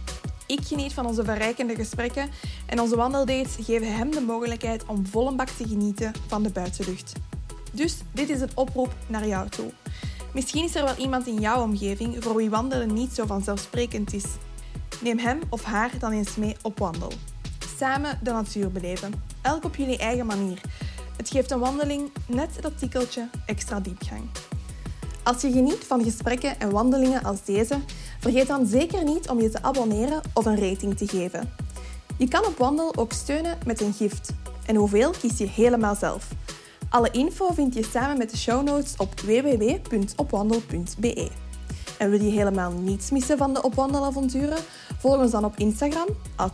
Ik 0.54 0.68
geniet 0.68 0.94
van 0.94 1.06
onze 1.06 1.24
verrijkende 1.24 1.76
gesprekken 1.76 2.30
en 2.66 2.80
onze 2.80 2.96
wandeldates 2.96 3.56
geven 3.66 3.96
hem 3.96 4.12
de 4.12 4.22
mogelijkheid 4.22 4.86
om 4.86 5.06
volle 5.06 5.36
bak 5.36 5.50
te 5.50 5.68
genieten 5.68 6.12
van 6.28 6.44
de 6.44 6.50
buitenlucht. 6.50 7.14
Dus 7.72 7.98
dit 8.12 8.30
is 8.30 8.42
een 8.42 8.50
oproep 8.56 8.94
naar 9.08 9.28
jou 9.28 9.50
toe. 9.50 9.72
Misschien 10.34 10.64
is 10.64 10.76
er 10.76 10.84
wel 10.84 10.96
iemand 10.96 11.28
in 11.28 11.40
jouw 11.40 11.62
omgeving 11.62 12.24
voor 12.24 12.36
wie 12.36 12.50
wandelen 12.50 12.94
niet 12.94 13.14
zo 13.14 13.26
vanzelfsprekend 13.26 14.14
is. 14.14 14.26
Neem 15.02 15.18
hem 15.18 15.40
of 15.50 15.64
haar 15.64 15.92
dan 16.00 16.12
eens 16.12 16.36
mee 16.36 16.56
op 16.62 16.80
wandel. 16.80 17.12
Samen 17.78 18.20
de 18.24 18.32
natuur 18.32 18.72
beleven, 18.72 19.24
elk 19.42 19.64
op 19.64 19.76
jullie 19.76 19.98
eigen 19.98 20.26
manier. 20.26 20.62
Het 21.18 21.30
geeft 21.30 21.52
een 21.52 21.60
wandeling 21.60 22.12
net 22.26 22.58
dat 22.62 22.78
tikkeltje 22.80 23.30
extra 23.46 23.80
diepgang. 23.80 24.24
Als 25.24 25.42
je 25.42 25.52
geniet 25.52 25.84
van 25.88 26.04
gesprekken 26.04 26.60
en 26.60 26.72
wandelingen 26.72 27.24
als 27.24 27.44
deze, 27.44 27.80
vergeet 28.20 28.48
dan 28.48 28.66
zeker 28.66 29.04
niet 29.04 29.30
om 29.30 29.42
je 29.42 29.50
te 29.50 29.64
abonneren 29.64 30.22
of 30.34 30.46
een 30.46 30.70
rating 30.70 30.98
te 30.98 31.08
geven. 31.08 31.54
Je 32.18 32.28
kan 32.28 32.46
op 32.46 32.58
Wandel 32.58 32.96
ook 32.96 33.12
steunen 33.12 33.58
met 33.66 33.82
een 33.82 33.94
gift. 33.94 34.34
En 34.66 34.76
hoeveel 34.76 35.12
kies 35.12 35.38
je 35.38 35.48
helemaal 35.48 35.96
zelf. 35.96 36.28
Alle 36.90 37.12
info 37.12 37.54
vind 37.54 37.74
je 37.74 37.84
samen 37.84 38.18
met 38.18 38.30
de 38.30 38.38
show 38.38 38.64
notes 38.64 38.94
op 38.98 39.20
www.opwandel.be. 39.20 41.30
En 41.98 42.10
wil 42.10 42.22
je 42.22 42.32
helemaal 42.32 42.72
niets 42.72 43.12
missen 43.12 43.38
van 43.38 43.54
de 43.54 43.62
Opwandelavonturen? 43.62 44.58
Volg 44.98 45.18
ons 45.18 45.32
dan 45.32 45.46
op 45.46 45.58
Instagram, 45.58 46.08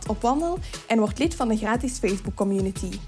opwandel, 0.06 0.58
en 0.86 0.98
word 0.98 1.18
lid 1.18 1.34
van 1.34 1.48
de 1.48 1.56
gratis 1.56 1.98
Facebook 1.98 2.34
community. 2.34 2.98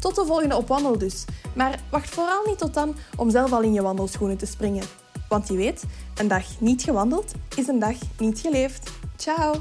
Tot 0.00 0.14
de 0.14 0.24
volgende 0.24 0.56
Opwandel 0.56 0.98
dus. 0.98 1.24
Maar 1.54 1.80
wacht 1.90 2.08
vooral 2.08 2.42
niet 2.46 2.58
tot 2.58 2.74
dan 2.74 2.94
om 3.16 3.30
zelf 3.30 3.52
al 3.52 3.62
in 3.62 3.72
je 3.72 3.82
wandelschoenen 3.82 4.36
te 4.36 4.46
springen. 4.46 4.84
Want 5.28 5.48
je 5.48 5.56
weet, 5.56 5.84
een 6.16 6.28
dag 6.28 6.60
niet 6.60 6.82
gewandeld 6.82 7.32
is 7.56 7.68
een 7.68 7.78
dag 7.78 7.96
niet 8.18 8.40
geleefd. 8.40 8.90
Ciao! 9.16 9.54